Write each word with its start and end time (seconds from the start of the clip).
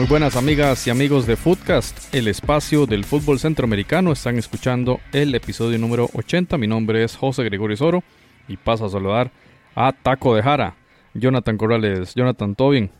Muy 0.00 0.06
buenas 0.06 0.36
amigas 0.36 0.86
y 0.86 0.90
amigos 0.90 1.26
de 1.26 1.36
Footcast, 1.36 2.14
el 2.14 2.26
espacio 2.26 2.86
del 2.86 3.04
fútbol 3.04 3.38
centroamericano. 3.38 4.12
Están 4.12 4.38
escuchando 4.38 4.98
el 5.12 5.34
episodio 5.34 5.78
número 5.78 6.08
80. 6.14 6.56
Mi 6.56 6.66
nombre 6.66 7.04
es 7.04 7.16
José 7.16 7.44
Gregorio 7.44 7.76
Soro 7.76 8.02
y 8.48 8.56
paso 8.56 8.86
a 8.86 8.88
saludar 8.88 9.30
a 9.74 9.92
Taco 9.92 10.34
de 10.34 10.42
Jara, 10.42 10.76
Jonathan 11.14 11.56
Corrales. 11.56 12.14
Jonathan, 12.14 12.54
¿todo 12.54 12.70
bien? 12.70 12.90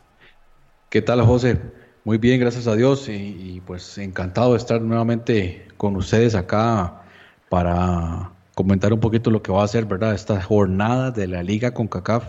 ¿Qué 0.89 1.01
tal, 1.01 1.21
José? 1.21 1.59
Muy 2.03 2.17
bien, 2.17 2.39
gracias 2.39 2.67
a 2.67 2.75
Dios 2.75 3.07
y, 3.09 3.61
pues 3.65 3.97
encantado 3.97 4.51
de 4.51 4.57
estar 4.57 4.81
nuevamente 4.81 5.67
con 5.77 5.95
ustedes 5.95 6.35
acá 6.35 7.03
para 7.49 8.31
comentar 8.55 8.91
un 8.91 8.99
poquito 8.99 9.29
lo 9.31 9.43
que 9.43 9.51
va 9.51 9.63
a 9.63 9.67
ser, 9.67 9.85
¿verdad? 9.85 10.13
Esta 10.13 10.41
jornada 10.41 11.11
de 11.11 11.27
la 11.27 11.43
Liga 11.43 11.73
con 11.73 11.87
CACAF, 11.87 12.25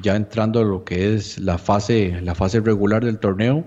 ya 0.00 0.16
entrando 0.16 0.60
a 0.60 0.64
lo 0.64 0.84
que 0.84 1.14
es 1.14 1.38
la 1.38 1.58
fase, 1.58 2.20
la 2.20 2.34
fase 2.34 2.60
regular 2.60 3.04
del 3.04 3.18
torneo 3.18 3.64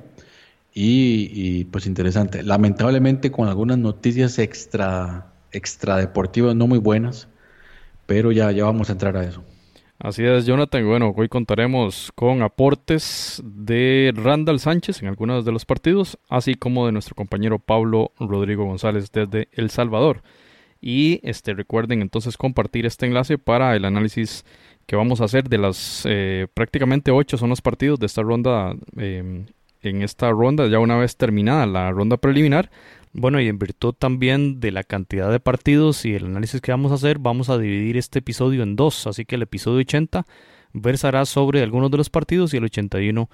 y, 0.73 1.63
pues 1.65 1.87
interesante. 1.87 2.43
Lamentablemente 2.43 3.31
con 3.31 3.47
algunas 3.47 3.77
noticias 3.77 4.39
extra, 4.39 5.27
extra 5.51 5.97
deportivas 5.97 6.55
no 6.55 6.67
muy 6.67 6.79
buenas, 6.79 7.27
pero 8.05 8.31
ya, 8.31 8.51
ya 8.51 8.65
vamos 8.65 8.89
a 8.89 8.93
entrar 8.93 9.15
a 9.17 9.23
eso. 9.23 9.43
Así 10.01 10.23
es, 10.23 10.45
Jonathan. 10.45 10.87
Bueno, 10.87 11.13
hoy 11.13 11.27
contaremos 11.27 12.13
con 12.15 12.41
aportes 12.41 13.41
de 13.43 14.13
Randall 14.15 14.61
Sánchez 14.61 15.01
en 15.01 15.09
algunos 15.09 15.43
de 15.43 15.51
los 15.51 15.65
partidos, 15.65 16.17
así 16.29 16.55
como 16.55 16.85
de 16.85 16.93
nuestro 16.93 17.15
compañero 17.15 17.59
Pablo 17.59 18.13
Rodrigo 18.17 18.63
González 18.63 19.11
desde 19.11 19.49
El 19.51 19.69
Salvador. 19.71 20.23
Y 20.79 21.19
este, 21.27 21.53
recuerden 21.53 22.01
entonces 22.01 22.37
compartir 22.37 22.85
este 22.85 23.07
enlace 23.07 23.37
para 23.37 23.75
el 23.75 23.83
análisis 23.83 24.45
que 24.85 24.95
vamos 24.95 25.19
a 25.19 25.25
hacer 25.25 25.49
de 25.49 25.57
las 25.57 26.03
eh, 26.05 26.47
prácticamente 26.53 27.11
ocho 27.11 27.37
son 27.37 27.49
los 27.49 27.59
partidos 27.59 27.99
de 27.99 28.05
esta 28.05 28.21
ronda 28.21 28.73
eh, 28.95 29.43
en 29.81 30.01
esta 30.01 30.29
ronda, 30.31 30.67
ya 30.67 30.79
una 30.79 30.97
vez 30.97 31.17
terminada 31.17 31.65
la 31.65 31.91
ronda 31.91 32.15
preliminar. 32.15 32.71
Bueno, 33.11 33.41
y 33.41 33.47
en 33.47 33.57
virtud 33.57 33.93
también 33.93 34.59
de 34.59 34.71
la 34.71 34.83
cantidad 34.83 35.31
de 35.31 35.39
partidos 35.39 36.05
y 36.05 36.13
el 36.13 36.25
análisis 36.25 36.61
que 36.61 36.71
vamos 36.71 36.91
a 36.91 36.95
hacer, 36.95 37.17
vamos 37.19 37.49
a 37.49 37.57
dividir 37.57 37.97
este 37.97 38.19
episodio 38.19 38.63
en 38.63 38.75
dos. 38.75 39.07
Así 39.07 39.25
que 39.25 39.35
el 39.35 39.41
episodio 39.41 39.79
80 39.79 40.25
versará 40.73 41.25
sobre 41.25 41.63
algunos 41.63 41.89
de 41.89 41.97
los 41.97 42.09
partidos 42.09 42.53
y 42.53 42.57
el 42.57 42.65
81 42.65 43.29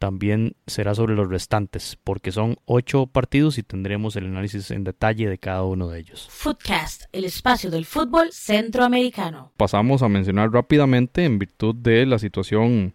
también 0.00 0.56
será 0.66 0.94
sobre 0.94 1.14
los 1.14 1.28
restantes, 1.28 1.98
porque 2.02 2.32
son 2.32 2.56
ocho 2.64 3.06
partidos 3.06 3.58
y 3.58 3.62
tendremos 3.62 4.16
el 4.16 4.24
análisis 4.24 4.70
en 4.70 4.82
detalle 4.82 5.28
de 5.28 5.36
cada 5.36 5.62
uno 5.62 5.88
de 5.88 6.00
ellos. 6.00 6.26
Footcast, 6.30 7.04
el 7.12 7.26
espacio 7.26 7.70
del 7.70 7.84
fútbol 7.84 8.32
centroamericano. 8.32 9.52
Pasamos 9.58 10.02
a 10.02 10.08
mencionar 10.08 10.50
rápidamente 10.52 11.24
en 11.24 11.38
virtud 11.38 11.74
de 11.74 12.06
la 12.06 12.18
situación 12.18 12.94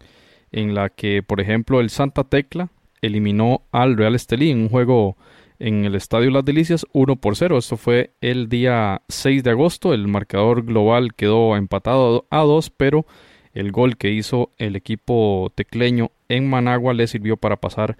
en 0.52 0.74
la 0.74 0.90
que, 0.90 1.22
por 1.22 1.40
ejemplo, 1.40 1.80
el 1.80 1.92
Santa 1.92 2.24
Tecla 2.24 2.70
eliminó 3.02 3.68
al 3.72 3.98
Real 3.98 4.16
Estelí 4.16 4.50
en 4.50 4.62
un 4.62 4.70
juego 4.70 5.16
en 5.60 5.86
el 5.86 5.96
Estadio 5.96 6.32
Las 6.32 6.46
Delicias 6.46 6.86
1 6.94 7.16
por 7.18 7.36
0. 7.36 7.58
Esto 7.58 7.78
fue 7.78 8.12
el 8.22 8.50
día 8.50 9.02
6 9.08 9.44
de 9.44 9.52
agosto. 9.52 9.94
El 9.94 10.08
marcador 10.08 10.64
global 10.64 11.14
quedó 11.14 11.56
empatado 11.56 12.26
a 12.30 12.42
2, 12.42 12.70
pero 12.72 13.06
el 13.54 13.72
gol 13.72 13.98
que 13.98 14.12
hizo 14.12 14.52
el 14.58 14.76
equipo 14.76 15.52
tecleño 15.56 16.12
en 16.30 16.50
Managua 16.50 16.94
le 16.94 17.08
sirvió 17.08 17.38
para 17.38 17.56
pasar 17.56 17.98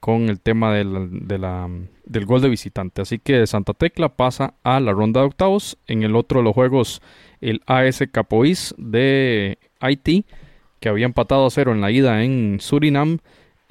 con 0.00 0.28
el 0.28 0.40
tema 0.40 0.74
del, 0.74 1.88
gol 2.26 2.40
de 2.40 2.48
visitante. 2.48 3.02
Así 3.02 3.18
que 3.18 3.46
Santa 3.46 3.74
Tecla 3.74 4.10
pasa 4.10 4.54
a 4.62 4.80
la 4.80 4.92
ronda 4.92 5.20
de 5.20 5.26
octavos. 5.26 5.78
En 5.86 6.02
el 6.02 6.16
otro 6.16 6.40
de 6.40 6.44
los 6.44 6.54
juegos, 6.54 7.02
el 7.40 7.62
AS 7.66 8.04
Capoís 8.12 8.74
de 8.78 9.58
Haití, 9.80 10.24
que 10.80 10.88
había 10.88 11.06
empatado 11.06 11.46
a 11.46 11.50
0 11.50 11.72
en 11.72 11.80
la 11.80 11.90
ida 11.90 12.22
en 12.22 12.58
Surinam, 12.60 13.18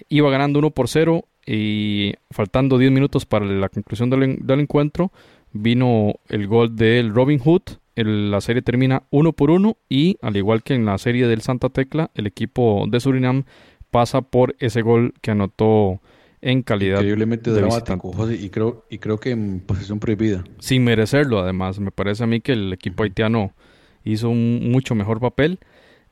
iba 0.09 0.29
ganando 0.29 0.59
1 0.59 0.71
por 0.71 0.89
0 0.89 1.25
y 1.45 2.13
faltando 2.31 2.77
10 2.77 2.91
minutos 2.91 3.25
para 3.25 3.45
la 3.45 3.69
conclusión 3.69 4.09
del, 4.09 4.59
encuentro 4.59 5.11
vino 5.51 6.15
el 6.27 6.47
gol 6.47 6.75
del 6.75 7.13
Robin 7.13 7.39
Hood. 7.39 7.61
la 7.95 8.41
serie 8.41 8.61
termina 8.61 9.03
1 9.11 9.33
por 9.33 9.51
1 9.51 9.77
y 9.87 10.17
al 10.21 10.37
igual 10.37 10.63
que 10.63 10.73
en 10.73 10.85
la 10.85 10.97
serie 10.97 11.27
del 11.27 11.41
Santa 11.41 11.69
Tecla, 11.69 12.11
el 12.15 12.27
equipo 12.27 12.85
de 12.89 12.99
Surinam 12.99 13.43
pasa 13.91 14.21
por 14.21 14.55
ese 14.59 14.81
gol 14.81 15.13
que 15.21 15.31
anotó 15.31 16.01
en 16.41 16.61
calidad 16.61 16.97
Increíblemente 16.97 17.51
de 17.51 17.61
dramático, 17.61 18.13
y 18.31 18.49
creo, 18.49 18.85
y 18.89 18.99
creo 18.99 19.17
que 19.19 19.31
en 19.31 19.61
posesión 19.61 19.99
prohibida. 19.99 20.43
Sin 20.59 20.83
merecerlo, 20.83 21.39
además. 21.39 21.79
Me 21.79 21.91
parece 21.91 22.23
a 22.23 22.27
mí 22.27 22.39
que 22.39 22.51
el 22.51 22.71
equipo 22.71 23.03
haitiano 23.03 23.53
hizo 24.03 24.29
un 24.29 24.69
mucho 24.71 24.93
mejor 24.93 25.19
papel. 25.19 25.59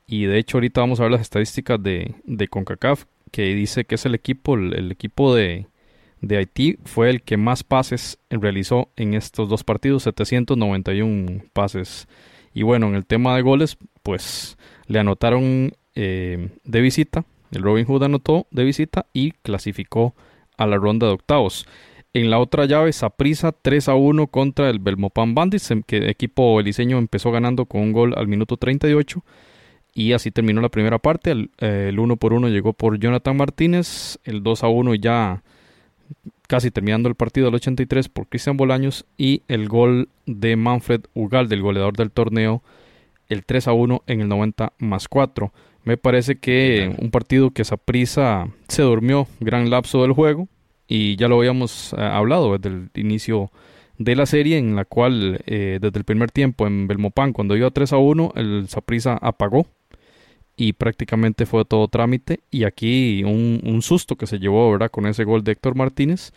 Y 0.07 0.25
de 0.25 0.39
hecho, 0.39 0.57
ahorita 0.57 0.81
vamos 0.81 0.99
a 0.99 1.03
ver 1.03 1.11
las 1.11 1.21
estadísticas 1.21 1.81
de, 1.81 2.15
de 2.23 2.47
CONCACAF, 2.47 3.05
que 3.33 3.55
dice 3.55 3.83
que 3.85 3.95
es 3.95 4.05
el 4.05 4.13
equipo, 4.13 4.53
el, 4.53 4.91
equipo 4.91 5.33
de, 5.33 5.65
de, 6.21 6.37
Haití, 6.37 6.77
fue 6.85 7.09
el 7.09 7.23
que 7.23 7.35
más 7.35 7.63
pases 7.63 8.19
realizó 8.29 8.89
en 8.95 9.15
estos 9.15 9.49
dos 9.49 9.63
partidos, 9.63 10.03
791 10.03 11.41
pases. 11.51 12.07
Y 12.53 12.61
bueno, 12.61 12.89
en 12.89 12.93
el 12.93 13.07
tema 13.07 13.35
de 13.35 13.41
goles, 13.41 13.75
pues 14.03 14.55
le 14.85 14.99
anotaron 14.99 15.71
eh, 15.95 16.49
de 16.63 16.81
visita, 16.81 17.25
el 17.49 17.63
Robin 17.63 17.85
Hood 17.85 18.03
anotó 18.03 18.45
de 18.51 18.65
visita 18.65 19.07
y 19.13 19.31
clasificó 19.31 20.13
a 20.55 20.67
la 20.67 20.77
ronda 20.77 21.07
de 21.07 21.13
octavos. 21.13 21.65
En 22.13 22.29
la 22.29 22.37
otra 22.37 22.65
llave, 22.65 22.93
Saprisa 22.93 23.51
3 23.51 23.89
a 23.89 23.95
1 23.95 24.27
contra 24.27 24.69
el 24.69 24.77
Belmopan 24.77 25.33
Bandits, 25.33 25.73
que 25.87 25.97
el 25.97 26.09
equipo 26.09 26.59
eliseño 26.59 26.99
empezó 26.99 27.31
ganando 27.31 27.65
con 27.65 27.81
un 27.81 27.93
gol 27.93 28.13
al 28.15 28.27
minuto 28.27 28.57
38 28.57 29.23
y 29.93 30.13
así 30.13 30.31
terminó 30.31 30.61
la 30.61 30.69
primera 30.69 30.97
parte. 30.97 31.31
El, 31.31 31.51
el 31.59 31.99
1 31.99 32.17
por 32.17 32.33
1 32.33 32.49
llegó 32.49 32.73
por 32.73 32.97
Jonathan 32.97 33.37
Martínez. 33.37 34.19
El 34.23 34.41
2 34.43 34.63
a 34.63 34.67
1 34.67 34.95
ya 34.95 35.43
casi 36.47 36.71
terminando 36.71 37.09
el 37.09 37.15
partido 37.15 37.47
al 37.47 37.55
83 37.55 38.09
por 38.09 38.27
Cristian 38.27 38.57
Bolaños. 38.57 39.05
Y 39.17 39.43
el 39.47 39.67
gol 39.67 40.09
de 40.25 40.55
Manfred 40.55 41.01
Ugal, 41.13 41.47
del 41.47 41.61
goleador 41.61 41.95
del 41.95 42.11
torneo, 42.11 42.63
el 43.29 43.45
3 43.45 43.67
a 43.67 43.73
1 43.73 44.03
en 44.07 44.21
el 44.21 44.27
90 44.27 44.73
más 44.79 45.07
4. 45.07 45.53
Me 45.83 45.97
parece 45.97 46.37
que 46.37 46.95
un 46.97 47.11
partido 47.11 47.51
que 47.51 47.61
esa 47.61 47.77
prisa 47.77 48.47
se 48.67 48.81
durmió 48.81 49.27
gran 49.39 49.69
lapso 49.69 50.01
del 50.01 50.13
juego. 50.13 50.47
Y 50.87 51.15
ya 51.17 51.27
lo 51.27 51.37
habíamos 51.37 51.93
eh, 51.93 52.01
hablado 52.01 52.57
desde 52.57 52.75
el 52.75 52.89
inicio 52.95 53.51
de 53.97 54.15
la 54.15 54.25
serie 54.25 54.57
en 54.57 54.75
la 54.75 54.85
cual 54.85 55.41
eh, 55.45 55.77
desde 55.79 55.99
el 55.99 56.03
primer 56.03 56.31
tiempo 56.31 56.65
en 56.65 56.87
Belmopan 56.87 57.31
cuando 57.31 57.55
iba 57.55 57.69
3 57.69 57.93
a 57.93 57.97
1 57.97 58.33
el 58.35 58.67
Saprisa 58.67 59.17
apagó 59.21 59.67
y 60.55 60.73
prácticamente 60.73 61.45
fue 61.45 61.65
todo 61.65 61.87
trámite. 61.87 62.41
Y 62.51 62.63
aquí 62.63 63.23
un, 63.23 63.81
susto 63.81 64.15
que 64.15 64.27
se 64.27 64.39
llevó, 64.39 64.71
¿verdad? 64.71 64.91
Con 64.91 65.05
ese 65.07 65.23
gol 65.23 65.43
de 65.43 65.53
Héctor 65.53 65.75
Martínez. 65.75 66.31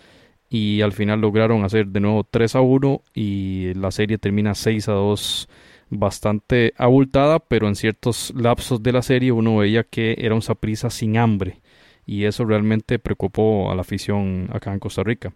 Y 0.49 0.81
al 0.83 0.93
final 0.93 1.21
lograron 1.21 1.65
hacer 1.65 1.89
de 1.89 2.01
nuevo 2.01 2.25
3 2.25 2.55
a 2.55 2.61
1 2.61 3.03
y 3.15 3.75
la 3.75 3.91
serie 3.91 4.17
termina 4.17 4.55
6 4.55 4.89
a 4.89 4.93
2 4.93 5.49
bastante 5.91 6.73
abultada, 6.77 7.41
pero 7.41 7.67
en 7.67 7.75
ciertos 7.75 8.33
lapsos 8.37 8.83
de 8.83 8.93
la 8.93 9.03
serie 9.03 9.33
uno 9.33 9.57
veía 9.57 9.83
que 9.83 10.17
era 10.19 10.35
un 10.35 10.43
Saprisa 10.43 10.89
sin 10.91 11.17
hambre 11.17 11.61
y 12.07 12.25
eso 12.25 12.45
realmente 12.45 12.99
preocupó 13.01 13.71
a 13.71 13.75
la 13.75 13.81
afición 13.81 14.49
acá 14.53 14.73
en 14.73 14.79
Costa 14.79 15.03
Rica. 15.03 15.33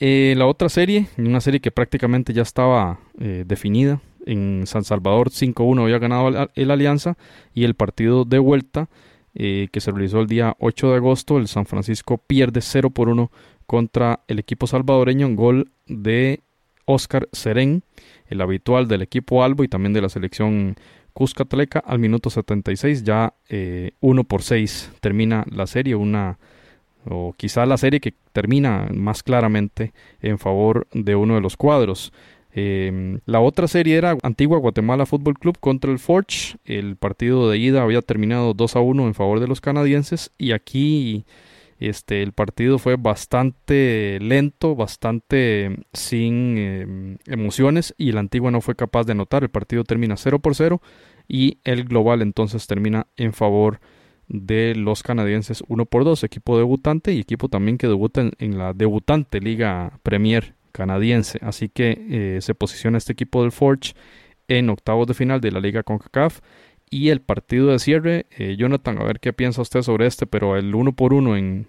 Eh, 0.00 0.34
la 0.36 0.46
otra 0.46 0.68
serie, 0.68 1.06
una 1.16 1.40
serie 1.40 1.60
que 1.60 1.70
prácticamente 1.70 2.32
ya 2.32 2.42
estaba 2.42 2.98
eh, 3.20 3.44
definida, 3.46 4.00
en 4.30 4.66
San 4.66 4.84
Salvador 4.84 5.30
5-1 5.30 5.82
había 5.82 5.98
ganado 5.98 6.48
el, 6.54 6.70
Alianza 6.70 7.16
y 7.52 7.64
el 7.64 7.74
partido 7.74 8.24
de 8.24 8.38
vuelta 8.38 8.88
eh, 9.34 9.68
que 9.72 9.80
se 9.80 9.90
realizó 9.90 10.20
el 10.20 10.26
día 10.26 10.56
8 10.58 10.90
de 10.90 10.96
agosto, 10.96 11.38
el 11.38 11.48
San 11.48 11.66
Francisco 11.66 12.18
pierde 12.18 12.60
0 12.60 12.90
por 12.90 13.08
1 13.08 13.30
contra 13.66 14.20
el 14.26 14.38
equipo 14.38 14.66
salvadoreño, 14.66 15.26
un 15.26 15.36
gol 15.36 15.70
de 15.86 16.40
Oscar 16.84 17.28
Serén, 17.32 17.84
el 18.26 18.40
habitual 18.40 18.88
del 18.88 19.02
equipo 19.02 19.44
Albo 19.44 19.62
y 19.62 19.68
también 19.68 19.92
de 19.92 20.02
la 20.02 20.08
selección 20.08 20.76
Cuscatleca 21.12 21.80
al 21.80 21.98
minuto 21.98 22.30
76, 22.30 23.04
ya 23.04 23.34
1 23.48 23.50
eh, 23.50 24.24
por 24.26 24.42
6 24.42 24.92
termina 25.00 25.44
la 25.50 25.66
serie, 25.66 25.94
una 25.94 26.38
o 27.08 27.32
quizá 27.36 27.64
la 27.66 27.78
serie 27.78 28.00
que 28.00 28.14
termina 28.32 28.88
más 28.92 29.22
claramente 29.22 29.92
en 30.20 30.38
favor 30.38 30.86
de 30.92 31.16
uno 31.16 31.34
de 31.34 31.40
los 31.40 31.56
cuadros. 31.56 32.12
Em, 32.52 33.20
la 33.26 33.40
otra 33.40 33.68
serie 33.68 33.96
era 33.96 34.16
Antigua 34.22 34.58
Guatemala 34.58 35.06
Fútbol 35.06 35.38
Club 35.38 35.58
contra 35.60 35.92
el 35.92 35.98
Forge. 35.98 36.56
El 36.64 36.96
partido 36.96 37.48
de 37.48 37.58
ida 37.58 37.82
había 37.82 38.02
terminado 38.02 38.54
2 38.54 38.76
a 38.76 38.80
1 38.80 39.06
en 39.06 39.14
favor 39.14 39.40
de 39.40 39.46
los 39.48 39.60
canadienses 39.60 40.32
y 40.38 40.52
aquí 40.52 41.24
este, 41.78 42.22
el 42.22 42.32
partido 42.32 42.78
fue 42.78 42.96
bastante 42.96 44.18
lento, 44.20 44.74
bastante 44.76 45.78
sin 45.92 46.58
em, 46.58 47.18
emociones 47.26 47.94
y 47.96 48.10
el 48.10 48.18
Antigua 48.18 48.50
no 48.50 48.60
fue 48.60 48.74
capaz 48.74 49.04
de 49.04 49.12
anotar. 49.12 49.42
El 49.42 49.50
partido 49.50 49.84
termina 49.84 50.16
0 50.16 50.40
por 50.40 50.54
0 50.54 50.82
y 51.28 51.58
el 51.64 51.84
global 51.84 52.22
entonces 52.22 52.66
termina 52.66 53.06
en 53.16 53.32
favor 53.32 53.80
de 54.30 54.74
los 54.76 55.02
canadienses 55.02 55.64
1 55.68 55.86
por 55.86 56.04
2, 56.04 56.22
equipo 56.24 56.56
debutante 56.56 57.12
y 57.12 57.20
equipo 57.20 57.48
también 57.48 57.78
que 57.78 57.88
debuta 57.88 58.30
en, 58.38 58.58
la 58.58 58.72
debutante 58.74 59.40
Liga 59.40 59.98
Premier 60.02 60.54
canadiense. 60.72 61.38
Así 61.42 61.68
que 61.68 62.36
eh, 62.36 62.40
se 62.40 62.54
posiciona 62.54 62.98
este 62.98 63.12
equipo 63.12 63.42
del 63.42 63.52
Forge 63.52 63.94
en 64.48 64.70
octavos 64.70 65.06
de 65.06 65.14
final 65.14 65.40
de 65.40 65.52
la 65.52 65.60
Liga 65.60 65.82
CONCACAF. 65.82 66.40
Y 66.90 67.10
el 67.10 67.20
partido 67.20 67.68
de 67.68 67.78
cierre, 67.78 68.26
eh, 68.36 68.56
Jonathan, 68.58 68.98
a 68.98 69.04
ver 69.04 69.20
qué 69.20 69.32
piensa 69.32 69.62
usted 69.62 69.82
sobre 69.82 70.06
este, 70.06 70.26
pero 70.26 70.56
el 70.56 70.74
1 70.74 70.92
por 70.92 71.14
1 71.14 71.36
en, 71.36 71.68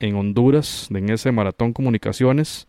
en 0.00 0.14
Honduras, 0.16 0.88
en 0.90 1.10
ese 1.10 1.32
maratón 1.32 1.74
comunicaciones, 1.74 2.66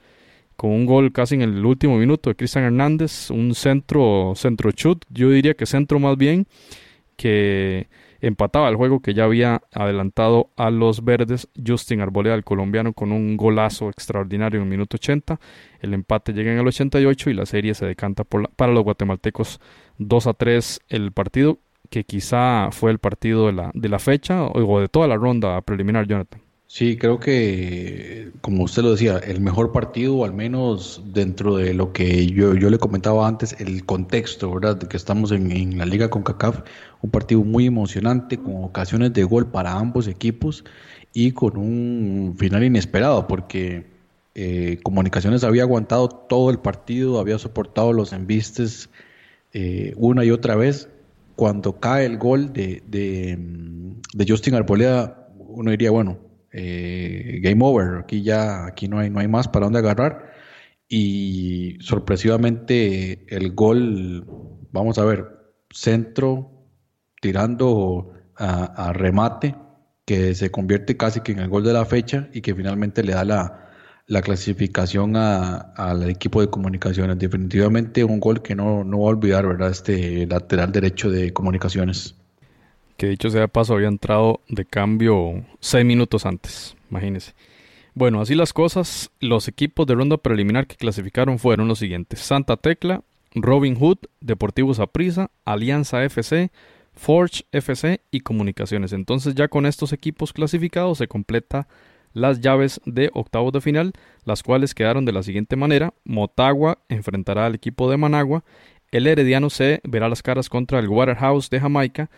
con 0.57 0.71
un 0.71 0.85
gol 0.85 1.11
casi 1.13 1.35
en 1.35 1.41
el 1.41 1.65
último 1.65 1.97
minuto 1.97 2.29
de 2.29 2.35
Cristian 2.35 2.65
Hernández, 2.65 3.29
un 3.29 3.55
centro, 3.55 4.33
centro 4.35 4.71
chut, 4.71 5.05
yo 5.09 5.29
diría 5.29 5.53
que 5.53 5.65
centro 5.65 5.99
más 5.99 6.17
bien, 6.17 6.47
que 7.15 7.87
empataba 8.27 8.69
el 8.69 8.75
juego 8.75 9.01
que 9.01 9.13
ya 9.13 9.25
había 9.25 9.61
adelantado 9.71 10.49
a 10.55 10.71
los 10.71 11.03
verdes 11.03 11.47
Justin 11.65 12.01
Arboleda, 12.01 12.33
el 12.33 12.43
colombiano, 12.43 12.93
con 12.93 13.11
un 13.11 13.37
golazo 13.37 13.89
extraordinario 13.89 14.59
en 14.59 14.63
el 14.63 14.69
minuto 14.69 14.97
80. 14.97 15.39
El 15.79 15.93
empate 15.93 16.33
llega 16.33 16.51
en 16.51 16.57
el 16.57 16.67
88 16.67 17.29
y 17.29 17.33
la 17.35 17.45
serie 17.45 17.75
se 17.75 17.85
decanta 17.85 18.23
para 18.23 18.73
los 18.73 18.83
guatemaltecos 18.83 19.59
2 19.99 20.27
a 20.27 20.33
3 20.33 20.79
el 20.89 21.11
partido 21.11 21.59
que 21.91 22.03
quizá 22.03 22.69
fue 22.71 22.89
el 22.89 22.97
partido 22.97 23.45
de 23.45 23.53
la, 23.53 23.71
de 23.75 23.89
la 23.89 23.99
fecha 23.99 24.43
o 24.43 24.81
de 24.81 24.87
toda 24.87 25.07
la 25.07 25.17
ronda 25.17 25.61
preliminar, 25.61 26.07
Jonathan. 26.07 26.44
Sí, 26.75 26.97
creo 26.97 27.21
que, 27.21 28.33
como 28.41 28.65
usted 28.65 28.83
lo 28.83 28.91
decía, 28.91 29.17
el 29.19 29.39
mejor 29.39 29.71
partido, 29.71 30.25
al 30.25 30.33
menos 30.33 31.01
dentro 31.05 31.55
de 31.55 31.73
lo 31.73 31.93
que 31.93 32.27
yo, 32.27 32.53
yo 32.53 32.69
le 32.69 32.77
comentaba 32.79 33.25
antes, 33.29 33.55
el 33.61 33.85
contexto, 33.85 34.53
¿verdad? 34.53 34.75
De 34.75 34.89
que 34.89 34.97
estamos 34.97 35.31
en, 35.31 35.51
en 35.53 35.77
la 35.77 35.85
Liga 35.85 36.09
con 36.09 36.23
CACAF, 36.23 36.63
un 37.01 37.11
partido 37.11 37.45
muy 37.45 37.65
emocionante, 37.65 38.37
con 38.37 38.61
ocasiones 38.65 39.13
de 39.13 39.23
gol 39.23 39.49
para 39.49 39.71
ambos 39.71 40.09
equipos 40.09 40.65
y 41.13 41.31
con 41.31 41.55
un 41.55 42.35
final 42.37 42.61
inesperado, 42.65 43.25
porque 43.25 43.85
eh, 44.33 44.77
Comunicaciones 44.83 45.45
había 45.45 45.63
aguantado 45.63 46.09
todo 46.09 46.49
el 46.49 46.59
partido, 46.59 47.21
había 47.21 47.39
soportado 47.39 47.93
los 47.93 48.11
embistes 48.11 48.89
eh, 49.53 49.93
una 49.95 50.25
y 50.25 50.31
otra 50.31 50.57
vez. 50.57 50.89
Cuando 51.37 51.79
cae 51.79 52.05
el 52.05 52.17
gol 52.17 52.51
de, 52.51 52.83
de, 52.85 53.39
de 54.13 54.25
Justin 54.27 54.55
Arboleda, 54.55 55.29
uno 55.37 55.71
diría, 55.71 55.89
bueno, 55.89 56.24
eh, 56.57 57.39
game 57.41 57.63
over, 57.63 57.99
aquí 57.99 58.23
ya 58.23 58.65
aquí 58.65 58.87
no 58.87 58.99
hay, 58.99 59.09
no 59.09 59.19
hay 59.19 59.27
más 59.27 59.47
para 59.47 59.65
dónde 59.65 59.79
agarrar. 59.79 60.33
Y 60.87 61.77
sorpresivamente 61.81 63.25
el 63.35 63.53
gol, 63.53 64.25
vamos 64.71 64.97
a 64.97 65.05
ver, 65.05 65.25
centro 65.71 66.51
tirando 67.21 68.13
a, 68.37 68.93
remate, 68.93 69.55
que 70.05 70.35
se 70.35 70.51
convierte 70.51 70.97
casi 70.97 71.21
que 71.21 71.31
en 71.33 71.39
el 71.39 71.49
gol 71.49 71.63
de 71.63 71.73
la 71.73 71.85
fecha 71.85 72.29
y 72.33 72.41
que 72.41 72.53
finalmente 72.55 73.03
le 73.03 73.13
da 73.13 73.25
la, 73.25 73.69
la 74.07 74.21
clasificación 74.21 75.15
al 75.17 76.09
equipo 76.09 76.41
de 76.41 76.49
comunicaciones. 76.49 77.17
Definitivamente 77.19 78.03
un 78.03 78.19
gol 78.19 78.41
que 78.41 78.55
no, 78.55 78.83
no 78.83 78.99
va 78.99 79.05
a 79.07 79.09
olvidar, 79.09 79.47
¿verdad? 79.47 79.71
Este 79.71 80.27
lateral 80.27 80.71
derecho 80.71 81.09
de 81.09 81.33
comunicaciones 81.33 82.15
que 82.97 83.07
dicho 83.07 83.29
sea 83.29 83.41
de 83.41 83.47
paso 83.47 83.73
había 83.73 83.87
entrado 83.87 84.41
de 84.47 84.65
cambio 84.65 85.43
seis 85.59 85.85
minutos 85.85 86.25
antes, 86.25 86.75
imagínense. 86.89 87.33
Bueno, 87.93 88.19
así 88.19 88.35
las 88.35 88.51
cosas, 88.51 89.11
los 89.19 89.47
equipos 89.47 89.87
de 89.87 89.95
ronda 89.95 90.17
preliminar 90.17 90.67
que 90.67 90.75
clasificaron 90.75 91.39
fueron 91.39 91.67
los 91.67 91.79
siguientes: 91.79 92.19
Santa 92.19 92.57
Tecla, 92.57 93.03
Robin 93.33 93.75
Hood, 93.75 93.99
Deportivos 94.19 94.79
Aprisa, 94.79 95.31
Alianza 95.45 96.03
FC, 96.03 96.51
Forge 96.93 97.45
FC 97.51 98.01
y 98.11 98.21
Comunicaciones. 98.21 98.91
Entonces 98.93 99.35
ya 99.35 99.47
con 99.47 99.65
estos 99.65 99.93
equipos 99.93 100.33
clasificados 100.33 100.97
se 100.97 101.07
completa 101.07 101.67
las 102.13 102.39
llaves 102.39 102.81
de 102.85 103.11
octavos 103.13 103.51
de 103.51 103.61
final, 103.61 103.93
las 104.23 104.41
cuales 104.43 104.73
quedaron 104.73 105.05
de 105.05 105.13
la 105.13 105.23
siguiente 105.23 105.55
manera: 105.55 105.93
Motagua 106.03 106.79
enfrentará 106.89 107.45
al 107.45 107.55
equipo 107.55 107.89
de 107.89 107.97
Managua, 107.97 108.43
el 108.91 109.07
Herediano 109.07 109.49
C 109.49 109.81
verá 109.83 110.09
las 110.09 110.21
caras 110.21 110.49
contra 110.49 110.79
el 110.79 110.87
Waterhouse 110.87 111.49
de 111.49 111.59
Jamaica, 111.59 112.09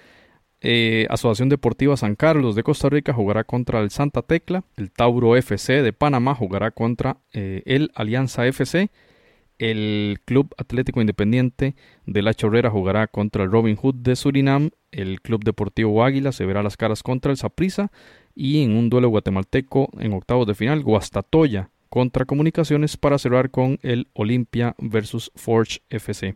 eh, 0.62 1.06
Asociación 1.10 1.50
Deportiva 1.50 1.96
San 1.98 2.16
Carlos 2.16 2.56
de 2.56 2.64
Costa 2.64 2.90
Rica 2.90 3.14
jugará 3.14 3.44
contra 3.44 3.80
el 3.80 3.92
Santa 3.92 4.22
Tecla. 4.22 4.64
El 4.76 4.92
Tauro 4.92 5.36
FC 5.36 5.82
de 5.82 5.94
Panamá 5.94 6.34
jugará 6.36 6.72
contra 6.72 7.18
eh, 7.34 7.62
el 7.66 7.92
Alianza 7.96 8.48
FC. 8.48 8.90
El 9.60 10.20
Club 10.26 10.54
Atlético 10.58 11.02
Independiente 11.02 11.76
de 12.06 12.22
La 12.22 12.34
Chorrera 12.34 12.70
jugará 12.70 13.08
contra 13.08 13.44
el 13.44 13.52
Robin 13.52 13.76
Hood 13.76 13.96
de 13.96 14.16
Surinam. 14.16 14.70
El 14.92 15.22
Club 15.22 15.44
Deportivo 15.44 16.04
Águila 16.04 16.32
se 16.32 16.46
verá 16.46 16.64
las 16.64 16.78
caras 16.78 17.04
contra 17.04 17.32
el 17.32 17.38
Saprissa. 17.38 17.92
Y 18.36 18.64
en 18.64 18.76
un 18.76 18.90
duelo 18.90 19.10
guatemalteco 19.10 19.90
en 20.00 20.14
octavos 20.14 20.46
de 20.48 20.56
final, 20.56 20.84
Guastatoya 20.84 21.70
contra 21.90 22.26
Comunicaciones 22.26 22.98
para 22.98 23.18
cerrar 23.18 23.50
con 23.50 23.80
el 23.82 24.08
Olimpia 24.14 24.76
versus 24.78 25.32
Forge 25.36 25.82
FC. 25.90 26.36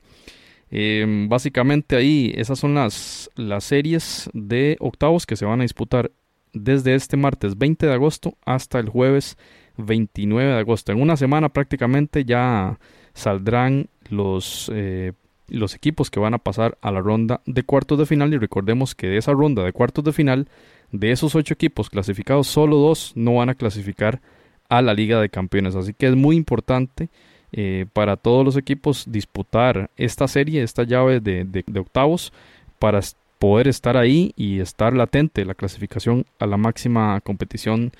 Em, 0.71 1.27
básicamente 1.27 1.97
ahí 1.97 2.33
esas 2.35 2.57
son 2.57 2.73
las, 2.73 3.29
las 3.35 3.65
series 3.65 4.29
de 4.33 4.77
octavos 4.79 5.25
que 5.25 5.35
se 5.35 5.45
van 5.45 5.59
a 5.59 5.63
disputar 5.63 6.11
desde 6.53 6.95
este 6.95 7.17
martes 7.17 7.57
20 7.57 7.85
de 7.85 7.93
agosto 7.93 8.37
hasta 8.45 8.79
el 8.79 8.87
jueves 8.87 9.37
29 9.77 10.53
de 10.53 10.59
agosto. 10.59 10.93
En 10.93 11.01
una 11.01 11.17
semana 11.17 11.49
prácticamente 11.49 12.23
ya 12.23 12.79
saldrán 13.13 13.87
los, 14.09 14.71
eh, 14.73 15.11
los 15.49 15.75
equipos 15.75 16.09
que 16.09 16.21
van 16.21 16.33
a 16.33 16.39
pasar 16.39 16.77
a 16.81 16.91
la 16.91 17.01
ronda 17.01 17.41
de 17.45 17.63
cuartos 17.63 17.99
de 17.99 18.05
final 18.05 18.33
y 18.33 18.37
recordemos 18.37 18.95
que 18.95 19.07
de 19.07 19.17
esa 19.17 19.33
ronda 19.33 19.63
de 19.63 19.73
cuartos 19.73 20.05
de 20.05 20.13
final, 20.13 20.47
de 20.93 21.11
esos 21.11 21.35
ocho 21.35 21.53
equipos 21.53 21.89
clasificados, 21.89 22.47
solo 22.47 22.77
dos 22.77 23.11
no 23.15 23.35
van 23.35 23.49
a 23.49 23.55
clasificar 23.55 24.21
a 24.69 24.81
la 24.81 24.93
Liga 24.93 25.19
de 25.19 25.29
Campeones. 25.29 25.75
Así 25.75 25.93
que 25.93 26.07
es 26.07 26.15
muy 26.15 26.37
importante 26.37 27.09
eh, 27.53 27.85
para 27.91 28.17
todos 28.17 28.45
los 28.45 28.55
equipos 28.57 29.05
disputar 29.07 29.89
esta 29.97 30.27
serie, 30.27 30.63
esta 30.63 30.83
llave 30.83 31.19
de, 31.19 31.63
octavos, 31.79 32.31
para 32.79 33.01
poder 33.39 33.67
estar 33.67 33.97
ahí 33.97 34.33
y 34.35 34.59
estar 34.59 34.93
latente 34.93 35.45
la 35.45 35.55
clasificación 35.55 36.25
a 36.39 36.45
la 36.45 36.57
máxima 36.57 37.19
competición 37.21 37.91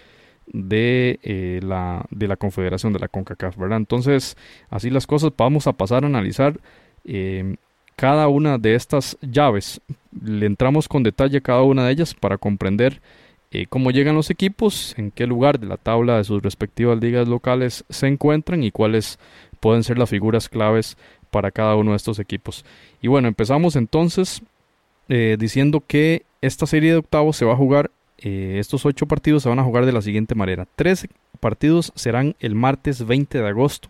de, 0.48 1.20
eh, 1.24 1.60
la, 1.64 2.06
de 2.12 2.28
la 2.28 2.36
confederación 2.36 2.94
de 2.94 3.00
la 3.00 3.08
CONCACAF, 3.08 3.58
¿verdad? 3.58 3.78
Entonces, 3.78 4.38
así 4.70 4.90
las 4.90 5.08
cosas, 5.08 5.32
vamos 5.38 5.68
a 5.68 5.74
pasar 5.74 6.04
a 6.04 6.08
analizar 6.08 6.60
eh, 7.06 7.56
cada 7.96 8.28
una 8.28 8.58
de 8.58 8.76
estas 8.76 9.18
llaves. 9.22 9.82
Le 10.24 10.46
entramos 10.46 10.88
con 10.88 11.04
detalle 11.04 11.38
a 11.38 11.42
cada 11.42 11.62
una 11.64 11.86
de 11.86 11.92
ellas 11.92 12.14
para 12.14 12.38
comprender 12.38 13.02
cómo 13.70 13.92
llegan 13.92 14.16
los 14.16 14.30
equipos, 14.30 14.96
en 14.98 15.12
qué 15.12 15.28
lugar 15.28 15.60
de 15.60 15.68
la 15.68 15.78
tabla 15.78 16.18
de 16.18 16.24
sus 16.24 16.42
respectivas 16.42 17.00
ligas 17.00 17.28
locales 17.28 17.84
se 17.90 18.08
encuentran 18.08 18.64
y 18.64 18.72
cuáles 18.72 19.20
pueden 19.60 19.84
ser 19.84 19.98
las 19.98 20.10
figuras 20.10 20.50
claves 20.50 20.98
para 21.32 21.52
cada 21.52 21.76
uno 21.76 21.92
de 21.92 21.98
estos 21.98 22.20
equipos. 22.20 22.66
Y 23.02 23.08
bueno, 23.08 23.28
empezamos 23.28 23.76
entonces 23.76 24.42
eh, 25.10 25.38
diciendo 25.40 25.84
que 25.86 26.24
esta 26.42 26.66
serie 26.66 26.92
de 26.92 26.98
octavos 26.98 27.38
se 27.38 27.46
va 27.46 27.54
a 27.54 27.58
jugar, 27.58 27.92
eh, 28.18 28.58
estos 28.60 28.86
ocho 28.86 29.08
partidos 29.08 29.44
se 29.44 29.50
van 29.50 29.60
a 29.60 29.64
jugar 29.64 29.86
de 29.86 29.94
la 29.94 30.02
siguiente 30.02 30.36
manera. 30.36 30.68
Tres 30.76 31.08
partidos 31.40 31.92
serán 31.96 32.36
el 32.40 32.56
martes 32.56 33.06
20 33.06 33.42
de 33.42 33.48
agosto, 33.48 33.90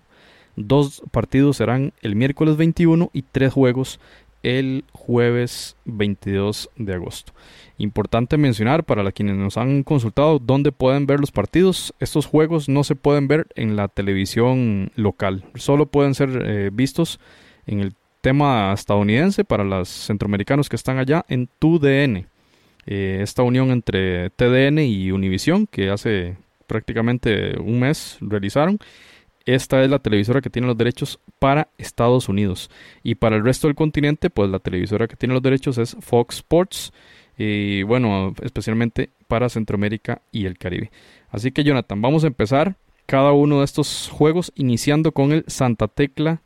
dos 0.56 1.04
partidos 1.12 1.58
serán 1.58 1.94
el 2.02 2.16
miércoles 2.16 2.58
21 2.58 3.10
y 3.14 3.24
tres 3.24 3.54
juegos 3.54 4.00
el 4.44 4.86
jueves 4.92 5.76
22 5.86 6.70
de 6.76 6.94
agosto. 6.94 7.34
Importante 7.78 8.38
mencionar 8.38 8.84
para 8.84 9.12
quienes 9.12 9.36
nos 9.36 9.58
han 9.58 9.84
consultado 9.84 10.40
dónde 10.40 10.72
pueden 10.72 11.08
ver 11.08 11.20
los 11.20 11.32
partidos. 11.32 11.94
Estos 12.00 12.26
juegos 12.26 12.70
no 12.70 12.84
se 12.84 12.96
pueden 12.96 13.28
ver 13.28 13.48
en 13.56 13.76
la 13.76 13.88
televisión 13.88 14.92
local, 14.96 15.44
solo 15.56 15.88
pueden 15.88 16.14
ser 16.14 16.30
eh, 16.46 16.70
vistos 16.72 17.20
en 17.66 17.80
el 17.80 17.94
tema 18.22 18.72
estadounidense 18.74 19.44
para 19.44 19.64
los 19.64 19.90
centroamericanos 19.90 20.70
que 20.70 20.76
están 20.76 20.98
allá 20.98 21.26
en 21.28 21.50
TUDN. 21.60 22.28
Eh, 22.86 23.20
esta 23.22 23.44
unión 23.44 23.72
entre 23.72 24.30
TDN 24.32 24.80
y 24.80 25.12
Univision 25.12 25.68
que 25.68 25.90
hace 25.90 26.38
prácticamente 26.68 27.60
un 27.60 27.80
mes 27.80 28.18
realizaron. 28.22 28.80
Esta 29.46 29.84
es 29.84 29.90
la 29.90 30.00
televisora 30.00 30.42
que 30.42 30.50
tiene 30.50 30.68
los 30.68 30.78
derechos 30.78 31.20
para 31.40 31.70
Estados 31.78 32.30
Unidos. 32.30 32.70
Y 33.04 33.16
para 33.16 33.36
el 33.36 33.44
resto 33.44 33.68
del 33.68 33.76
continente, 33.76 34.30
pues 34.30 34.50
la 34.50 34.60
televisora 34.60 35.08
que 35.08 35.16
tiene 35.16 35.34
los 35.34 35.44
derechos 35.44 35.78
es 35.78 35.98
Fox 36.00 36.38
Sports 36.38 36.94
y 37.38 37.84
bueno, 37.84 38.34
especialmente 38.44 39.10
para 39.28 39.50
Centroamérica 39.50 40.22
y 40.32 40.46
el 40.46 40.58
Caribe. 40.58 40.92
Así 41.30 41.52
que 41.52 41.64
Jonathan, 41.64 42.02
vamos 42.02 42.24
a 42.24 42.28
empezar 42.28 42.76
cada 43.06 43.32
uno 43.32 43.60
de 43.60 43.66
estos 43.66 44.10
juegos 44.12 44.52
iniciando 44.56 45.12
con 45.12 45.32
el 45.32 45.44
Santa 45.48 45.88
Tecla 45.88 46.42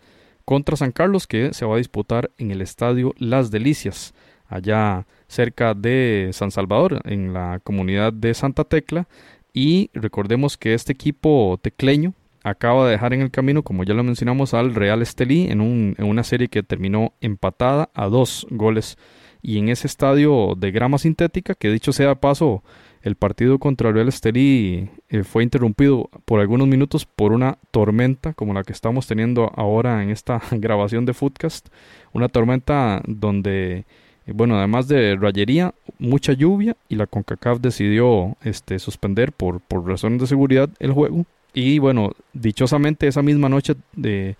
contra 0.46 0.78
San 0.78 0.92
Carlos 0.92 1.28
que 1.28 1.54
se 1.54 1.66
va 1.66 1.76
a 1.76 1.80
disputar 1.80 2.32
en 2.38 2.52
el 2.52 2.62
estadio 2.62 3.14
Las 3.18 3.52
Delicias, 3.52 4.14
allá 4.48 5.06
cerca 5.28 5.74
de 5.74 6.30
San 6.34 6.52
Salvador, 6.52 7.02
en 7.04 7.34
la 7.34 7.60
comunidad 7.64 8.14
de 8.14 8.34
Santa 8.34 8.64
Tecla. 8.64 9.08
Y 9.54 9.90
recordemos 9.94 10.58
que 10.58 10.74
este 10.74 10.94
equipo 10.94 11.60
tecleño 11.62 12.14
acaba 12.46 12.86
de 12.86 12.92
dejar 12.92 13.12
en 13.14 13.22
el 13.22 13.32
camino, 13.32 13.64
como 13.64 13.84
ya 13.84 13.96
lo 13.96 14.04
mencionamos, 14.04 14.54
al 14.54 14.76
Real 14.76 15.02
Estelí 15.02 15.48
en, 15.50 15.62
un, 15.62 15.96
una 15.98 16.24
serie 16.24 16.48
que 16.48 16.62
terminó 16.62 17.12
empatada 17.20 17.90
a 17.96 18.08
dos 18.08 18.46
goles 18.52 19.00
y 19.42 19.58
en 19.58 19.70
ese 19.70 19.88
estadio 19.88 20.54
de 20.56 20.70
grama 20.70 21.00
sintética, 21.00 21.56
que 21.56 21.72
dicho 21.72 21.92
sea 21.92 22.10
de 22.10 22.16
paso, 22.16 22.64
el 23.02 23.16
partido 23.16 23.58
contra 23.58 23.90
el 23.90 23.96
Real 23.96 24.08
Estelí 24.10 24.90
eh, 25.10 25.24
fue 25.24 25.42
interrumpido 25.42 26.08
por 26.26 26.40
algunos 26.40 26.68
minutos 26.68 27.08
por 27.08 27.32
una 27.32 27.58
tormenta 27.72 28.34
como 28.34 28.54
la 28.54 28.64
que 28.64 28.74
estamos 28.74 29.08
teniendo 29.08 29.52
ahora 29.56 30.04
en 30.04 30.12
esta 30.12 30.40
grabación 30.52 31.06
de 31.06 31.16
Footcast. 31.16 31.70
Una 32.14 32.30
tormenta 32.30 33.02
donde, 33.08 33.86
eh, 34.28 34.34
bueno, 34.36 34.56
además 34.56 34.88
de 34.88 35.16
rayería, 35.16 35.74
mucha 35.98 36.34
lluvia 36.34 36.78
y 36.90 36.96
la 36.96 37.08
CONCACAF 37.08 37.60
decidió 37.60 38.38
este, 38.44 38.78
suspender 38.78 39.32
por 39.32 39.62
razones 39.72 40.22
de 40.22 40.28
seguridad 40.28 40.70
el 40.78 40.92
juego. 40.92 41.26
Y 41.56 41.80
bueno, 41.80 42.12
dichosamente 42.34 43.08
esa 43.08 43.22
misma 43.22 43.48
noche 43.48 43.76
de, 43.94 44.36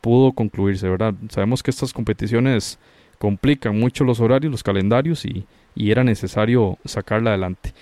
pudo 0.00 0.32
concluirse, 0.32 0.88
¿verdad? 0.88 1.14
Sabemos 1.28 1.64
que 1.64 1.72
estas 1.72 1.92
competiciones 1.92 2.78
complican 3.18 3.78
mucho 3.78 4.04
los 4.04 4.20
horarios, 4.20 4.52
los 4.52 4.62
calendarios 4.62 5.26
y, 5.26 5.46
era 5.76 6.04
necesario 6.04 6.78
sacarla 6.84 7.30
adelante. 7.30 7.72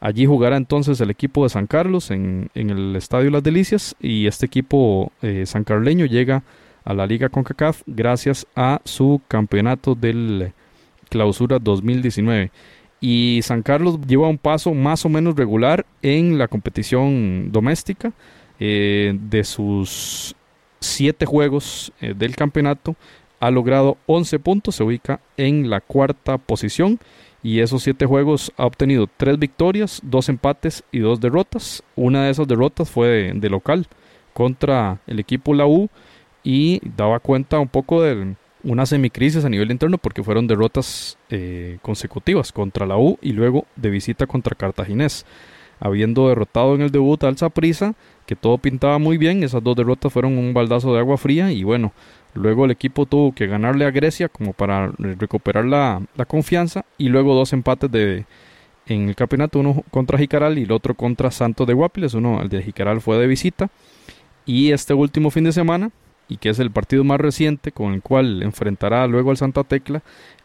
Allí 0.00 0.26
jugará 0.26 0.56
entonces 0.56 1.00
el 1.00 1.10
equipo 1.10 1.44
de 1.44 1.48
San 1.48 1.66
Carlos 1.68 2.10
en, 2.10 2.50
el 2.54 2.96
Estadio 2.96 3.30
Las 3.30 3.42
Delicias 3.42 3.94
y 4.00 4.26
este 4.26 4.46
equipo 4.46 5.12
eh, 5.22 5.44
sancarleño 5.46 6.06
llega 6.06 6.42
a 6.84 6.92
la 6.92 7.06
Liga 7.06 7.28
CONCACAF 7.28 7.82
gracias 7.86 8.46
a 8.56 8.80
su 8.84 9.20
campeonato 9.28 9.94
del 9.94 10.52
Clausura 11.08 11.58
2019. 11.60 12.50
Y 13.00 13.40
San 13.42 13.62
Carlos 13.62 14.00
lleva 14.06 14.28
un 14.28 14.38
paso 14.38 14.72
más 14.72 15.04
o 15.04 15.08
menos 15.08 15.36
regular 15.36 15.84
en 16.02 16.38
la 16.38 16.48
competición 16.48 17.50
doméstica. 17.52 18.12
Eh, 18.60 19.18
de 19.20 19.42
sus 19.42 20.36
siete 20.80 21.26
juegos 21.26 21.92
eh, 22.00 22.14
del 22.16 22.36
campeonato, 22.36 22.94
ha 23.40 23.50
logrado 23.50 23.98
11 24.06 24.38
puntos, 24.38 24.76
se 24.76 24.84
ubica 24.84 25.20
en 25.36 25.68
la 25.68 25.80
cuarta 25.80 26.38
posición 26.38 26.98
y 27.42 27.60
esos 27.60 27.82
siete 27.82 28.06
juegos 28.06 28.52
ha 28.56 28.64
obtenido 28.64 29.06
tres 29.18 29.38
victorias, 29.38 30.00
dos 30.02 30.30
empates 30.30 30.82
y 30.92 31.00
dos 31.00 31.20
derrotas. 31.20 31.82
Una 31.94 32.24
de 32.24 32.30
esas 32.30 32.48
derrotas 32.48 32.88
fue 32.88 33.32
de, 33.34 33.50
local 33.50 33.86
contra 34.32 34.98
el 35.06 35.20
equipo 35.20 35.52
La 35.52 35.66
U 35.66 35.90
y 36.42 36.80
daba 36.96 37.20
cuenta 37.20 37.58
un 37.58 37.68
poco 37.68 38.02
de 38.02 38.34
una 38.64 38.86
semicrisis 38.86 39.44
a 39.44 39.48
nivel 39.48 39.70
interno 39.70 39.98
porque 39.98 40.22
fueron 40.22 40.46
derrotas 40.46 41.16
eh, 41.30 41.78
consecutivas 41.82 42.52
contra 42.52 42.86
la 42.86 42.96
U 42.96 43.18
y 43.22 43.32
luego 43.32 43.66
de 43.76 43.90
visita 43.90 44.26
contra 44.26 44.56
Cartaginés. 44.56 45.24
Habiendo 45.80 46.28
derrotado 46.28 46.74
en 46.74 46.82
el 46.82 46.90
debut 46.90 47.22
al 47.24 47.36
Zaprisa, 47.36 47.94
que 48.26 48.36
todo 48.36 48.58
pintaba 48.58 48.98
muy 48.98 49.18
bien, 49.18 49.42
esas 49.42 49.62
dos 49.62 49.76
derrotas 49.76 50.12
fueron 50.12 50.38
un 50.38 50.54
baldazo 50.54 50.94
de 50.94 51.00
agua 51.00 51.18
fría 51.18 51.52
y 51.52 51.64
bueno, 51.64 51.92
Luego 52.34 52.64
el 52.64 52.72
equipo 52.72 53.06
tuvo 53.06 53.32
que 53.32 53.46
ganarle 53.46 53.86
a 53.86 53.92
Grecia 53.92 54.28
como 54.28 54.52
para 54.52 54.88
recuperar 54.98 55.64
la, 55.64 56.02
confianza 56.26 56.84
y 56.98 57.08
luego 57.08 57.34
dos 57.34 57.52
empates 57.52 57.90
de, 57.90 58.24
en 58.86 59.08
el 59.08 59.14
campeonato, 59.14 59.60
uno 59.60 59.84
contra 59.90 60.18
Jicaral 60.18 60.58
y 60.58 60.64
el 60.64 60.72
otro 60.72 60.94
contra 60.94 61.30
Santos 61.30 61.66
de 61.66 61.74
Guapiles, 61.74 62.14
uno 62.14 62.42
el 62.42 62.48
de 62.48 62.62
Jicaral 62.62 63.00
fue 63.00 63.18
de 63.18 63.28
visita 63.28 63.70
y 64.44 64.72
este 64.72 64.94
último 64.94 65.30
fin 65.30 65.44
de 65.44 65.52
semana 65.52 65.90
y 66.28 66.38
que 66.38 66.48
es 66.48 66.58
el 66.58 66.70
partido 66.70 67.04
más 67.04 67.20
reciente 67.20 67.72
con 67.72 67.92
el 67.92 68.02
cual 68.02 68.42
enfrentará 68.42 69.06
luego 69.06 69.30
al 69.30 69.36
Santa 69.36 69.64
Tecla, 69.64 70.02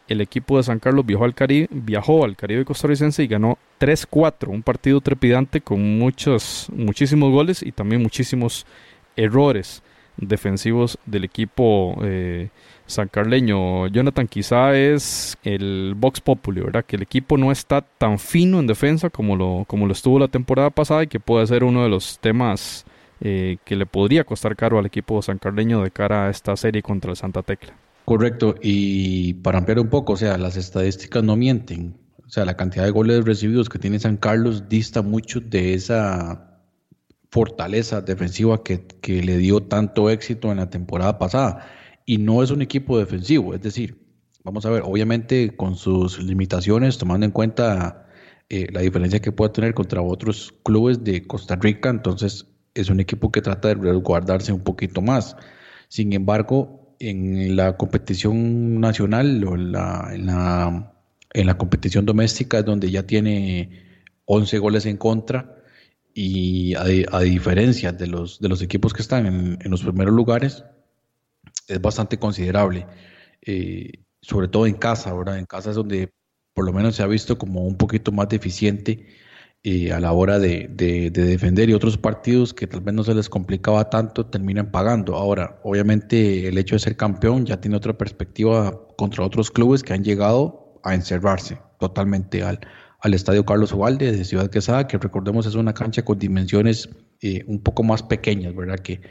el 0.08 0.20
equipo 0.20 0.56
de 0.56 0.64
San 0.64 0.80
Carlos 0.80 1.06
viajó 1.06 1.24
al 1.24 1.34
Caribe, 1.34 1.68
viajó 1.70 2.24
al 2.24 2.36
Caribe 2.36 2.64
costarricense 2.64 3.22
y 3.22 3.28
ganó 3.28 3.58
3-4, 3.78 4.48
un 4.48 4.62
partido 4.62 5.00
trepidante 5.00 5.60
con 5.60 5.98
muchos 5.98 6.68
muchísimos 6.74 7.30
goles 7.30 7.62
y 7.62 7.70
también 7.70 8.02
muchísimos 8.02 8.66
errores 9.16 9.82
defensivos 10.16 10.98
del 11.06 11.24
equipo 11.24 11.96
eh, 12.02 12.48
sancarleño. 12.86 13.86
Jonathan, 13.86 14.26
quizá 14.26 14.76
es 14.76 15.38
el 15.44 15.94
Vox 15.96 16.20
Populi, 16.20 16.60
¿verdad? 16.60 16.84
Que 16.84 16.96
el 16.96 17.02
equipo 17.02 17.38
no 17.38 17.52
está 17.52 17.80
tan 17.80 18.18
fino 18.18 18.58
en 18.58 18.66
defensa 18.66 19.10
como 19.10 19.36
lo, 19.36 19.64
como 19.66 19.86
lo 19.86 19.92
estuvo 19.92 20.18
la 20.18 20.28
temporada 20.28 20.70
pasada 20.70 21.04
y 21.04 21.06
que 21.06 21.20
puede 21.20 21.46
ser 21.46 21.64
uno 21.64 21.82
de 21.82 21.88
los 21.88 22.18
temas 22.18 22.84
eh, 23.20 23.58
que 23.64 23.76
le 23.76 23.86
podría 23.86 24.24
costar 24.24 24.56
caro 24.56 24.78
al 24.78 24.86
equipo 24.86 25.20
sancarleño 25.20 25.82
de 25.82 25.90
cara 25.90 26.26
a 26.26 26.30
esta 26.30 26.56
serie 26.56 26.82
contra 26.82 27.10
el 27.10 27.16
Santa 27.16 27.42
Tecla. 27.42 27.74
Correcto, 28.04 28.54
y 28.60 29.34
para 29.34 29.58
ampliar 29.58 29.78
un 29.78 29.88
poco, 29.88 30.14
o 30.14 30.16
sea, 30.16 30.36
las 30.38 30.56
estadísticas 30.56 31.22
no 31.22 31.36
mienten. 31.36 31.96
O 32.26 32.30
sea, 32.30 32.44
la 32.44 32.56
cantidad 32.56 32.84
de 32.84 32.90
goles 32.90 33.24
recibidos 33.24 33.68
que 33.68 33.78
tiene 33.78 33.98
San 33.98 34.16
Carlos 34.16 34.68
dista 34.68 35.02
mucho 35.02 35.40
de 35.40 35.74
esa 35.74 36.50
fortaleza 37.30 38.00
defensiva 38.00 38.62
que, 38.62 38.84
le 39.22 39.36
dio 39.38 39.62
tanto 39.62 40.10
éxito 40.10 40.50
en 40.50 40.58
la 40.58 40.70
temporada 40.70 41.18
pasada. 41.18 41.66
Y 42.06 42.18
no 42.18 42.42
es 42.42 42.50
un 42.50 42.62
equipo 42.62 42.98
defensivo, 42.98 43.54
es 43.54 43.62
decir, 43.62 43.98
vamos 44.44 44.66
a 44.66 44.70
ver, 44.70 44.82
obviamente 44.84 45.56
con 45.56 45.76
sus 45.76 46.18
limitaciones, 46.18 46.98
tomando 46.98 47.26
en 47.26 47.32
cuenta 47.32 48.06
eh, 48.48 48.66
la 48.72 48.80
diferencia 48.80 49.20
que 49.20 49.30
puede 49.30 49.50
tener 49.52 49.74
contra 49.74 50.02
otros 50.02 50.52
clubes 50.64 51.04
de 51.04 51.26
Costa 51.26 51.56
Rica, 51.56 51.90
entonces 51.90 52.46
es 52.80 52.90
un 52.90 53.00
equipo 53.00 53.30
que 53.30 53.42
trata 53.42 53.68
de 53.68 53.74
resguardarse 53.74 54.52
un 54.52 54.62
poquito 54.62 55.02
más. 55.02 55.36
Sin 55.88 56.12
embargo, 56.12 56.94
en 56.98 57.56
la 57.56 57.76
competición 57.76 58.80
nacional 58.80 59.42
o 59.44 59.56
la, 59.56 60.10
en, 60.12 60.26
la, 60.26 60.92
en 61.32 61.46
la 61.46 61.58
competición 61.58 62.06
doméstica 62.06 62.58
es 62.58 62.64
donde 62.64 62.90
ya 62.90 63.06
tiene 63.06 64.04
11 64.26 64.58
goles 64.58 64.86
en 64.86 64.96
contra 64.96 65.56
y 66.14 66.74
a, 66.74 67.20
diferencia 67.20 67.92
de 67.92 68.06
los, 68.06 68.40
de 68.40 68.48
los 68.48 68.62
equipos 68.62 68.92
que 68.92 69.02
están 69.02 69.26
en, 69.26 69.70
los 69.70 69.82
primeros 69.82 70.14
lugares, 70.14 70.64
es 71.68 71.80
bastante 71.80 72.18
considerable, 72.18 72.86
eh, 73.42 73.92
sobre 74.20 74.48
todo 74.48 74.66
en 74.66 74.74
casa, 74.74 75.14
¿verdad? 75.14 75.38
En 75.38 75.46
casa 75.46 75.70
es 75.70 75.76
donde 75.76 76.12
por 76.52 76.66
lo 76.66 76.72
menos 76.72 76.96
se 76.96 77.02
ha 77.02 77.06
visto 77.06 77.38
como 77.38 77.64
un 77.64 77.76
poquito 77.76 78.12
más 78.12 78.28
deficiente 78.28 79.06
eh, 79.62 79.92
a 79.92 80.00
la 80.00 80.12
hora 80.12 80.38
de, 80.38 80.68
defender 81.12 81.68
y 81.68 81.74
otros 81.74 81.98
partidos 81.98 82.54
que 82.54 82.66
tal 82.66 82.80
vez 82.80 82.94
no 82.94 83.04
se 83.04 83.14
les 83.14 83.28
complicaba 83.28 83.90
tanto 83.90 84.26
terminan 84.26 84.70
pagando. 84.70 85.16
Ahora, 85.16 85.60
obviamente 85.62 86.48
el 86.48 86.56
hecho 86.56 86.76
de 86.76 86.78
ser 86.78 86.96
campeón 86.96 87.44
ya 87.44 87.60
tiene 87.60 87.76
otra 87.76 87.98
perspectiva 87.98 88.86
contra 88.96 89.24
otros 89.24 89.50
clubes 89.50 89.82
que 89.82 89.92
han 89.92 90.02
llegado 90.02 90.80
a 90.82 90.94
encerrarse 90.94 91.58
totalmente 91.78 92.42
al, 92.42 92.60
al 93.00 93.14
Estadio 93.14 93.44
Carlos 93.44 93.72
Ubalde 93.72 94.12
de 94.12 94.24
Ciudad 94.24 94.50
Quesada, 94.50 94.86
que 94.86 94.98
recordemos 94.98 95.46
es 95.46 95.54
una 95.54 95.74
cancha 95.74 96.04
con 96.04 96.18
dimensiones 96.18 96.88
eh, 97.20 97.44
un 97.46 97.60
poco 97.60 97.82
más 97.82 98.02
pequeñas, 98.02 98.54
¿verdad? 98.54 98.78
Que, 98.78 99.02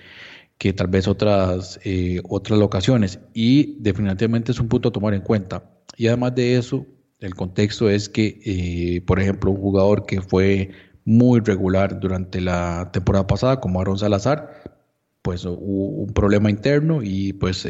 que 0.58 0.74
tal 0.74 0.88
vez 0.88 1.08
otras, 1.08 1.80
eh, 1.84 2.22
otras 2.28 2.60
locaciones. 2.60 3.20
Y 3.34 3.82
definitivamente 3.82 4.52
es 4.52 4.60
un 4.60 4.68
punto 4.68 4.90
a 4.90 4.92
tomar 4.92 5.14
en 5.14 5.22
cuenta. 5.22 5.64
Y 5.96 6.08
además 6.08 6.34
de 6.36 6.58
eso, 6.58 6.86
el 7.20 7.36
contexto 7.36 7.90
es 7.90 8.10
que, 8.10 8.40
eh, 8.46 9.02
por 9.02 9.20
ejemplo, 9.20 9.52
un 9.52 9.58
jugador 9.58 10.06
que 10.06 10.22
fue 10.22 10.72
muy 11.06 11.40
regular 11.40 12.00
durante 12.00 12.42
la 12.42 12.90
temporada 12.94 13.28
pasada, 13.28 13.60
como 13.60 13.82
Aaron 13.82 13.98
Salazar, 13.98 14.80
pues 15.22 15.46
hubo 15.46 16.04
un 16.04 16.14
problema 16.14 16.50
interno 16.50 17.02
y 17.04 17.34
pues 17.34 17.68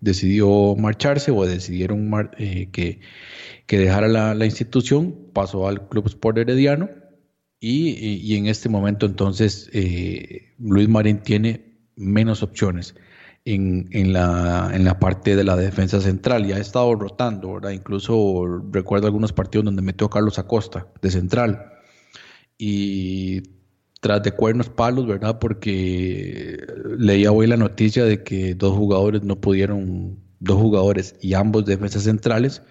decidió 0.00 0.76
marcharse 0.76 1.30
o 1.32 1.44
decidieron 1.44 2.10
que 2.70 3.00
que 3.72 3.78
dejara 3.78 4.06
la, 4.06 4.44
institución, 4.44 5.16
pasó 5.32 5.66
al 5.66 5.88
Club 5.88 6.06
Sport 6.06 6.36
Herediano 6.36 6.90
y, 7.58 8.34
en 8.36 8.46
este 8.46 8.68
momento 8.68 9.06
entonces 9.06 9.70
eh, 9.72 10.52
Luis 10.58 10.90
Marín 10.90 11.22
tiene 11.22 11.78
menos 11.96 12.42
opciones 12.42 12.94
en, 13.44 14.12
la, 14.12 14.70
en 14.72 14.84
la 14.84 14.98
parte 14.98 15.34
de 15.34 15.44
la 15.44 15.56
defensa 15.56 16.00
central 16.00 16.46
y 16.46 16.52
ha 16.52 16.58
estado 16.58 16.94
rotando, 16.94 17.54
¿verdad? 17.54 17.70
Incluso 17.70 18.62
recuerdo 18.70 19.06
algunos 19.06 19.32
partidos 19.32 19.64
donde 19.64 19.82
metió 19.82 20.06
a 20.06 20.10
Carlos 20.10 20.38
Acosta 20.38 20.86
de 21.00 21.10
central 21.10 21.72
y 22.56 23.42
tras 24.00 24.22
de 24.22 24.32
cuernos 24.32 24.68
palos, 24.68 25.06
¿verdad? 25.06 25.38
Porque 25.38 26.58
leía 26.98 27.32
hoy 27.32 27.46
la 27.46 27.56
noticia 27.56 28.04
de 28.04 28.22
que 28.22 28.54
dos 28.54 28.76
jugadores 28.76 29.22
no 29.22 29.40
pudieron, 29.40 30.18
dos 30.40 30.60
jugadores 30.60 31.16
y 31.20 31.34
ambos 31.34 31.64
defensas 31.64 32.04
centrales, 32.04 32.62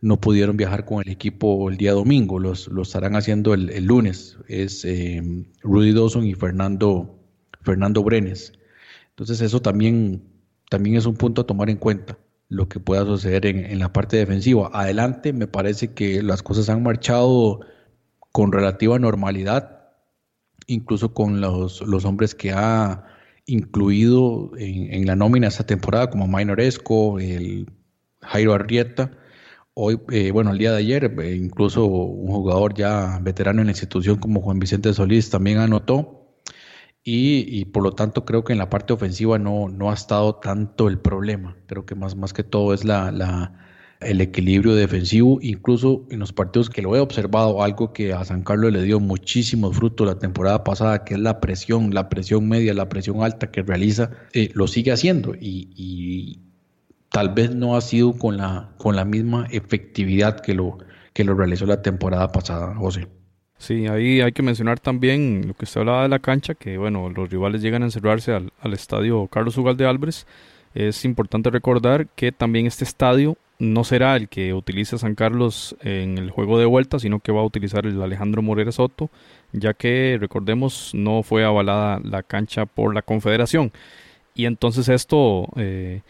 no 0.00 0.20
pudieron 0.20 0.56
viajar 0.56 0.84
con 0.84 1.02
el 1.04 1.12
equipo 1.12 1.68
el 1.68 1.76
día 1.76 1.92
domingo, 1.92 2.38
los, 2.38 2.68
lo 2.68 2.82
estarán 2.82 3.16
haciendo 3.16 3.54
el, 3.54 3.84
lunes. 3.84 4.38
Es 4.48 4.84
eh, 4.84 5.22
Rudy 5.62 5.92
Dawson 5.92 6.24
y 6.26 6.34
Fernando, 6.34 7.18
Fernando 7.62 8.02
Brenes. 8.02 8.52
Entonces 9.20 9.42
eso 9.42 9.60
también, 9.60 10.22
también 10.70 10.96
es 10.96 11.04
un 11.04 11.14
punto 11.14 11.42
a 11.42 11.46
tomar 11.46 11.68
en 11.68 11.76
cuenta, 11.76 12.18
lo 12.48 12.70
que 12.70 12.80
pueda 12.80 13.04
suceder 13.04 13.44
en, 13.44 13.78
la 13.78 13.92
parte 13.92 14.16
defensiva. 14.16 14.70
Adelante 14.72 15.34
me 15.34 15.46
parece 15.46 15.92
que 15.92 16.22
las 16.22 16.42
cosas 16.42 16.70
han 16.70 16.82
marchado 16.82 17.60
con 18.32 18.50
relativa 18.50 18.98
normalidad, 18.98 19.90
incluso 20.66 21.12
con 21.12 21.42
los, 21.42 21.82
los 21.82 22.06
hombres 22.06 22.34
que 22.34 22.52
ha 22.52 23.04
incluido 23.44 24.52
en, 24.56 24.90
en 24.94 25.06
la 25.06 25.16
nómina 25.16 25.48
esta 25.48 25.66
temporada, 25.66 26.08
como 26.08 26.26
Minor 26.26 26.58
Esco, 26.58 27.18
el 27.20 27.66
Jairo 28.22 28.54
Arrieta 28.54 29.10
Hoy, 29.74 30.00
eh, 30.10 30.30
bueno, 30.30 30.50
el 30.50 30.58
día 30.58 30.72
de 30.72 30.78
ayer, 30.78 31.14
eh, 31.20 31.34
incluso 31.36 31.84
un 31.84 32.30
jugador 32.32 32.74
ya 32.74 33.18
veterano 33.22 33.60
en 33.60 33.66
la 33.66 33.72
institución 33.72 34.16
como 34.16 34.40
Juan 34.40 34.58
Vicente 34.58 34.92
Solís 34.92 35.30
también 35.30 35.58
anotó. 35.58 36.19
Y, 37.02 37.64
por 37.66 37.82
lo 37.82 37.92
tanto 37.92 38.24
creo 38.24 38.44
que 38.44 38.52
en 38.52 38.58
la 38.58 38.68
parte 38.68 38.92
ofensiva 38.92 39.38
no, 39.38 39.68
no 39.68 39.90
ha 39.90 39.94
estado 39.94 40.36
tanto 40.36 40.88
el 40.88 40.98
problema. 40.98 41.56
Creo 41.66 41.86
que 41.86 41.94
más, 41.94 42.14
más 42.14 42.32
que 42.32 42.44
todo 42.44 42.74
es 42.74 42.84
la, 42.84 43.10
el 44.00 44.20
equilibrio 44.20 44.74
defensivo, 44.74 45.38
incluso 45.42 46.06
en 46.10 46.20
los 46.20 46.32
partidos 46.32 46.70
que 46.70 46.82
lo 46.82 46.96
he 46.96 47.00
observado, 47.00 47.62
algo 47.62 47.92
que 47.92 48.12
a 48.12 48.24
San 48.24 48.42
Carlos 48.42 48.72
le 48.72 48.82
dio 48.82 49.00
muchísimos 49.00 49.76
frutos 49.76 50.06
la 50.06 50.18
temporada 50.18 50.64
pasada, 50.64 51.04
que 51.04 51.14
es 51.14 51.20
la 51.20 51.40
presión, 51.40 51.94
la 51.94 52.08
presión 52.08 52.48
media, 52.48 52.74
la 52.74 52.88
presión 52.88 53.22
alta 53.22 53.50
que 53.50 53.62
realiza, 53.62 54.10
eh, 54.32 54.50
lo 54.54 54.66
sigue 54.66 54.92
haciendo 54.92 55.34
y, 55.38 56.40
tal 57.10 57.30
vez 57.34 57.54
no 57.54 57.76
ha 57.76 57.80
sido 57.80 58.12
con 58.12 58.36
la, 58.36 58.72
con 58.78 58.94
la 58.94 59.04
misma 59.04 59.46
efectividad 59.50 60.38
que 60.40 60.54
lo, 60.54 60.78
que 61.12 61.24
lo 61.24 61.34
realizó 61.34 61.66
la 61.66 61.82
temporada 61.82 62.30
pasada, 62.30 62.76
José. 62.76 63.08
Sí, 63.60 63.86
ahí 63.88 64.22
hay 64.22 64.32
que 64.32 64.42
mencionar 64.42 64.80
también 64.80 65.44
lo 65.46 65.52
que 65.52 65.66
usted 65.66 65.82
hablaba 65.82 66.04
de 66.04 66.08
la 66.08 66.18
cancha, 66.18 66.54
que 66.54 66.78
bueno, 66.78 67.10
los 67.10 67.28
rivales 67.28 67.60
llegan 67.60 67.82
a 67.82 67.84
encerrarse 67.84 68.32
al, 68.32 68.72
estadio 68.72 69.26
Carlos 69.26 69.58
Ugalde 69.58 69.84
Álvarez. 69.84 70.26
Es 70.74 71.04
importante 71.04 71.50
recordar 71.50 72.08
que 72.16 72.32
también 72.32 72.66
este 72.66 72.84
estadio 72.84 73.36
no 73.58 73.84
será 73.84 74.16
el 74.16 74.30
que 74.30 74.54
utilice 74.54 74.96
San 74.96 75.14
Carlos 75.14 75.76
en 75.82 76.16
el 76.16 76.30
juego 76.30 76.58
de 76.58 76.64
vuelta, 76.64 76.98
sino 76.98 77.20
que 77.20 77.32
va 77.32 77.42
a 77.42 77.44
utilizar 77.44 77.84
el 77.84 78.00
Alejandro 78.00 78.40
Morera 78.40 78.72
Soto, 78.72 79.10
ya 79.52 79.74
que 79.74 80.16
recordemos 80.18 80.92
no 80.94 81.22
fue 81.22 81.44
avalada 81.44 82.00
la 82.02 82.22
cancha 82.22 82.64
por 82.64 82.94
la 82.94 83.02
Confederación. 83.02 83.72
Y 84.34 84.46
entonces 84.46 84.88
esto, 84.88 85.48
eh, 85.56 86.00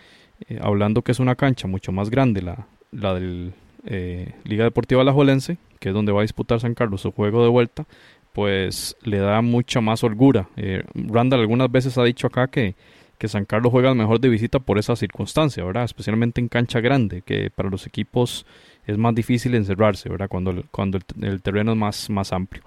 eh, 0.49 0.61
hablando 0.63 1.03
que 1.03 1.11
es 1.11 1.19
una 1.19 1.35
cancha 1.35 1.67
mucho 1.67 1.91
más 1.91 2.11
grande, 2.11 2.43
la, 2.43 2.69
la 2.93 3.15
del 3.15 3.55
eh, 3.87 4.35
Liga 4.45 4.63
Deportiva 4.63 5.03
Alajuelense, 5.03 5.59
que 5.81 5.89
es 5.89 5.95
donde 5.95 6.13
va 6.13 6.21
a 6.21 6.23
disputar 6.23 6.61
San 6.61 6.75
Carlos 6.75 7.01
su 7.01 7.11
juego 7.11 7.43
de 7.43 7.49
vuelta, 7.49 7.87
pues 8.33 8.97
le 9.03 9.19
da 9.19 9.43
mucha 9.43 9.81
más 9.81 10.05
holgura. 10.05 10.49
Randall 10.95 11.41
algunas 11.41 11.73
veces 11.73 11.99
ha 11.99 12.05
dicho 12.05 12.29
acá 12.29 12.47
que 12.47 12.77
que 13.21 13.29
San 13.29 13.45
Carlos 13.45 13.71
juega 13.71 13.95
mejor 13.95 14.19
de 14.19 14.31
visita 14.31 14.59
por 14.59 14.79
esa 14.79 14.97
circunstancia, 14.97 15.63
¿verdad? 15.63 15.85
Especialmente 15.85 16.41
en 16.41 16.49
cancha 16.49 16.81
grande, 16.81 17.21
que 17.21 17.51
para 17.51 17.69
los 17.69 17.87
equipos 17.87 18.47
es 18.87 18.97
más 18.97 19.15
difícil 19.15 19.55
encerrarse, 19.55 20.09
¿verdad? 20.09 20.29
Cuando, 20.29 20.65
cuando 20.71 20.99
el, 21.21 21.43
terreno 21.43 21.73
es 21.73 21.79
más, 21.79 22.09
más 22.09 22.33
amplio. 22.33 22.63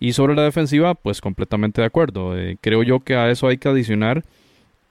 Y 0.00 0.14
sobre 0.14 0.34
la 0.34 0.44
defensiva, 0.44 0.94
pues 0.94 1.20
completamente 1.20 1.82
de 1.82 1.86
acuerdo. 1.86 2.38
Eh, 2.38 2.56
creo 2.62 2.82
yo 2.82 3.00
que 3.00 3.16
a 3.16 3.30
eso 3.30 3.48
hay 3.48 3.58
que 3.58 3.68
adicionar 3.68 4.24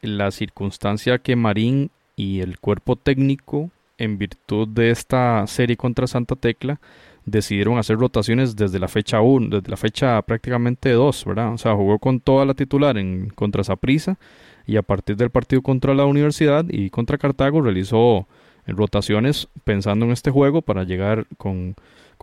la 0.03 0.29
circunstancia 0.29 1.17
que 1.17 1.35
Marín 1.35 1.89
y 2.15 2.41
el 2.41 2.59
cuerpo 2.59 2.95
técnico, 2.95 3.71
en 3.97 4.19
virtud 4.19 4.67
de 4.67 4.91
esta 4.91 5.47
serie 5.47 5.77
contra 5.77 6.05
Santa 6.05 6.35
Tecla, 6.35 6.79
decidieron 7.27 7.77
hacer 7.77 7.97
rotaciones 7.97 8.55
desde 8.55 8.79
la 8.79 8.87
fecha 8.87 9.19
1, 9.19 9.57
desde 9.57 9.69
la 9.69 9.77
fecha 9.77 10.21
prácticamente 10.21 10.91
2, 10.91 11.25
¿verdad? 11.25 11.53
O 11.53 11.57
sea, 11.57 11.75
jugó 11.75 11.99
con 11.99 12.21
toda 12.21 12.45
la 12.45 12.53
titular 12.53 12.97
en 12.97 13.29
contra 13.35 13.65
Saprisa 13.65 14.17
y 14.65 14.77
a 14.77 14.81
partir 14.81 15.17
del 15.17 15.29
partido 15.29 15.61
contra 15.61 15.93
la 15.93 16.05
Universidad 16.05 16.65
y 16.69 16.89
contra 16.89 17.17
Cartago 17.17 17.61
realizó 17.61 18.27
rotaciones 18.65 19.49
pensando 19.65 20.05
en 20.05 20.11
este 20.11 20.31
juego 20.31 20.61
para 20.61 20.85
llegar 20.85 21.27
con, 21.37 21.75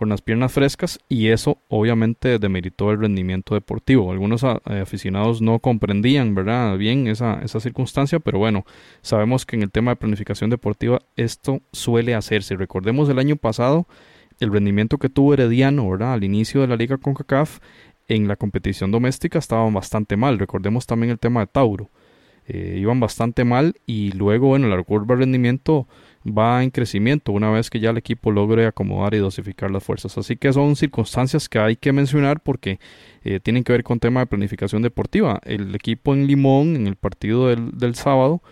las 0.07 0.23
piernas 0.23 0.53
frescas 0.53 0.99
y 1.09 1.29
eso 1.29 1.59
obviamente 1.69 2.39
demeritó 2.39 2.91
el 2.91 3.01
rendimiento 3.01 3.55
deportivo. 3.55 4.11
Algunos 4.11 4.43
ah, 4.43 4.61
eh, 4.69 4.81
aficionados 4.81 5.41
no 5.41 5.59
comprendían 5.59 6.35
¿verdad? 6.35 6.77
bien 6.77 7.07
esa, 7.07 7.41
esa 7.43 7.61
circunstancia, 7.61 8.21
pero 8.21 8.39
bueno, 8.39 8.65
sabemos 9.03 9.47
que 9.47 9.57
en 9.57 9.63
el 9.63 9.71
tema 9.71 9.93
de 9.93 9.97
planificación 9.97 10.51
deportiva 10.51 11.01
esto 11.17 11.61
suele 11.73 12.15
hacerse. 12.15 12.57
Recordemos 12.57 13.09
el 13.09 13.19
año 13.19 13.37
pasado 13.37 13.87
el 14.41 14.53
rendimiento 14.53 14.99
que 14.99 15.09
tuvo 15.09 15.35
Herediano 15.35 15.89
¿verdad? 15.89 16.15
al 16.15 16.25
inicio 16.25 16.61
de 16.61 16.67
la 16.69 16.77
liga 16.77 16.99
con 16.99 17.15
CACAF 17.15 17.59
en 18.09 18.29
la 18.29 18.37
competición 18.37 18.91
doméstica 18.91 19.39
estaba 19.39 19.69
bastante 19.71 20.17
mal. 20.17 20.39
Recordemos 20.39 20.87
también 20.87 21.11
el 21.11 21.19
tema 21.19 21.41
de 21.41 21.47
Tauro. 21.47 21.91
Eh, 22.47 22.77
iban 22.79 23.01
bastante 23.01 23.43
mal 23.45 23.75
y 23.87 24.13
luego, 24.13 24.49
bueno, 24.49 24.69
la 24.69 24.83
curva 24.83 25.15
de 25.15 25.21
rendimiento 25.21 25.89
va 26.27 26.63
en 26.63 26.71
crecimiento 26.71 27.33
una 27.33 27.51
vez 27.51 27.71
que 27.71 27.81
ya 27.81 27.89
el 27.89 27.97
equipo 27.97 28.31
logre 28.31 28.67
acomodar 28.67 29.15
y 29.15 29.19
dosificar 29.19 29.71
las 29.71 29.83
fuerzas. 29.83 30.19
Así 30.19 30.37
que 30.37 30.53
son 30.53 30.77
circunstancias 30.77 31.49
que 31.49 31.59
hay 31.59 31.77
que 31.77 31.93
mencionar 31.93 32.41
porque 32.41 32.79
eh, 33.23 33.41
tienen 33.41 33.65
que 33.65 33.73
ver 33.73 33.83
con 33.83 33.99
tema 33.99 34.21
de 34.21 34.27
planificación 34.27 34.83
deportiva. 34.83 35.41
El 35.45 35.75
equipo 35.75 36.13
en 36.13 36.27
Limón, 36.27 36.77
en 36.77 36.87
el 36.87 36.97
partido 36.97 37.49
del, 37.49 37.71
del 37.79 37.95
sábado, 37.95 38.43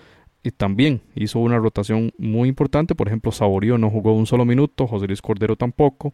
y 0.43 0.51
también 0.51 1.01
hizo 1.15 1.39
una 1.39 1.59
rotación 1.59 2.13
muy 2.19 2.49
importante. 2.49 2.95
Por 2.95 3.09
ejemplo, 3.09 3.33
Saborío 3.33 3.79
no 3.79 3.91
jugó 3.91 4.13
un 4.15 4.27
solo 4.27 4.45
minuto, 4.45 4.87
José 4.87 5.07
Luis 5.07 5.23
Cordero 5.23 5.57
tampoco, 5.57 6.13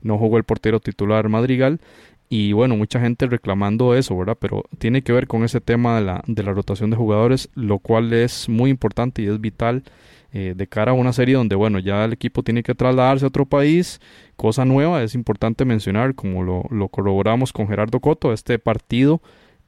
no 0.00 0.18
jugó 0.18 0.38
el 0.38 0.44
portero 0.44 0.80
titular 0.80 1.28
Madrigal 1.28 1.80
y 2.28 2.52
bueno, 2.52 2.76
mucha 2.76 3.00
gente 3.00 3.26
reclamando 3.26 3.94
eso, 3.94 4.16
¿verdad? 4.16 4.36
Pero 4.40 4.64
tiene 4.78 5.02
que 5.02 5.12
ver 5.12 5.26
con 5.26 5.44
ese 5.44 5.60
tema 5.60 5.98
de 5.98 6.04
la, 6.04 6.24
de 6.26 6.42
la 6.42 6.52
rotación 6.52 6.90
de 6.90 6.96
jugadores, 6.96 7.50
lo 7.54 7.78
cual 7.78 8.12
es 8.12 8.48
muy 8.48 8.70
importante 8.70 9.22
y 9.22 9.26
es 9.26 9.40
vital 9.40 9.84
eh, 10.32 10.54
de 10.56 10.66
cara 10.66 10.92
a 10.92 10.94
una 10.94 11.12
serie 11.12 11.36
donde, 11.36 11.54
bueno, 11.54 11.78
ya 11.78 12.04
el 12.04 12.12
equipo 12.12 12.42
tiene 12.42 12.62
que 12.62 12.74
trasladarse 12.74 13.24
a 13.24 13.28
otro 13.28 13.46
país, 13.46 14.00
cosa 14.36 14.64
nueva, 14.64 15.02
es 15.02 15.14
importante 15.14 15.64
mencionar, 15.64 16.14
como 16.14 16.42
lo, 16.42 16.64
lo 16.70 16.88
corroboramos 16.88 17.52
con 17.52 17.68
Gerardo 17.68 18.00
Coto, 18.00 18.32
este 18.32 18.58
partido 18.58 19.20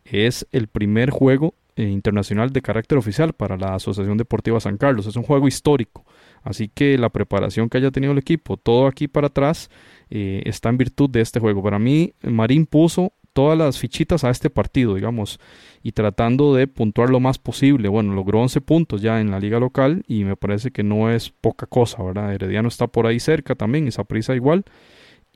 es 0.04 0.46
el 0.50 0.66
primer 0.66 1.10
juego 1.10 1.54
internacional 1.84 2.52
de 2.52 2.62
carácter 2.62 2.98
oficial 2.98 3.32
para 3.32 3.56
la 3.56 3.74
Asociación 3.74 4.16
Deportiva 4.16 4.60
San 4.60 4.76
Carlos, 4.76 5.06
es 5.06 5.16
un 5.16 5.22
juego 5.22 5.46
histórico, 5.48 6.04
así 6.42 6.68
que 6.68 6.98
la 6.98 7.10
preparación 7.10 7.68
que 7.68 7.78
haya 7.78 7.90
tenido 7.90 8.12
el 8.12 8.18
equipo, 8.18 8.56
todo 8.56 8.86
aquí 8.86 9.08
para 9.08 9.28
atrás, 9.28 9.70
eh, 10.10 10.42
está 10.46 10.68
en 10.68 10.78
virtud 10.78 11.10
de 11.10 11.20
este 11.20 11.40
juego. 11.40 11.62
Para 11.62 11.78
mí, 11.78 12.14
Marín 12.22 12.66
puso 12.66 13.12
todas 13.36 13.58
las 13.58 13.78
fichitas 13.78 14.24
a 14.24 14.30
este 14.30 14.48
partido, 14.48 14.94
digamos, 14.94 15.38
y 15.82 15.92
tratando 15.92 16.54
de 16.54 16.66
puntuar 16.68 17.10
lo 17.10 17.20
más 17.20 17.38
posible. 17.38 17.88
Bueno, 17.88 18.14
logró 18.14 18.40
11 18.40 18.62
puntos 18.62 19.02
ya 19.02 19.20
en 19.20 19.30
la 19.30 19.38
liga 19.38 19.60
local 19.60 20.04
y 20.08 20.24
me 20.24 20.36
parece 20.36 20.70
que 20.70 20.82
no 20.82 21.10
es 21.10 21.28
poca 21.28 21.66
cosa, 21.66 22.02
¿verdad? 22.02 22.32
Herediano 22.32 22.68
está 22.68 22.86
por 22.86 23.06
ahí 23.06 23.20
cerca 23.20 23.54
también, 23.54 23.88
esa 23.88 24.04
prisa 24.04 24.34
igual. 24.34 24.64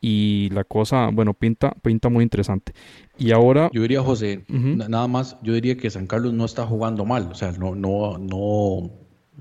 Y 0.01 0.49
la 0.51 0.65
cosa, 0.65 1.11
bueno, 1.13 1.35
pinta, 1.35 1.73
pinta 1.83 2.09
muy 2.09 2.23
interesante. 2.23 2.73
Y 3.19 3.33
ahora... 3.33 3.71
Yo 3.73 3.83
diría, 3.83 4.01
José, 4.01 4.45
nada 4.49 5.07
más, 5.09 5.37
yo 5.43 5.53
diría 5.53 5.77
que 5.77 5.91
San 5.91 6.07
Carlos 6.07 6.33
no 6.33 6.47
está 6.47 6.67
jugando 6.67 7.05
mal, 7.05 7.29
o 7.31 7.35
sea, 7.35 7.53
no, 7.53 7.75
no, 7.75 8.17
no, 8.17 8.91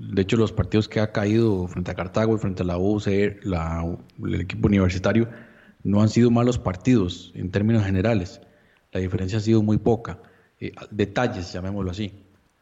de 0.00 0.22
hecho, 0.22 0.38
los 0.38 0.52
partidos 0.52 0.88
que 0.88 0.98
ha 0.98 1.12
caído 1.12 1.68
frente 1.68 1.90
a 1.90 1.94
Cartago 1.94 2.34
y 2.34 2.38
frente 2.38 2.62
a 2.62 2.66
la 2.66 2.78
UC, 2.78 3.06
el 3.06 4.40
equipo 4.40 4.66
universitario, 4.66 5.28
no 5.82 6.00
han 6.00 6.08
sido 6.08 6.30
malos 6.30 6.58
partidos 6.58 7.32
en 7.34 7.50
términos 7.50 7.84
generales. 7.84 8.40
La 8.92 9.00
diferencia 9.00 9.38
ha 9.38 9.42
sido 9.42 9.62
muy 9.62 9.76
poca. 9.76 10.18
Eh, 10.58 10.72
detalles, 10.90 11.52
llamémoslo 11.52 11.90
así. 11.90 12.12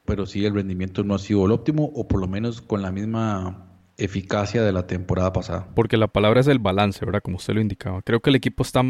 Pero 0.05 0.27
sí, 0.27 0.45
el 0.45 0.55
rendimiento 0.55 1.05
no 1.05 1.15
ha 1.15 1.19
sido 1.21 1.47
el 1.47 1.53
óptimo 1.53 1.85
o 1.95 2.09
por 2.09 2.21
lo 2.21 2.27
menos 2.27 2.61
con 2.61 2.83
la 2.83 2.91
misma 2.91 3.68
eficacia 3.99 4.63
de 4.63 4.73
la 4.73 4.87
temporada 4.87 5.33
pasada. 5.33 5.69
Porque 5.75 5.97
la 5.97 6.09
palabra 6.09 6.41
es 6.41 6.47
el 6.47 6.61
balance, 6.61 7.05
¿verdad? 7.05 7.21
Como 7.23 7.37
usted 7.37 7.55
lo 7.55 7.61
indicaba. 7.61 8.01
Creo 8.03 8.21
que 8.21 8.31
el 8.31 8.37
equipo 8.37 8.63
está 8.63 8.83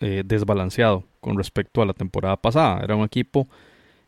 eh, 0.00 0.22
desbalanceado 0.24 1.04
con 1.20 1.36
respecto 1.36 1.82
a 1.82 1.86
la 1.86 1.92
temporada 1.92 2.36
pasada. 2.36 2.82
Era 2.82 2.96
un 2.96 3.04
equipo 3.04 3.48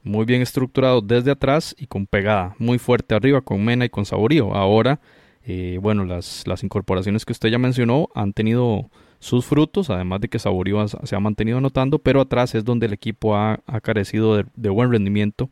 muy 0.03 0.25
bien 0.25 0.41
estructurado 0.41 1.01
desde 1.01 1.33
atrás 1.33 1.75
y 1.79 1.87
con 1.87 2.07
pegada 2.07 2.55
muy 2.59 2.79
fuerte 2.79 3.15
arriba 3.15 3.41
con 3.43 3.65
Mena 3.65 3.85
y 3.85 3.91
con 3.91 4.07
Saborío. 4.07 4.55
Ahora, 4.55 5.01
eh, 5.45 5.79
bueno, 5.81 6.05
las, 6.05 6.45
incorporaciones 6.63 7.25
que 7.25 7.33
usted 7.33 7.51
ya 7.51 7.59
mencionó 7.59 8.09
han 8.15 8.33
tenido 8.33 8.91
sus 9.19 9.45
frutos, 9.45 9.91
además 9.91 10.21
de 10.21 10.29
que 10.29 10.39
Saborío 10.39 10.87
se 10.89 11.17
ha 11.17 11.21
mantenido 11.21 11.59
anotando, 11.59 11.99
pero 11.99 12.21
atrás 12.21 12.55
es 12.55 12.65
donde 12.65 12.87
el 12.87 12.93
equipo 12.93 13.37
ha, 13.37 13.61
carecido 13.83 14.43
de, 14.55 14.69
buen 14.69 14.91
rendimiento 14.91 15.51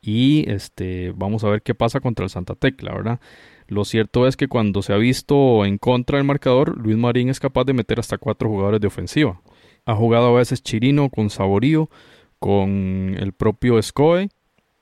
y 0.00 0.48
este 0.50 1.12
vamos 1.16 1.44
a 1.44 1.48
ver 1.48 1.62
qué 1.62 1.74
pasa 1.74 2.00
contra 2.00 2.24
el 2.24 2.30
Santa 2.30 2.54
Tecla, 2.54 2.94
¿verdad? 2.94 3.20
Lo 3.66 3.84
cierto 3.84 4.26
es 4.26 4.36
que 4.36 4.48
cuando 4.48 4.82
se 4.82 4.92
ha 4.92 4.96
visto 4.96 5.64
en 5.64 5.78
contra 5.78 6.18
del 6.18 6.26
marcador, 6.26 6.78
Luis 6.78 6.96
Marín 6.96 7.28
es 7.28 7.40
capaz 7.40 7.64
de 7.64 7.72
meter 7.72 7.98
hasta 8.00 8.18
cuatro 8.18 8.48
jugadores 8.48 8.80
de 8.80 8.86
ofensiva. 8.86 9.40
Ha 9.86 9.94
jugado 9.94 10.28
a 10.28 10.38
veces 10.38 10.62
Chirino 10.62 11.08
con 11.10 11.30
Saborío, 11.30 11.88
con 12.38 13.16
el 13.18 13.32
propio 13.32 13.80
Scoe 13.82 14.28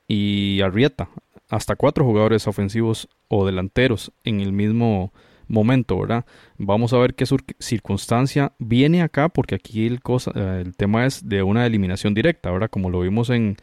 y 0.07 0.61
Arrieta, 0.61 1.09
hasta 1.49 1.75
cuatro 1.75 2.05
jugadores 2.05 2.47
ofensivos 2.47 3.07
o 3.27 3.45
delanteros 3.45 4.11
en 4.23 4.41
el 4.41 4.51
mismo 4.51 5.13
momento, 5.47 5.99
¿verdad? 5.99 6.25
Vamos 6.57 6.93
a 6.93 6.97
ver 6.97 7.15
qué 7.15 7.25
circunstancia 7.59 8.53
viene 8.59 9.01
acá, 9.01 9.29
porque 9.29 9.55
aquí 9.55 9.85
el, 9.85 10.01
cosa, 10.01 10.31
el 10.59 10.75
tema 10.75 11.05
es 11.05 11.27
de 11.27 11.43
una 11.43 11.65
eliminación 11.65 12.13
directa, 12.13 12.51
¿verdad? 12.51 12.69
Como 12.69 12.89
lo 12.89 13.01
vimos 13.01 13.29
en, 13.29 13.57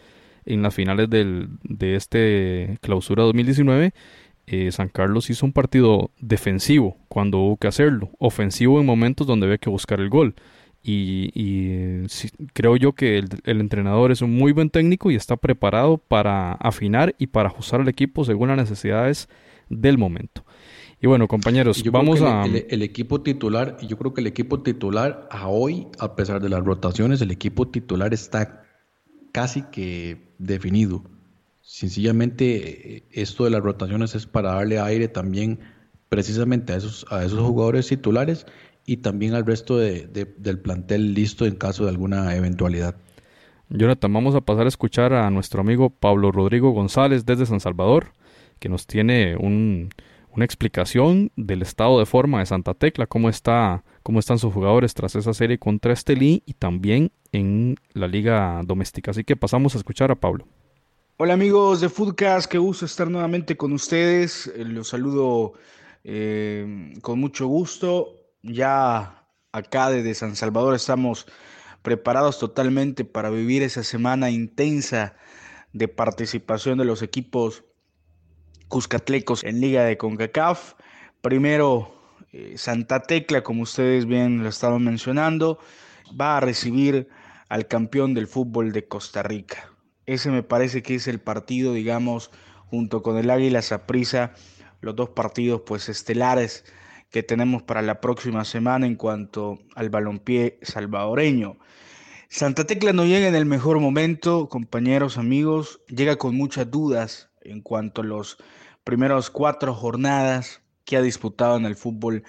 en 0.45 0.63
las 0.63 0.75
finales 0.75 1.11
del, 1.11 1.49
de 1.63 1.97
este 1.97 2.79
clausura 2.81 3.25
2019, 3.25 3.93
eh, 4.53 4.73
San 4.73 4.89
Carlos 4.89 5.31
hizo 5.31 5.47
un 5.47 5.53
partido 5.53 6.11
defensivo 6.19 6.97
cuando 7.07 7.39
hubo 7.39 7.57
que 7.57 7.69
hacerlo, 7.69 8.11
ofensivo 8.19 8.81
en 8.81 8.87
momentos 8.87 9.25
donde 9.25 9.47
había 9.47 9.59
que 9.59 9.71
buscar 9.71 10.01
el 10.01 10.11
gol. 10.11 10.35
Y, 10.83 12.07
creo 12.53 12.75
yo 12.77 12.95
que 12.95 13.19
el, 13.19 13.61
entrenador 13.61 14.11
es 14.11 14.23
un 14.23 14.35
muy 14.35 14.51
buen 14.51 14.71
técnico 14.71 15.13
y 15.13 15.15
está 15.15 15.37
preparado 15.37 15.99
para 15.99 16.55
afinar 16.55 17.15
y 17.17 17.29
para 17.29 17.49
ajustar 17.49 17.81
al 17.81 17.89
equipo 17.89 18.25
según 18.25 18.49
las 18.49 18.57
necesidades 18.57 19.29
del 19.69 19.99
momento. 19.99 20.45
Y 21.01 21.07
bueno, 21.07 21.29
compañeros, 21.29 21.81
vamos 21.93 22.21
a... 22.21 22.45
El, 22.45 22.83
equipo 22.83 23.21
titular, 23.21 23.77
yo 23.87 23.97
creo 23.99 24.15
que 24.15 24.21
el 24.21 24.27
equipo 24.27 24.63
titular 24.63 25.29
a 25.31 25.47
hoy, 25.47 25.87
a 26.01 26.17
pesar 26.17 26.43
de 26.43 26.49
las 26.49 26.65
rotaciones, 26.65 27.21
el 27.21 27.31
equipo 27.31 27.69
titular 27.69 28.13
está 28.13 28.65
casi 29.31 29.63
que 29.71 30.35
definido. 30.39 31.05
Sencillamente, 31.73 33.05
esto 33.13 33.45
de 33.45 33.51
las 33.51 33.63
rotaciones 33.63 34.17
es 34.17 34.27
para 34.27 34.55
darle 34.55 34.81
aire 34.81 35.07
también 35.07 35.61
precisamente 36.09 36.73
a 36.73 36.77
esos, 36.77 37.07
a 37.11 37.25
esos 37.25 37.39
jugadores 37.39 37.87
titulares 37.87 38.45
y 38.85 38.97
también 38.97 39.35
al 39.35 39.47
resto 39.47 39.79
de, 39.79 40.09
del 40.09 40.59
plantel 40.59 41.15
listo 41.15 41.47
en 41.47 41.55
caso 41.55 41.85
de 41.85 41.91
alguna 41.91 42.35
eventualidad. 42.35 42.97
Jonathan, 43.69 44.13
vamos 44.13 44.35
a 44.35 44.41
pasar 44.41 44.67
a 44.67 44.69
escuchar 44.69 45.13
a 45.13 45.31
nuestro 45.31 45.61
amigo 45.61 45.91
Pablo 45.91 46.33
Rodrigo 46.33 46.73
González 46.73 47.25
desde 47.25 47.47
San 47.47 47.61
Salvador, 47.61 48.15
que 48.59 48.69
nos 48.69 48.89
tiene 48.89 49.37
un, 49.37 49.91
una 50.35 50.45
explicación 50.45 51.31
del 51.37 51.63
estado 51.63 52.01
de 52.01 52.07
forma 52.07 52.41
de 52.41 52.47
Santa 52.47 52.75
Tecla, 52.75 53.07
cómo, 53.07 53.29
está, 53.29 53.85
cómo 54.03 54.19
están 54.19 54.41
sus 54.41 54.53
jugadores 54.53 54.93
tras 54.93 55.15
esa 55.15 55.33
serie 55.35 55.59
contra 55.59 55.93
Estelí 55.93 56.43
y 56.47 56.55
también 56.55 57.13
en 57.31 57.77
la 57.93 58.09
liga 58.09 58.61
doméstica. 58.65 59.13
Así 59.13 59.23
que 59.23 59.37
pasamos 59.37 59.77
a 59.77 59.79
escuchar 59.79 60.11
a 60.11 60.17
Pablo. 60.17 60.49
Hola 61.23 61.35
amigos 61.35 61.83
de 61.83 61.91
Foodcast, 61.91 62.51
qué 62.51 62.57
gusto 62.57 62.87
estar 62.87 63.11
nuevamente 63.11 63.55
con 63.55 63.75
ustedes. 63.75 64.47
Eh, 64.57 64.65
los 64.65 64.89
saludo 64.89 65.53
eh, 66.03 66.95
con 67.03 67.21
mucho 67.21 67.47
gusto. 67.47 68.15
Ya 68.43 69.27
acá 69.53 69.91
desde 69.91 70.15
San 70.15 70.35
Salvador 70.35 70.75
estamos 70.75 71.27
preparados 71.83 72.39
totalmente 72.39 73.05
para 73.05 73.29
vivir 73.29 73.63
esa 73.63 73.85
semana 73.85 74.31
intensa 74.31 75.15
de 75.75 75.89
participación 75.89 76.79
de 76.79 76.87
los 76.87 77.03
equipos 77.03 77.65
cuscatlecos 78.69 79.45
en 79.45 79.61
Liga 79.61 79.85
de 79.85 79.99
CONCACAF. 79.99 80.73
Primero, 81.21 82.17
eh, 82.33 82.55
Santa 82.57 83.03
Tecla, 83.03 83.43
como 83.43 83.65
ustedes 83.65 84.07
bien 84.07 84.43
lo 84.43 84.49
estaban 84.49 84.83
mencionando, 84.83 85.59
va 86.19 86.39
a 86.39 86.41
recibir 86.41 87.11
al 87.51 87.69
campeón 87.69 88.15
del 88.15 88.27
fútbol 88.27 88.73
de 88.73 88.89
Costa 88.89 89.23
Rica. 89.23 89.71
Ese 90.11 90.33
me 90.33 90.43
parece 90.43 90.83
que 90.83 90.97
es 90.97 91.07
el 91.07 91.21
partido, 91.21 91.73
digamos, 91.73 92.33
junto 92.67 93.01
con 93.01 93.17
el 93.17 93.31
Águila 93.31 93.63
Saprissa, 93.63 94.33
los 94.81 94.97
dos 94.97 95.11
partidos 95.11 95.63
pues 95.65 95.89
estelares 95.89 96.65
que 97.11 97.23
tenemos 97.23 97.63
para 97.63 97.81
la 97.81 98.01
próxima 98.01 98.45
semana 98.45 98.87
en 98.87 98.97
cuanto 98.97 99.61
al 99.77 99.89
balompié 99.89 100.59
salvadoreño. 100.63 101.59
Santa 102.29 102.67
Tecla 102.67 102.93
no 102.93 103.05
llega 103.05 103.29
en 103.29 103.37
el 103.37 103.47
mejor 103.47 103.79
momento, 103.79 104.49
compañeros, 104.49 105.17
amigos, 105.17 105.81
llega 105.87 106.17
con 106.17 106.35
muchas 106.35 106.69
dudas 106.69 107.31
en 107.43 107.61
cuanto 107.61 108.01
a 108.01 108.05
los 108.05 108.37
primeros 108.83 109.31
cuatro 109.31 109.75
jornadas 109.75 110.61
que 110.85 110.97
ha 110.97 111.03
disputado 111.03 111.57
en 111.57 111.67
el 111.67 111.77
fútbol 111.77 112.25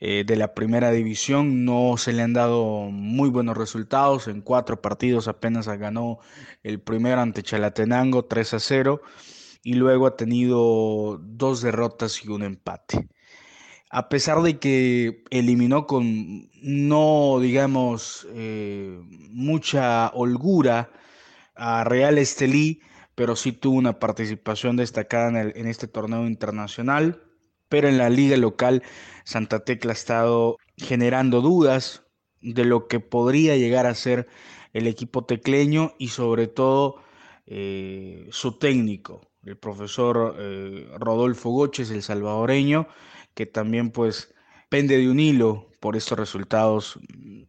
eh, 0.00 0.24
de 0.26 0.36
la 0.36 0.54
primera 0.54 0.90
división. 0.90 1.64
No 1.64 1.96
se 1.96 2.12
le 2.12 2.22
han 2.22 2.32
dado 2.32 2.90
muy 2.90 3.30
buenos 3.30 3.56
resultados. 3.56 4.28
En 4.28 4.40
cuatro 4.42 4.80
partidos 4.82 5.28
apenas 5.28 5.68
ganó 5.68 6.18
el 6.62 6.80
primero 6.80 7.20
ante 7.20 7.42
Chalatenango 7.42 8.24
3 8.24 8.54
a 8.54 8.60
0 8.60 9.02
y 9.62 9.74
luego 9.74 10.06
ha 10.06 10.16
tenido 10.16 11.18
dos 11.22 11.62
derrotas 11.62 12.24
y 12.24 12.28
un 12.28 12.42
empate 12.42 13.08
a 13.90 14.08
pesar 14.08 14.42
de 14.42 14.58
que 14.58 15.24
eliminó 15.30 15.86
con 15.86 16.50
no, 16.60 17.38
digamos, 17.40 18.26
eh, 18.34 19.00
mucha 19.30 20.08
holgura 20.10 20.90
a 21.54 21.84
Real 21.84 22.18
Estelí, 22.18 22.82
pero 23.14 23.36
sí 23.36 23.52
tuvo 23.52 23.78
una 23.78 23.98
participación 23.98 24.76
destacada 24.76 25.28
en, 25.40 25.52
en, 25.56 25.66
este 25.66 25.88
torneo 25.88 26.26
internacional. 26.26 27.22
Pero 27.68 27.88
en 27.88 27.98
la 27.98 28.10
liga 28.10 28.36
local, 28.36 28.82
Santa 29.24 29.64
Tecla 29.64 29.92
ha 29.92 29.94
estado 29.94 30.56
generando 30.76 31.40
dudas 31.40 32.04
de 32.40 32.64
lo 32.64 32.86
que 32.86 33.00
podría 33.00 33.56
llegar 33.56 33.86
a 33.86 33.94
ser 33.94 34.28
el 34.72 34.86
equipo 34.86 35.24
tecleño 35.24 35.94
y 35.98 36.08
sobre 36.08 36.46
todo 36.46 36.96
eh, 37.46 38.28
su 38.30 38.58
técnico, 38.58 39.22
el 39.44 39.56
profesor 39.56 40.36
eh, 40.38 40.88
Rodolfo 40.98 41.50
Goches, 41.50 41.90
el 41.90 42.02
salvadoreño, 42.02 42.88
que 43.34 43.46
también 43.46 43.90
pues 43.90 44.34
pende 44.68 44.98
de 44.98 45.08
un 45.08 45.20
hilo 45.20 45.70
por 45.80 45.96
estos 45.96 46.18
resultados, 46.18 46.98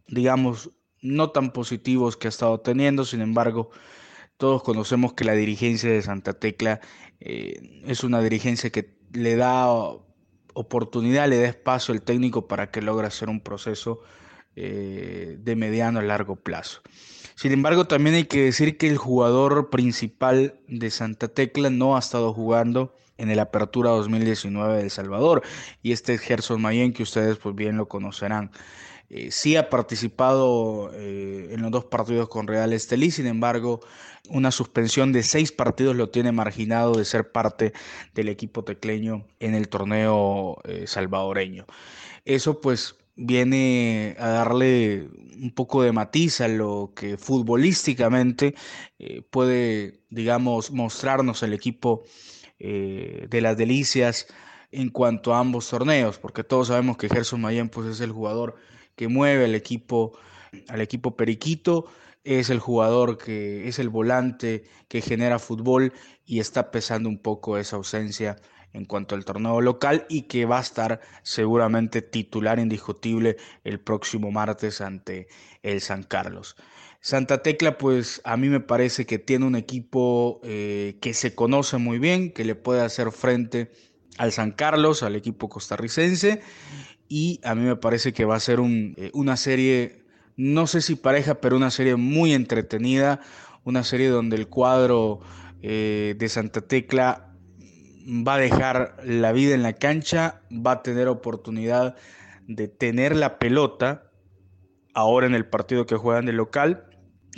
digamos, 0.06 0.70
no 1.02 1.30
tan 1.30 1.52
positivos 1.52 2.16
que 2.16 2.28
ha 2.28 2.30
estado 2.30 2.60
teniendo. 2.60 3.04
Sin 3.04 3.20
embargo, 3.20 3.70
todos 4.36 4.62
conocemos 4.62 5.14
que 5.14 5.24
la 5.24 5.34
dirigencia 5.34 5.90
de 5.90 6.02
Santa 6.02 6.34
Tecla 6.38 6.80
eh, 7.20 7.82
es 7.86 8.04
una 8.04 8.20
dirigencia 8.22 8.70
que 8.70 8.96
le 9.12 9.36
da 9.36 9.68
oportunidad, 10.58 11.28
le 11.28 11.38
da 11.38 11.46
espacio 11.46 11.94
al 11.94 12.02
técnico 12.02 12.48
para 12.48 12.70
que 12.70 12.82
logre 12.82 13.06
hacer 13.06 13.28
un 13.28 13.40
proceso 13.40 14.00
eh, 14.56 15.36
de 15.38 15.56
mediano 15.56 16.00
a 16.00 16.02
largo 16.02 16.34
plazo. 16.36 16.80
Sin 17.36 17.52
embargo, 17.52 17.86
también 17.86 18.16
hay 18.16 18.24
que 18.24 18.42
decir 18.42 18.76
que 18.76 18.88
el 18.88 18.96
jugador 18.96 19.70
principal 19.70 20.58
de 20.66 20.90
Santa 20.90 21.28
Tecla 21.28 21.70
no 21.70 21.94
ha 21.94 22.00
estado 22.00 22.34
jugando 22.34 22.92
en 23.18 23.30
el 23.30 23.38
Apertura 23.38 23.90
2019 23.90 24.78
de 24.78 24.82
El 24.82 24.90
Salvador. 24.90 25.42
Y 25.80 25.92
este 25.92 26.14
es 26.14 26.20
Gerson 26.20 26.60
Mayen, 26.60 26.92
que 26.92 27.04
ustedes 27.04 27.36
pues 27.36 27.54
bien 27.54 27.76
lo 27.76 27.86
conocerán. 27.86 28.50
Eh, 29.10 29.30
sí 29.30 29.56
ha 29.56 29.70
participado 29.70 30.90
eh, 30.94 31.48
en 31.52 31.62
los 31.62 31.70
dos 31.70 31.84
partidos 31.86 32.28
con 32.28 32.46
Real 32.46 32.72
Estelí, 32.72 33.10
sin 33.10 33.26
embargo, 33.26 33.80
una 34.28 34.50
suspensión 34.50 35.12
de 35.12 35.22
seis 35.22 35.52
partidos 35.52 35.96
lo 35.96 36.10
tiene 36.10 36.32
marginado 36.32 36.94
de 36.94 37.04
ser 37.04 37.32
parte 37.32 37.72
del 38.14 38.28
equipo 38.28 38.64
tecleño 38.64 39.26
en 39.40 39.54
el 39.54 39.68
torneo 39.68 40.58
eh, 40.64 40.86
salvadoreño. 40.86 41.66
Eso 42.24 42.60
pues 42.60 42.96
viene 43.16 44.14
a 44.18 44.28
darle 44.28 45.08
un 45.40 45.52
poco 45.54 45.82
de 45.82 45.92
matiz 45.92 46.40
a 46.40 46.48
lo 46.48 46.92
que 46.94 47.16
futbolísticamente 47.16 48.54
puede, 49.30 50.00
digamos, 50.10 50.70
mostrarnos 50.70 51.42
el 51.42 51.52
equipo 51.52 52.04
eh, 52.60 53.28
de 53.30 53.40
las 53.40 53.56
delicias 53.56 54.26
en 54.72 54.90
cuanto 54.90 55.32
a 55.32 55.38
ambos 55.38 55.68
torneos, 55.70 56.18
porque 56.18 56.42
todos 56.42 56.68
sabemos 56.68 56.96
que 56.96 57.08
Gerson 57.08 57.40
Mayen 57.40 57.68
pues, 57.68 57.86
es 57.86 58.00
el 58.00 58.10
jugador 58.10 58.56
que 58.98 59.06
mueve 59.06 59.44
al 59.44 59.54
equipo, 59.54 60.18
al 60.68 60.80
equipo 60.80 61.16
periquito, 61.16 61.86
es 62.24 62.50
el 62.50 62.58
jugador 62.58 63.16
que 63.16 63.68
es 63.68 63.78
el 63.78 63.88
volante 63.88 64.64
que 64.88 65.00
genera 65.00 65.38
fútbol 65.38 65.92
y 66.26 66.40
está 66.40 66.72
pesando 66.72 67.08
un 67.08 67.18
poco 67.18 67.58
esa 67.58 67.76
ausencia 67.76 68.36
en 68.72 68.84
cuanto 68.84 69.14
al 69.14 69.24
torneo 69.24 69.60
local 69.60 70.04
y 70.08 70.22
que 70.22 70.46
va 70.46 70.58
a 70.58 70.62
estar 70.62 71.00
seguramente 71.22 72.02
titular 72.02 72.58
indiscutible 72.58 73.36
el 73.62 73.78
próximo 73.78 74.32
martes 74.32 74.80
ante 74.80 75.28
el 75.62 75.80
San 75.80 76.02
Carlos. 76.02 76.56
Santa 77.00 77.40
Tecla, 77.44 77.78
pues 77.78 78.20
a 78.24 78.36
mí 78.36 78.48
me 78.48 78.60
parece 78.60 79.06
que 79.06 79.20
tiene 79.20 79.46
un 79.46 79.54
equipo 79.54 80.40
eh, 80.42 80.98
que 81.00 81.14
se 81.14 81.36
conoce 81.36 81.78
muy 81.78 82.00
bien, 82.00 82.32
que 82.32 82.44
le 82.44 82.56
puede 82.56 82.80
hacer 82.80 83.12
frente 83.12 83.70
al 84.18 84.32
San 84.32 84.50
Carlos, 84.50 85.02
al 85.02 85.14
equipo 85.14 85.48
costarricense, 85.48 86.42
y 87.08 87.40
a 87.42 87.54
mí 87.54 87.62
me 87.62 87.76
parece 87.76 88.12
que 88.12 88.24
va 88.24 88.36
a 88.36 88.40
ser 88.40 88.60
eh, 88.60 89.10
una 89.14 89.36
serie, 89.36 90.04
no 90.36 90.66
sé 90.66 90.82
si 90.82 90.94
pareja, 90.94 91.40
pero 91.40 91.56
una 91.56 91.70
serie 91.70 91.96
muy 91.96 92.34
entretenida, 92.34 93.20
una 93.64 93.82
serie 93.84 94.08
donde 94.08 94.36
el 94.36 94.48
cuadro 94.48 95.20
eh, 95.62 96.14
de 96.18 96.28
Santa 96.28 96.60
Tecla 96.60 97.34
va 98.06 98.34
a 98.34 98.38
dejar 98.38 98.96
la 99.04 99.32
vida 99.32 99.54
en 99.54 99.62
la 99.62 99.72
cancha, 99.74 100.42
va 100.50 100.72
a 100.72 100.82
tener 100.82 101.08
oportunidad 101.08 101.96
de 102.46 102.68
tener 102.68 103.16
la 103.16 103.38
pelota 103.38 104.10
ahora 104.94 105.26
en 105.26 105.34
el 105.34 105.46
partido 105.46 105.86
que 105.86 105.96
juegan 105.96 106.26
de 106.26 106.32
local 106.32 106.87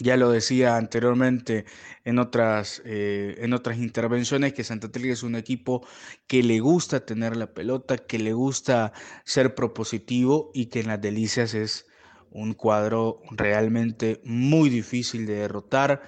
ya 0.01 0.17
lo 0.17 0.31
decía 0.31 0.77
anteriormente 0.77 1.67
en 2.05 2.19
otras, 2.19 2.83
eh, 2.85 3.37
en 3.39 3.53
otras 3.53 3.79
intervenciones, 3.79 4.55
que 4.55 4.65
Santa 4.65 4.91
Tecla 4.91 5.13
es 5.13 5.23
un 5.23 5.37
equipo 5.37 5.87
que 6.27 6.43
le 6.43 6.59
gusta 6.61 7.05
tener 7.05 7.37
la 7.37 7.53
pelota, 7.53 7.99
que 7.99 8.19
le 8.19 8.33
gusta 8.33 8.93
ser 9.25 9.55
propositivo 9.55 10.51
y 10.55 10.67
que 10.67 10.81
en 10.81 10.89
las 10.89 11.01
delicias 11.01 11.55
es 11.55 11.87
un 12.31 12.55
cuadro 12.55 13.21
realmente 13.31 14.21
muy 14.25 14.71
difícil 14.71 15.27
de 15.27 15.35
derrotar. 15.35 16.03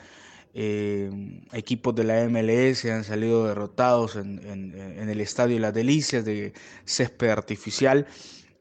Eh, 0.54 1.10
equipos 1.52 1.94
de 1.94 2.04
la 2.04 2.28
MLS 2.28 2.84
han 2.86 3.04
salido 3.04 3.46
derrotados 3.46 4.16
en, 4.16 4.40
el 5.08 5.20
estadio 5.20 5.58
Las 5.58 5.72
Delicias 5.72 6.24
de 6.24 6.52
césped 6.84 7.30
artificial 7.30 8.06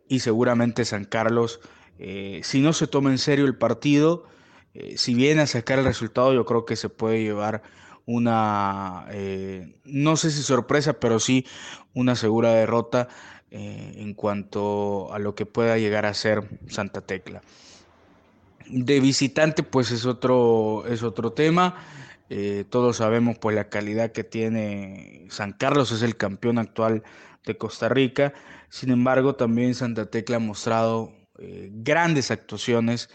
y 0.08 0.20
seguramente 0.20 0.86
San 0.86 1.06
Carlos, 1.06 1.60
eh, 2.00 2.42
si 2.44 2.62
no 2.62 2.74
se 2.74 2.88
toma 2.88 3.12
en 3.12 3.18
serio 3.18 3.46
el 3.46 3.58
partido, 3.58 4.26
eh, 4.74 4.98
si 4.98 5.14
viene 5.14 5.42
a 5.42 5.48
sacar 5.48 5.80
el 5.80 5.86
resultado, 5.86 6.34
yo 6.34 6.46
creo 6.46 6.66
que 6.66 6.76
se 6.76 6.90
puede 6.90 7.22
llevar 7.22 7.62
una, 8.06 9.06
eh, 9.12 9.76
no 9.84 10.16
sé 10.16 10.32
si 10.32 10.42
sorpresa, 10.44 10.94
pero 10.94 11.20
sí 11.20 11.46
una 11.94 12.16
segura 12.16 12.52
derrota 12.54 13.10
eh, 13.52 13.94
en 13.98 14.14
cuanto 14.14 15.14
a 15.14 15.20
lo 15.20 15.36
que 15.36 15.46
pueda 15.46 15.78
llegar 15.78 16.06
a 16.06 16.14
ser 16.14 16.44
Santa 16.68 17.02
Tecla. 17.02 17.42
De 18.68 19.00
visitante, 19.02 19.64
pues 19.64 19.92
es 19.92 20.06
otro, 20.06 20.86
es 20.88 21.04
otro 21.04 21.34
tema. 21.34 21.76
todos 22.70 22.98
sabemos 22.98 23.38
pues 23.40 23.56
la 23.56 23.68
calidad 23.68 24.14
que 24.14 24.24
tiene 24.24 25.26
San 25.30 25.52
Carlos, 25.52 25.92
es 25.92 26.02
el 26.02 26.16
campeón 26.16 26.58
actual 26.58 27.04
de 27.46 27.58
Costa 27.58 27.90
Rica. 27.90 28.34
Sin 28.70 28.92
embargo, 28.92 29.36
también 29.36 29.76
Santa 29.76 30.06
Tecla 30.06 30.38
ha 30.38 30.40
mostrado 30.40 31.12
grandes 31.38 32.32
actuaciones 32.32 33.10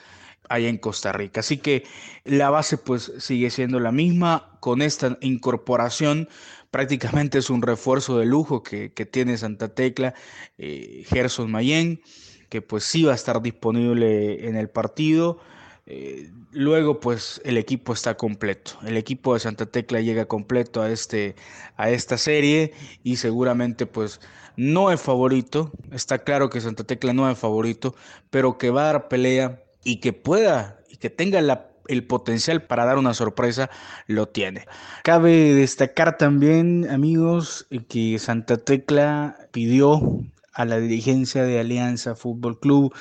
allá 0.48 0.68
en 0.68 0.78
Costa 0.78 1.12
Rica. 1.12 1.40
Así 1.40 1.58
que 1.58 1.84
la 2.24 2.50
base 2.50 2.78
pues 2.78 3.12
sigue 3.18 3.50
siendo 3.50 3.80
la 3.80 3.92
misma. 3.92 4.58
Con 4.60 4.82
esta 4.82 5.16
incorporación 5.20 6.28
prácticamente 6.70 7.38
es 7.38 7.50
un 7.50 7.62
refuerzo 7.62 8.18
de 8.18 8.26
lujo 8.26 8.62
que, 8.62 8.90
tiene 9.10 9.38
Santa 9.38 9.74
Tecla, 9.74 10.14
eh, 10.58 11.04
Gerson 11.08 11.50
Mayen, 11.50 12.02
que 12.48 12.62
pues 12.62 12.84
sí 12.84 13.04
va 13.04 13.12
a 13.12 13.14
estar 13.14 13.40
disponible 13.42 14.46
en 14.48 14.56
el 14.56 14.68
partido. 14.68 15.38
Eh, 15.86 16.30
luego, 16.50 16.98
pues 16.98 17.40
el 17.44 17.58
equipo 17.58 17.92
está 17.92 18.16
completo. 18.16 18.72
El 18.84 18.96
equipo 18.96 19.34
de 19.34 19.40
Santa 19.40 19.66
Tecla 19.66 20.00
llega 20.00 20.26
completo 20.26 20.82
a, 20.82 20.90
este, 20.90 21.36
a 21.76 21.90
esta 21.90 22.18
serie 22.18 22.72
y 23.04 23.16
seguramente, 23.16 23.86
pues 23.86 24.20
no 24.56 24.90
es 24.90 25.00
favorito. 25.00 25.70
Está 25.92 26.18
claro 26.18 26.50
que 26.50 26.60
Santa 26.60 26.84
Tecla 26.84 27.12
no 27.12 27.30
es 27.30 27.38
favorito, 27.38 27.94
pero 28.30 28.58
que 28.58 28.70
va 28.70 28.82
a 28.82 28.92
dar 28.92 29.08
pelea 29.08 29.62
y 29.86 30.00
que 30.00 30.12
pueda 30.12 30.80
y 30.90 30.96
que 30.96 31.10
tenga 31.10 31.38
el 31.86 32.06
potencial 32.06 32.62
para 32.62 32.84
dar 32.84 32.98
una 32.98 33.14
sorpresa, 33.14 33.70
lo 34.08 34.26
tiene. 34.26 34.66
Cabe 35.04 35.54
destacar 35.54 36.18
también, 36.18 36.90
amigos, 36.90 37.68
que 37.88 38.18
Santa 38.18 38.56
Tecla 38.56 39.36
pidió 39.52 40.24
a 40.52 40.64
la 40.64 40.78
dirigencia 40.78 41.44
de 41.44 41.60
Alianza 41.60 42.16
Fútbol 42.16 42.58
Club 42.58 42.92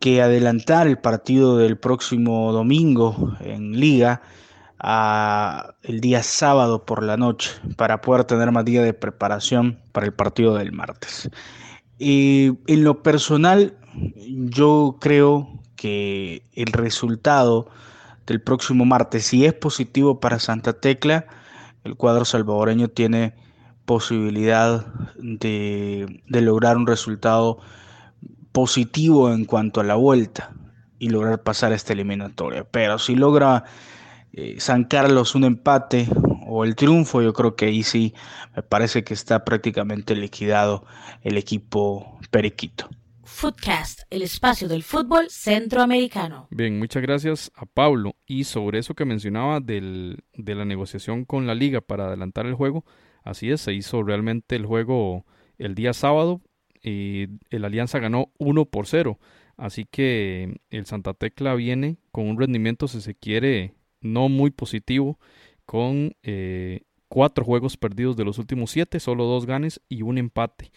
que 0.00 0.20
adelantar 0.20 0.88
el 0.88 0.98
partido 0.98 1.56
del 1.56 1.78
próximo 1.78 2.50
domingo 2.50 3.36
en 3.38 3.78
liga 3.78 4.22
a 4.80 5.76
el 5.84 6.00
día 6.00 6.24
sábado 6.24 6.84
por 6.84 7.04
la 7.04 7.16
noche 7.16 7.52
para 7.76 8.00
poder 8.00 8.24
tener 8.24 8.50
más 8.50 8.64
día 8.64 8.82
de 8.82 8.94
preparación 8.94 9.78
para 9.92 10.06
el 10.06 10.12
partido 10.12 10.56
del 10.56 10.72
martes. 10.72 11.30
Y 11.96 12.54
en 12.66 12.82
lo 12.82 13.04
personal, 13.04 13.78
yo 14.50 14.96
creo 15.00 15.61
que 15.82 16.44
el 16.54 16.66
resultado 16.66 17.68
del 18.24 18.40
próximo 18.40 18.84
martes, 18.84 19.26
si 19.26 19.44
es 19.44 19.52
positivo 19.52 20.20
para 20.20 20.38
Santa 20.38 20.74
Tecla, 20.74 21.26
el 21.82 21.96
cuadro 21.96 22.24
salvadoreño 22.24 22.86
tiene 22.86 23.34
posibilidad 23.84 24.86
de, 25.16 26.22
de 26.28 26.40
lograr 26.40 26.76
un 26.76 26.86
resultado 26.86 27.58
positivo 28.52 29.32
en 29.32 29.44
cuanto 29.44 29.80
a 29.80 29.84
la 29.84 29.96
vuelta 29.96 30.52
y 31.00 31.08
lograr 31.08 31.42
pasar 31.42 31.72
esta 31.72 31.94
eliminatoria. 31.94 32.62
Pero 32.62 33.00
si 33.00 33.16
logra 33.16 33.64
eh, 34.32 34.60
San 34.60 34.84
Carlos 34.84 35.34
un 35.34 35.42
empate 35.42 36.08
o 36.46 36.62
el 36.62 36.76
triunfo, 36.76 37.22
yo 37.22 37.32
creo 37.32 37.56
que 37.56 37.64
ahí 37.64 37.82
sí 37.82 38.14
me 38.54 38.62
parece 38.62 39.02
que 39.02 39.14
está 39.14 39.44
prácticamente 39.44 40.14
liquidado 40.14 40.84
el 41.22 41.38
equipo 41.38 42.20
periquito. 42.30 42.88
Footcast, 43.24 44.02
el 44.10 44.22
espacio 44.22 44.68
del 44.68 44.82
fútbol 44.82 45.28
centroamericano. 45.30 46.48
Bien, 46.50 46.78
muchas 46.78 47.02
gracias 47.02 47.52
a 47.54 47.66
Pablo. 47.66 48.16
Y 48.26 48.44
sobre 48.44 48.78
eso 48.78 48.94
que 48.94 49.04
mencionaba 49.04 49.60
del, 49.60 50.24
de 50.34 50.54
la 50.54 50.64
negociación 50.64 51.24
con 51.24 51.46
la 51.46 51.54
liga 51.54 51.80
para 51.80 52.06
adelantar 52.06 52.46
el 52.46 52.54
juego, 52.54 52.84
así 53.24 53.50
es, 53.50 53.60
se 53.60 53.72
hizo 53.72 54.02
realmente 54.02 54.56
el 54.56 54.66
juego 54.66 55.24
el 55.58 55.74
día 55.74 55.92
sábado 55.92 56.40
y 56.82 57.28
el 57.50 57.64
Alianza 57.64 57.98
ganó 57.98 58.32
1 58.38 58.64
por 58.66 58.86
0. 58.86 59.18
Así 59.56 59.84
que 59.84 60.60
el 60.70 60.86
Santa 60.86 61.14
Tecla 61.14 61.54
viene 61.54 61.98
con 62.10 62.28
un 62.28 62.38
rendimiento, 62.38 62.88
si 62.88 63.00
se 63.00 63.14
quiere, 63.14 63.74
no 64.00 64.28
muy 64.28 64.50
positivo, 64.50 65.18
con 65.64 66.16
eh, 66.22 66.82
cuatro 67.08 67.44
juegos 67.44 67.76
perdidos 67.76 68.16
de 68.16 68.24
los 68.24 68.38
últimos 68.38 68.70
siete, 68.70 68.98
solo 68.98 69.24
dos 69.24 69.46
ganes 69.46 69.80
y 69.88 70.02
un 70.02 70.18
empate. 70.18 70.72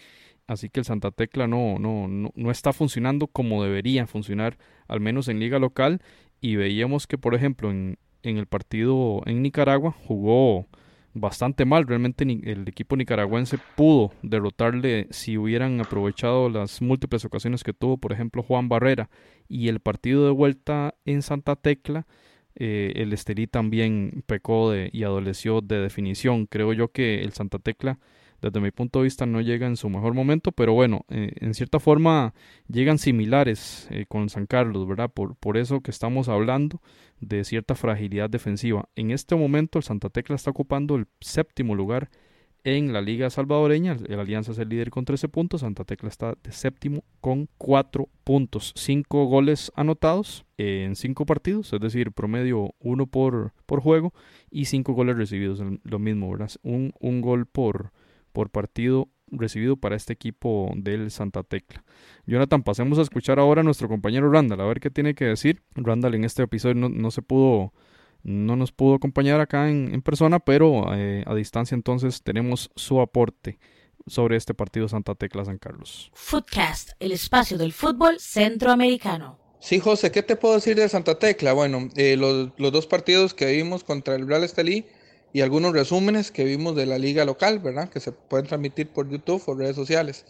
Así 0.47 0.69
que 0.69 0.79
el 0.79 0.85
Santa 0.85 1.11
Tecla 1.11 1.47
no, 1.47 1.79
no, 1.79 2.07
no, 2.07 2.31
no 2.35 2.51
está 2.51 2.71
funcionando 2.71 3.27
como 3.27 3.63
debería 3.63 4.05
funcionar, 4.05 4.57
al 4.87 4.99
menos 4.99 5.27
en 5.27 5.39
liga 5.39 5.57
local. 5.59 6.01
Y 6.39 6.55
veíamos 6.57 7.07
que, 7.07 7.17
por 7.17 7.33
ejemplo, 7.33 7.71
en, 7.71 7.97
el 8.23 8.45
partido 8.45 9.23
en 9.25 9.41
Nicaragua 9.41 9.91
jugó 9.91 10.67
bastante 11.13 11.65
mal. 11.65 11.87
Realmente 11.87 12.23
el 12.23 12.67
equipo 12.67 12.95
nicaragüense 12.95 13.57
pudo 13.75 14.11
derrotarle 14.21 15.07
si 15.09 15.37
hubieran 15.37 15.79
aprovechado 15.79 16.49
las 16.49 16.81
múltiples 16.81 17.25
ocasiones 17.25 17.63
que 17.63 17.73
tuvo, 17.73 17.97
por 17.97 18.11
ejemplo, 18.11 18.43
Juan 18.43 18.69
Barrera. 18.69 19.09
Y 19.47 19.69
el 19.69 19.79
partido 19.79 20.25
de 20.25 20.31
vuelta 20.31 20.93
en 21.05 21.23
Santa 21.23 21.55
Tecla, 21.55 22.05
eh, 22.55 22.93
el 22.97 23.13
Estelí 23.13 23.47
también 23.47 24.23
pecó 24.27 24.69
de, 24.69 24.89
y 24.93 25.03
adoleció 25.03 25.61
de 25.61 25.79
definición. 25.79 26.45
Creo 26.45 26.73
yo 26.73 26.89
que 26.89 27.23
el 27.23 27.33
Santa 27.33 27.57
Tecla 27.57 27.97
desde 28.45 28.61
mi 28.61 28.69
punto 28.69 28.99
de 28.99 29.05
vista 29.05 29.25
no 29.25 29.41
llega 29.41 29.65
en 29.65 29.75
su 29.75 29.89
mejor 29.89 30.13
momento, 30.13 30.51
pero 30.51 30.73
bueno, 30.73 31.03
eh, 31.09 31.31
en 31.37 31.55
cierta 31.55 31.79
forma 31.79 32.35
llegan 32.67 32.99
similares 32.99 33.87
eh, 33.89 34.05
con 34.07 34.29
San 34.29 34.45
Carlos, 34.45 34.87
¿verdad? 34.87 35.09
Por, 35.11 35.35
por 35.35 35.57
eso 35.57 35.81
que 35.81 35.89
estamos 35.89 36.29
hablando 36.29 36.79
de 37.19 37.43
cierta 37.43 37.73
fragilidad 37.73 38.29
defensiva. 38.29 38.87
En 38.95 39.09
este 39.09 39.35
momento 39.35 39.79
el 39.79 39.83
Santa 39.83 40.09
Tecla 40.09 40.35
está 40.35 40.51
ocupando 40.51 40.95
el 40.95 41.07
séptimo 41.21 41.73
lugar 41.73 42.11
en 42.63 42.93
la 42.93 43.01
Liga 43.01 43.31
Salvadoreña. 43.31 43.97
El 44.07 44.19
Alianza 44.19 44.51
es 44.51 44.59
el 44.59 44.69
líder 44.69 44.91
con 44.91 45.05
13 45.05 45.27
puntos. 45.29 45.61
Santa 45.61 45.83
Tecla 45.83 46.09
está 46.09 46.35
de 46.43 46.51
séptimo 46.51 47.03
con 47.21 47.47
4 47.57 48.09
puntos. 48.23 48.73
5 48.75 49.25
goles 49.25 49.71
anotados 49.75 50.45
en 50.57 50.95
5 50.95 51.25
partidos, 51.25 51.73
es 51.73 51.79
decir, 51.79 52.11
promedio 52.11 52.75
1 52.79 53.07
por, 53.07 53.53
por 53.65 53.81
juego 53.81 54.13
y 54.51 54.65
5 54.65 54.93
goles 54.93 55.15
recibidos. 55.15 55.61
Lo 55.83 55.99
mismo, 55.99 56.29
¿verdad? 56.29 56.51
Un, 56.63 56.93
un 56.99 57.21
gol 57.21 57.45
por, 57.45 57.91
por 58.35 58.49
partido 58.49 59.07
recibido 59.31 59.77
para 59.77 59.95
este 59.95 60.11
equipo 60.11 60.71
del 60.75 61.09
Santa 61.09 61.41
Tecla. 61.41 61.85
Jonathan, 62.27 62.63
pasemos 62.63 62.99
a 62.99 63.01
escuchar 63.01 63.39
ahora 63.39 63.61
a 63.61 63.63
nuestro 63.63 63.87
compañero 63.87 64.29
Randall, 64.29 64.59
a 64.59 64.65
ver 64.65 64.81
qué 64.81 64.89
tiene 64.89 65.15
que 65.15 65.23
decir. 65.23 65.63
Randall 65.73 66.15
en 66.15 66.25
este 66.25 66.43
episodio 66.43 66.75
no, 66.75 67.11
se 67.11 67.21
pudo, 67.21 67.73
no 68.23 68.57
nos 68.57 68.73
pudo 68.73 68.95
acompañar 68.95 69.39
acá 69.39 69.69
en, 69.69 70.01
persona, 70.01 70.39
pero 70.39 70.93
eh, 70.93 71.23
a 71.25 71.33
distancia 71.33 71.75
entonces 71.75 72.23
tenemos 72.23 72.71
su 72.75 72.99
aporte 72.99 73.57
sobre 74.05 74.35
este 74.35 74.53
partido 74.53 74.89
Santa 74.89 75.15
Tecla 75.15 75.45
San 75.45 75.59
Carlos. 75.59 76.11
Footcast, 76.13 76.91
el 76.99 77.13
espacio 77.13 77.57
del 77.57 77.71
fútbol 77.71 78.19
centroamericano. 78.19 79.39
Sí, 79.61 79.79
José, 79.79 80.11
¿qué 80.11 80.23
te 80.23 80.35
puedo 80.35 80.55
decir 80.55 80.75
de 80.75 80.89
Santa 80.89 81.17
Tecla? 81.17 81.53
Bueno, 81.53 81.89
eh, 81.95 82.17
los, 82.17 82.49
los, 82.57 82.71
dos 82.73 82.85
partidos 82.85 83.33
que 83.33 83.53
vimos 83.53 83.85
contra 83.85 84.15
el 84.15 84.27
Real 84.27 84.43
Estelí 84.43 84.85
y 85.35 85.41
algunos 85.41 85.73
resúmenes 85.73 86.31
que 86.31 86.45
vimos 86.45 86.77
de 86.77 86.85
la 86.85 86.97
liga 86.97 87.25
local, 87.25 87.59
¿verdad? 87.59 87.89
Que 87.89 87.99
se 87.99 88.13
pueden 88.13 88.47
transmitir 88.47 88.87
por 88.87 89.09
YouTube 89.09 89.43
o 89.47 89.53
redes 89.53 89.75
sociales. 89.75 90.23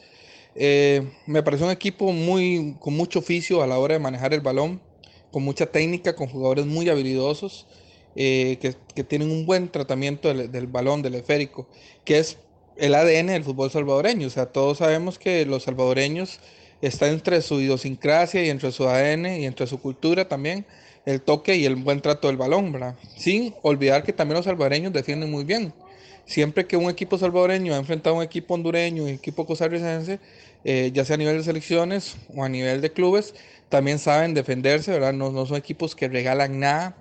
Eh, 0.55 1.07
me 1.27 1.43
pareció 1.43 1.67
un 1.67 1.71
equipo 1.71 2.11
muy, 2.11 2.75
con 2.79 2.97
mucho 2.97 3.19
oficio 3.19 3.61
a 3.61 3.67
la 3.67 3.77
hora 3.77 3.93
de 3.93 3.99
manejar 3.99 4.33
el 4.33 4.41
balón, 4.41 4.81
con 5.29 5.43
mucha 5.43 5.67
técnica, 5.67 6.15
con 6.15 6.25
jugadores 6.25 6.65
muy 6.65 6.89
habilidosos, 6.89 7.67
eh, 8.15 8.57
que, 8.59 8.73
que, 8.95 9.03
tienen 9.03 9.29
un 9.29 9.45
buen 9.45 9.69
tratamiento 9.69 10.27
del, 10.33 10.51
del, 10.51 10.65
balón, 10.65 11.03
del 11.03 11.13
esférico, 11.13 11.67
que 12.03 12.17
es 12.17 12.39
el 12.75 12.95
ADN 12.95 13.27
del 13.27 13.43
fútbol 13.43 13.69
salvadoreño. 13.69 14.25
O 14.25 14.31
sea, 14.31 14.47
todos 14.47 14.79
sabemos 14.79 15.19
que 15.19 15.45
los 15.45 15.61
salvadoreños 15.65 16.39
están 16.81 17.09
entre 17.09 17.43
su 17.43 17.61
idiosincrasia 17.61 18.43
y 18.43 18.49
entre 18.49 18.71
su 18.71 18.87
ADN 18.87 19.39
y 19.39 19.45
entre 19.45 19.67
su 19.67 19.79
cultura 19.79 20.27
también 20.27 20.65
el 21.05 21.21
toque 21.21 21.55
y 21.55 21.65
el 21.65 21.75
buen 21.75 22.01
trato 22.01 22.27
del 22.27 22.37
balón, 22.37 22.71
¿verdad? 22.71 22.95
Sin 23.15 23.53
olvidar 23.61 24.03
que 24.03 24.13
también 24.13 24.37
los 24.37 24.45
salvadoreños 24.45 24.93
defienden 24.93 25.31
muy 25.31 25.43
bien. 25.43 25.73
Siempre 26.25 26.65
que 26.65 26.75
un 26.75 26.89
equipo 26.89 27.17
salvadoreño 27.17 27.73
ha 27.75 27.77
enfrentado 27.77 28.15
a 28.15 28.19
un 28.19 28.25
equipo 28.25 28.55
hondureño 28.55 29.03
un 29.03 29.09
equipo 29.09 29.45
costarricense, 29.45 30.19
eh, 30.63 30.91
ya 30.91 31.05
sea 31.05 31.15
a 31.15 31.17
nivel 31.17 31.37
de 31.37 31.43
selecciones 31.43 32.15
o 32.35 32.43
a 32.43 32.49
nivel 32.49 32.81
de 32.81 32.91
clubes, 32.91 33.35
también 33.69 33.99
saben 33.99 34.33
defenderse, 34.33 34.91
¿verdad? 34.91 35.13
No, 35.13 35.31
no 35.31 35.45
son 35.45 35.57
equipos 35.57 35.95
que 35.95 36.07
regalan 36.07 36.59
nada, 36.59 36.97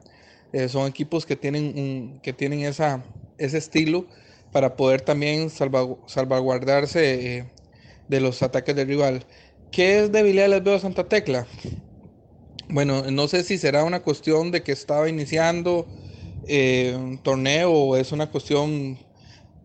eh, 0.52 0.68
son 0.68 0.86
equipos 0.86 1.24
que 1.24 1.36
tienen, 1.36 1.72
un, 1.76 2.20
que 2.22 2.34
tienen 2.34 2.60
esa, 2.60 3.02
ese 3.38 3.58
estilo 3.58 4.06
para 4.52 4.76
poder 4.76 5.00
también 5.00 5.50
salvaguardarse 5.50 7.38
eh, 7.38 7.52
de 8.08 8.20
los 8.20 8.42
ataques 8.42 8.76
del 8.76 8.88
rival. 8.88 9.26
¿Qué 9.70 10.00
es 10.00 10.12
debilidad 10.12 10.48
les 10.48 10.62
veo 10.62 10.74
a 10.76 10.80
Santa 10.80 11.08
Tecla? 11.08 11.46
Bueno, 12.68 13.10
no 13.10 13.28
sé 13.28 13.44
si 13.44 13.58
será 13.58 13.84
una 13.84 14.00
cuestión 14.00 14.50
de 14.50 14.62
que 14.62 14.72
estaba 14.72 15.08
iniciando 15.08 15.86
eh, 16.48 16.94
un 16.96 17.18
torneo 17.18 17.70
o 17.70 17.96
es 17.96 18.10
una 18.10 18.30
cuestión 18.30 18.98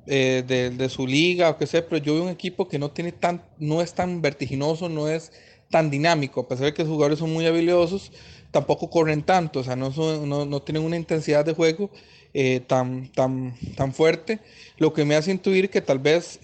eh, 0.06 0.44
de, 0.46 0.90
su 0.90 1.08
liga 1.08 1.50
o 1.50 1.58
qué 1.58 1.66
sé, 1.66 1.82
pero 1.82 2.04
yo 2.04 2.16
veo 2.16 2.24
un 2.24 2.30
equipo 2.30 2.68
que 2.68 2.78
no 2.78 2.92
tiene 2.92 3.12
tan, 3.14 3.44
no 3.58 3.82
es 3.82 3.94
tan 3.94 4.22
vertiginoso, 4.22 4.90
no 4.90 5.08
es 5.08 5.32
tan 5.70 5.90
dinámico, 5.90 6.42
a 6.42 6.48
pesar 6.48 6.66
de 6.66 6.74
que 6.74 6.84
los 6.84 6.92
jugadores 6.92 7.20
son 7.20 7.32
muy 7.32 7.46
habilidosos, 7.46 8.12
tampoco 8.52 8.90
corren 8.90 9.24
tanto, 9.24 9.60
o 9.60 9.64
sea, 9.64 9.76
no, 9.76 9.92
no, 9.92 10.62
tienen 10.62 10.84
una 10.84 10.98
intensidad 10.98 11.46
de 11.46 11.54
juego 11.54 11.92
eh, 12.34 12.60
tan, 12.62 13.12
tan, 13.14 13.56
tan 13.78 13.94
fuerte, 13.94 14.40
lo 14.78 14.94
que 14.94 15.06
me 15.06 15.16
hace 15.16 15.32
intuir 15.32 15.70
que 15.70 15.82
tal 15.82 16.00
vez 16.00 16.40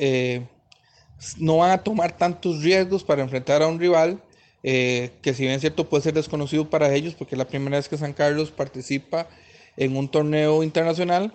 no 1.37 1.57
van 1.57 1.71
a 1.71 1.83
tomar 1.83 2.15
tantos 2.17 2.63
riesgos 2.63 3.03
para 3.03 3.23
enfrentar 3.23 3.61
a 3.61 3.67
un 3.67 3.79
rival 3.79 4.21
eh, 4.67 5.11
que 5.21 5.35
si 5.35 5.43
bien 5.43 5.53
es 5.53 5.61
cierto 5.61 5.87
puede 5.87 6.01
ser 6.01 6.15
desconocido 6.15 6.71
para 6.71 6.91
ellos 6.91 7.13
porque 7.13 7.35
es 7.35 7.37
la 7.37 7.45
primera 7.45 7.77
vez 7.77 7.87
que 7.87 7.99
San 7.99 8.13
Carlos 8.13 8.49
participa 8.49 9.27
en 9.77 9.95
un 9.95 10.09
torneo 10.09 10.63
internacional, 10.63 11.33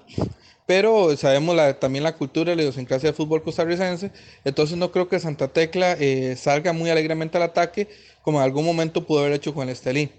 pero 0.66 1.16
sabemos 1.16 1.56
también 1.78 2.02
la 2.02 2.16
cultura 2.16 2.52
y 2.52 2.56
la 2.56 2.62
idiosincrasia 2.62 3.10
del 3.10 3.14
fútbol 3.14 3.44
costarricense, 3.44 4.10
entonces 4.44 4.76
no 4.76 4.90
creo 4.90 5.08
que 5.08 5.20
Santa 5.20 5.46
Tecla 5.46 5.92
eh, 5.92 6.34
salga 6.36 6.72
muy 6.72 6.90
alegremente 6.90 7.36
al 7.36 7.44
ataque 7.44 7.86
como 8.22 8.38
en 8.38 8.44
algún 8.44 8.64
momento 8.64 9.06
pudo 9.06 9.20
haber 9.20 9.34
hecho 9.34 9.54
con 9.54 9.68
el 9.68 9.74
Estelí. 9.74 10.10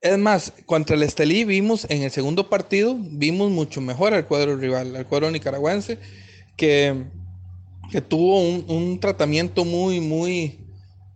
Es 0.00 0.18
más, 0.18 0.52
contra 0.66 0.96
el 0.96 1.02
Estelí 1.04 1.44
vimos 1.44 1.86
en 1.88 2.02
el 2.02 2.10
segundo 2.10 2.50
partido, 2.50 2.96
vimos 2.98 3.52
mucho 3.52 3.80
mejor 3.80 4.14
al 4.14 4.26
cuadro 4.26 4.56
rival, 4.56 4.96
al 4.96 5.06
cuadro 5.06 5.30
nicaragüense, 5.30 5.98
que, 6.56 7.04
que 7.92 8.00
tuvo 8.00 8.40
un, 8.40 8.98
tratamiento 8.98 9.64
muy, 9.64 10.00
muy, 10.00 10.58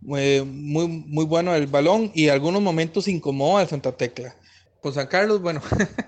muy, 0.09 0.87
muy, 0.87 1.25
bueno 1.25 1.53
del 1.53 1.67
balón 1.67 2.11
y 2.13 2.29
algunos 2.29 2.61
momentos 2.61 3.07
incomodó 3.07 3.57
al 3.57 3.67
Santa 3.67 3.91
Tecla. 3.91 4.35
Pues 4.81 4.95
San 4.95 5.07
Carlos, 5.07 5.41
bueno, 5.41 5.61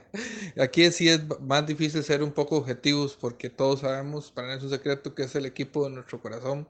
aquí 0.60 0.90
sí 0.92 1.10
es 1.10 1.22
más 1.42 1.66
difícil 1.68 2.04
ser 2.04 2.24
un 2.24 2.32
poco 2.32 2.58
objetivos 2.58 3.18
porque 3.20 3.50
todos 3.50 3.82
sabemos, 3.82 4.32
para 4.32 4.54
es 4.56 4.64
un 4.64 4.70
secreto, 4.70 5.14
que 5.14 5.24
es 5.24 5.36
el 5.36 5.46
equipo 5.46 5.84
de 5.84 5.96
nuestro 5.96 6.22
corazón 6.22 6.68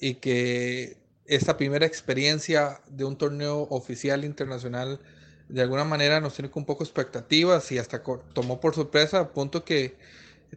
y 0.00 0.14
que 0.14 0.96
esta 1.26 1.56
primera 1.56 1.86
experiencia 1.86 2.80
de 2.88 3.04
un 3.04 3.16
torneo 3.16 3.68
oficial 3.70 4.24
internacional 4.24 5.00
de 5.48 5.62
alguna 5.62 5.84
manera 5.84 6.20
nos 6.20 6.34
tiene 6.34 6.50
con 6.50 6.62
un 6.62 6.66
poco 6.66 6.84
expectativas 6.84 7.70
y 7.72 7.78
hasta 7.78 8.02
tomó 8.32 8.60
por 8.60 8.74
sorpresa, 8.74 9.20
a 9.20 9.28
punto 9.32 9.64
que 9.64 9.96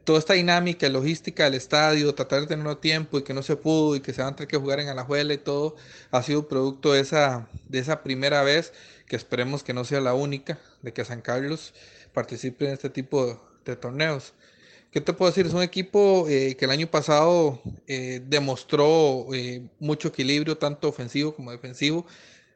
toda 0.03 0.19
esta 0.19 0.33
dinámica, 0.33 0.87
logística 0.89 1.43
del 1.43 1.55
estadio, 1.55 2.13
tratar 2.15 2.41
de 2.41 2.47
tenerlo 2.47 2.77
tiempo 2.77 3.19
y 3.19 3.23
que 3.23 3.33
no 3.33 3.43
se 3.43 3.55
pudo 3.55 3.95
y 3.95 4.01
que 4.01 4.13
se 4.13 4.21
van 4.21 4.33
a 4.33 4.35
tener 4.35 4.47
que 4.47 4.57
jugar 4.57 4.79
en 4.79 4.87
Alajuela 4.89 5.33
y 5.33 5.37
todo, 5.37 5.75
ha 6.11 6.23
sido 6.23 6.47
producto 6.47 6.93
de 6.93 7.01
esa, 7.01 7.47
de 7.67 7.79
esa 7.79 8.03
primera 8.03 8.41
vez, 8.43 8.73
que 9.05 9.15
esperemos 9.15 9.63
que 9.63 9.73
no 9.73 9.83
sea 9.83 10.01
la 10.01 10.13
única, 10.13 10.59
de 10.81 10.93
que 10.93 11.03
San 11.05 11.21
Carlos 11.21 11.73
participe 12.13 12.65
en 12.65 12.71
este 12.71 12.89
tipo 12.89 13.39
de, 13.65 13.75
torneos. 13.75 14.33
¿Qué 14.91 14.99
te 14.99 15.13
puedo 15.13 15.31
decir? 15.31 15.45
Es 15.45 15.53
un 15.53 15.61
equipo 15.61 16.27
eh, 16.27 16.55
que 16.57 16.65
el 16.65 16.71
año 16.71 16.87
pasado 16.87 17.61
eh, 17.87 18.21
demostró 18.25 19.27
eh, 19.33 19.63
mucho 19.79 20.09
equilibrio, 20.09 20.57
tanto 20.57 20.89
ofensivo 20.89 21.33
como 21.33 21.51
defensivo. 21.51 22.05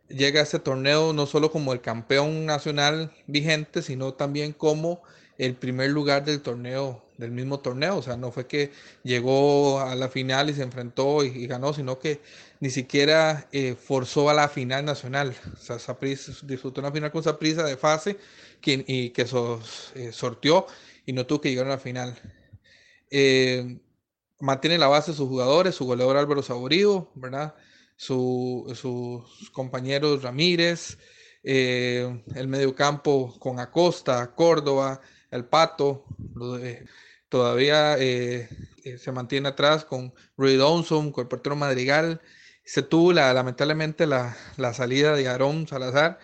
Llega 0.10 0.42
a 0.42 0.44
este 0.44 0.60
torneo 0.60 1.14
no 1.14 1.26
solo 1.26 1.52
como 1.52 1.74
el 1.74 1.82
campeón 1.82 2.46
nacional 2.46 3.14
vigente, 3.28 3.82
sino 3.82 4.14
también 4.14 4.52
como 4.52 5.02
el 5.38 5.56
primer 5.56 5.90
lugar 5.92 6.24
del 6.24 6.42
torneo, 6.42 7.04
del 7.18 7.32
mismo 7.32 7.60
torneo. 7.60 7.98
O 7.98 8.02
sea, 8.02 8.18
no 8.18 8.32
fue 8.32 8.48
que 8.48 8.72
llegó 9.04 9.80
a 9.80 9.96
la 9.96 10.10
final 10.10 10.50
y 10.50 10.54
se 10.54 10.64
enfrentó 10.64 11.24
y, 11.24 11.48
ganó, 11.48 11.74
sino 11.74 12.00
que 12.00 12.22
ni 12.60 12.70
siquiera 12.70 13.48
eh, 13.52 13.76
forzó 13.76 14.30
a 14.30 14.34
la 14.34 14.50
final 14.50 14.86
nacional. 14.86 15.36
O 15.70 15.80
sea, 15.80 15.98
disfrutó 16.44 16.82
una 16.82 16.92
final 16.92 17.12
con 17.12 17.24
prisa 17.38 17.64
de 17.64 17.78
fase 17.78 18.18
y 18.64 19.10
que 19.10 19.26
eh, 19.96 20.12
sorteó 20.12 20.68
y 21.06 21.14
no 21.14 21.26
tuvo 21.26 21.42
que 21.42 21.50
llegar 21.50 21.68
a 21.68 21.72
la 21.72 21.78
final. 21.78 22.18
Eh, 23.12 23.80
mantiene 24.40 24.78
la 24.78 24.88
base 24.88 25.12
de 25.12 25.18
sus 25.18 25.28
jugadores, 25.28 25.76
su 25.76 25.86
goleador 25.86 26.18
Álvaro 26.18 26.42
Saborío, 26.42 27.12
¿verdad? 27.16 27.56
sus 27.98 29.50
compañeros 29.54 30.22
Ramírez, 30.22 30.98
el 31.44 32.48
mediocampo 32.48 33.40
con 33.40 33.58
Acosta, 33.60 34.36
Córdoba, 34.36 35.00
el 35.32 35.46
Pato, 35.46 36.06
todavía 37.30 37.98
eh, 37.98 38.50
eh, 38.84 38.98
se 38.98 39.12
mantiene 39.12 39.50
atrás 39.50 39.86
con 39.86 40.14
Rudy 40.38 40.58
Dawson, 40.58 41.12
con 41.12 41.24
el 41.24 41.28
portero 41.28 41.56
Madrigal. 41.56 42.22
Se 42.64 42.82
tuvo 42.82 43.14
la, 43.14 43.34
lamentablemente 43.34 44.08
la, 44.08 44.36
salida 44.74 45.16
de 45.16 45.28
Aarón 45.28 45.68
Salazar, 45.68 46.20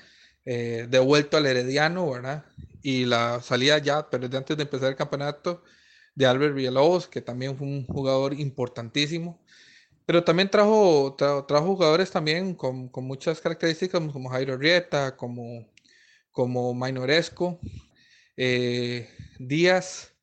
eh, 0.45 0.87
devuelto 0.89 1.37
al 1.37 1.45
Herediano, 1.45 2.09
¿verdad? 2.09 2.45
Y 2.81 3.05
la 3.05 3.41
salida 3.41 3.77
ya, 3.77 4.09
pero 4.09 4.27
desde 4.27 4.37
antes 4.37 4.57
de 4.57 4.63
empezar 4.63 4.89
el 4.89 4.95
campeonato, 4.95 5.63
de 6.15 6.25
Albert 6.25 6.55
Villalobos, 6.55 7.07
que 7.07 7.21
también 7.21 7.57
fue 7.57 7.67
un 7.67 7.85
jugador 7.85 8.33
importantísimo. 8.33 9.39
Pero 10.05 10.23
también 10.23 10.49
trajo, 10.49 11.15
trajo 11.15 11.65
jugadores 11.67 12.11
también 12.11 12.55
con, 12.55 12.89
muchas 12.95 13.39
características, 13.39 14.01
como 14.11 14.29
Jairo 14.29 14.57
Rieta, 14.57 15.15
como, 15.15 15.67
como 16.31 16.73
Mainoresco, 16.73 17.59
eh, 18.43 19.07
Díaz 19.37 20.15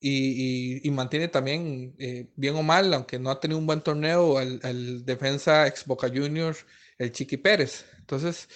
y, 0.00 0.90
mantiene 0.90 1.28
también, 1.28 1.94
eh, 1.98 2.30
bien 2.34 2.56
o 2.56 2.62
mal, 2.62 2.94
aunque 2.94 3.18
no 3.18 3.30
ha 3.30 3.40
tenido 3.40 3.58
un 3.58 3.66
buen 3.66 3.82
torneo, 3.82 4.40
el, 4.40 5.04
defensa 5.04 5.66
ex 5.66 5.84
Boca 5.84 6.08
Juniors, 6.08 6.64
el 6.98 7.12
Chiqui 7.12 7.36
Pérez. 7.36 7.84
Entonces, 7.98 8.48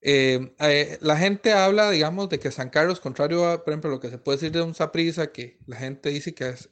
eh, 0.00 0.98
la 1.02 1.18
gente 1.18 1.52
habla, 1.52 1.90
digamos, 1.90 2.30
de 2.30 2.38
que 2.38 2.50
San 2.50 2.70
Carlos, 2.70 2.98
contrario 2.98 3.46
a, 3.46 3.62
por 3.62 3.72
ejemplo, 3.74 3.90
lo 3.90 4.00
que 4.00 4.10
se 4.10 4.18
puede 4.18 4.38
decir 4.38 4.52
de 4.52 4.62
un 4.62 4.74
Saprisa, 4.74 5.30
que 5.30 5.58
la 5.66 5.76
gente 5.76 6.08
dice 6.08 6.34
que, 6.34 6.48
es, 6.48 6.70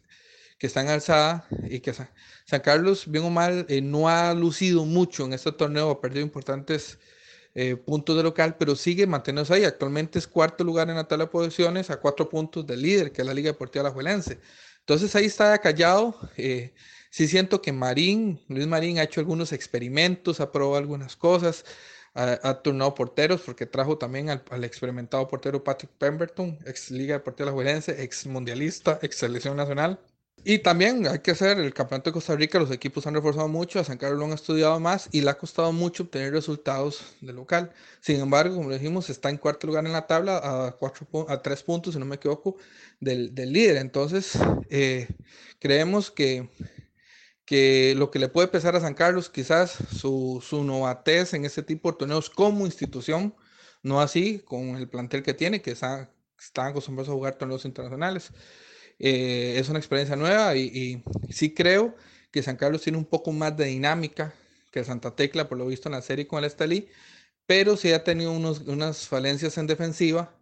que 0.58 0.66
está 0.66 0.80
en 0.80 0.88
alzada 0.88 1.46
y 1.68 1.80
que 1.80 1.92
San, 1.92 2.08
Carlos, 2.62 3.10
bien 3.10 3.24
o 3.24 3.30
mal, 3.30 3.66
no 3.82 4.08
ha 4.08 4.32
lucido 4.34 4.86
mucho 4.86 5.26
en 5.26 5.34
este 5.34 5.52
torneo, 5.52 5.90
ha 5.90 6.00
perdido 6.00 6.24
importantes 6.24 6.98
eh, 7.54 7.76
puntos 7.76 8.16
de 8.16 8.22
local, 8.22 8.56
pero 8.58 8.74
sigue 8.76 9.06
manteniéndose 9.06 9.54
ahí. 9.54 9.64
Actualmente 9.64 10.18
es 10.18 10.26
cuarto 10.26 10.64
lugar 10.64 10.88
en 10.88 10.96
la 10.96 11.06
tabla 11.06 11.26
de 11.26 11.30
posiciones 11.30 11.90
a 11.90 12.00
cuatro 12.00 12.28
puntos 12.28 12.66
del 12.66 12.82
líder, 12.82 13.12
que 13.12 13.22
es 13.22 13.26
la 13.26 13.34
Liga 13.34 13.50
Deportiva 13.52 13.82
Alajuelense. 13.82 14.40
Entonces 14.80 15.14
ahí 15.16 15.26
está 15.26 15.58
callado. 15.58 16.16
Eh, 16.36 16.74
sí 17.10 17.28
siento 17.28 17.60
que 17.62 17.72
Marín, 17.72 18.40
Luis 18.48 18.66
Marín 18.66 18.98
ha 18.98 19.04
hecho 19.04 19.20
algunos 19.20 19.52
experimentos, 19.52 20.40
ha 20.40 20.50
probado 20.50 20.76
algunas 20.76 21.16
cosas, 21.16 21.64
ha, 22.14 22.38
ha 22.42 22.62
turnado 22.62 22.94
porteros, 22.94 23.42
porque 23.42 23.66
trajo 23.66 23.98
también 23.98 24.30
al, 24.30 24.64
experimentado 24.64 25.28
portero 25.28 25.62
Patrick 25.62 25.92
Pemberton, 25.98 26.58
ex 26.66 26.90
Liga 26.90 27.14
Deportiva 27.14 27.48
Alajuelense, 27.50 28.02
ex 28.02 28.26
mundialista, 28.26 28.98
ex 29.02 29.16
selección 29.16 29.56
nacional. 29.56 30.00
Y 30.44 30.58
también 30.58 31.06
hay 31.06 31.20
que 31.20 31.30
hacer 31.30 31.60
el 31.60 31.72
campeonato 31.72 32.10
de 32.10 32.14
Costa 32.14 32.34
Rica, 32.34 32.58
los 32.58 32.72
equipos 32.72 33.06
han 33.06 33.14
reforzado 33.14 33.46
mucho, 33.46 33.78
a 33.78 33.84
San 33.84 33.96
Carlos 33.96 34.18
lo 34.18 34.24
han 34.24 34.32
estudiado 34.32 34.80
más 34.80 35.08
y 35.12 35.20
le 35.20 35.30
ha 35.30 35.38
costado 35.38 35.72
mucho 35.72 36.02
obtener 36.02 36.32
resultados 36.32 37.14
de 37.20 37.32
local. 37.32 37.72
Sin 38.00 38.20
embargo, 38.20 38.56
como 38.56 38.70
dijimos, 38.70 39.08
está 39.08 39.30
en 39.30 39.36
cuarto 39.36 39.68
lugar 39.68 39.86
en 39.86 39.92
la 39.92 40.08
tabla 40.08 40.38
a, 40.42 40.72
cuatro, 40.72 41.06
a 41.28 41.40
tres 41.42 41.62
puntos, 41.62 41.94
si 41.94 42.00
no 42.00 42.06
me 42.06 42.16
equivoco, 42.16 42.56
del, 42.98 43.32
líder. 43.34 43.76
Entonces, 43.76 44.36
eh, 44.68 45.06
creemos 45.60 46.10
que, 46.10 46.48
que 47.44 47.94
lo 47.96 48.10
que 48.10 48.18
le 48.18 48.28
puede 48.28 48.48
pesar 48.48 48.74
a 48.74 48.80
San 48.80 48.94
Carlos, 48.94 49.30
quizás 49.30 49.78
su, 49.96 50.42
su 50.44 50.64
novatez 50.64 51.34
en 51.34 51.44
este 51.44 51.62
tipo 51.62 51.92
de 51.92 51.98
torneos 51.98 52.30
como 52.30 52.66
institución, 52.66 53.34
no 53.84 54.00
así 54.00 54.40
con 54.40 54.76
el 54.76 54.88
plantel 54.88 55.22
que 55.22 55.34
tiene, 55.34 55.62
que 55.62 55.70
está, 55.70 56.10
están 56.36 56.68
acostumbrados 56.68 57.10
a 57.10 57.12
jugar 57.12 57.36
torneos 57.36 57.64
internacionales. 57.64 58.32
Eh, 59.04 59.58
es 59.58 59.68
una 59.68 59.80
experiencia 59.80 60.14
nueva 60.14 60.54
y, 60.56 61.02
sí 61.28 61.52
creo 61.54 61.96
que 62.30 62.42
San 62.42 62.56
Carlos 62.56 62.82
tiene 62.82 62.98
un 62.98 63.04
poco 63.04 63.32
más 63.32 63.56
de 63.56 63.66
dinámica 63.66 64.32
que 64.70 64.84
Santa 64.84 65.16
Tecla, 65.16 65.48
por 65.48 65.58
lo 65.58 65.66
visto 65.66 65.88
en 65.88 65.94
la 65.94 66.02
serie 66.02 66.28
con 66.28 66.38
el 66.38 66.44
Estelí, 66.46 66.88
pero 67.46 67.76
sí 67.76 67.92
ha 67.92 68.04
tenido 68.04 68.32
unos, 68.32 68.60
unas 68.60 69.08
falencias 69.08 69.58
en 69.58 69.66
defensiva 69.66 70.34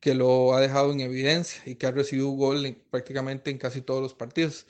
que 0.00 0.14
lo 0.14 0.54
ha 0.54 0.60
dejado 0.60 0.92
en 0.92 1.00
evidencia 1.00 1.62
y 1.66 1.76
que 1.76 1.86
ha 1.86 1.90
recibido 1.92 2.28
gol 2.30 2.76
prácticamente 2.90 3.50
en 3.50 3.58
casi 3.58 3.82
todos 3.82 4.02
los 4.02 4.14
partidos. 4.14 4.66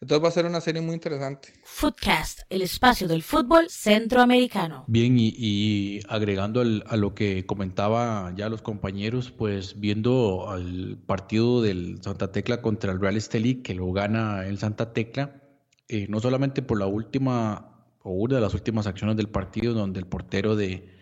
Entonces 0.00 0.24
va 0.24 0.28
a 0.28 0.32
ser 0.32 0.46
una 0.46 0.62
serie 0.62 0.80
muy 0.80 0.94
interesante. 0.94 1.52
Footcast, 1.62 2.40
el 2.48 2.62
espacio 2.62 3.06
del 3.06 3.22
fútbol 3.22 3.68
centroamericano. 3.68 4.84
Bien, 4.86 5.16
y, 5.18 6.00
agregando 6.08 6.62
a 6.62 6.96
lo 6.96 7.14
que 7.14 7.44
comentaba 7.44 8.32
ya 8.34 8.48
los 8.48 8.62
compañeros, 8.62 9.30
pues 9.30 9.78
viendo 9.78 10.48
al 10.48 10.96
partido 11.04 11.60
del 11.60 12.02
Santa 12.02 12.32
Tecla 12.32 12.62
contra 12.62 12.92
el 12.92 13.00
Real 13.00 13.18
Estelí, 13.18 13.56
que 13.56 13.74
lo 13.74 13.92
gana 13.92 14.46
el 14.46 14.58
Santa 14.58 14.94
Tecla, 14.94 15.42
eh, 15.88 16.06
no 16.08 16.18
solamente 16.20 16.62
por 16.62 16.78
la 16.78 16.86
última 16.86 17.84
o 18.02 18.12
una 18.12 18.36
de 18.36 18.40
las 18.40 18.54
últimas 18.54 18.86
acciones 18.86 19.18
del 19.18 19.28
partido, 19.28 19.74
donde 19.74 20.00
el 20.00 20.06
portero 20.06 20.56
de, 20.56 20.98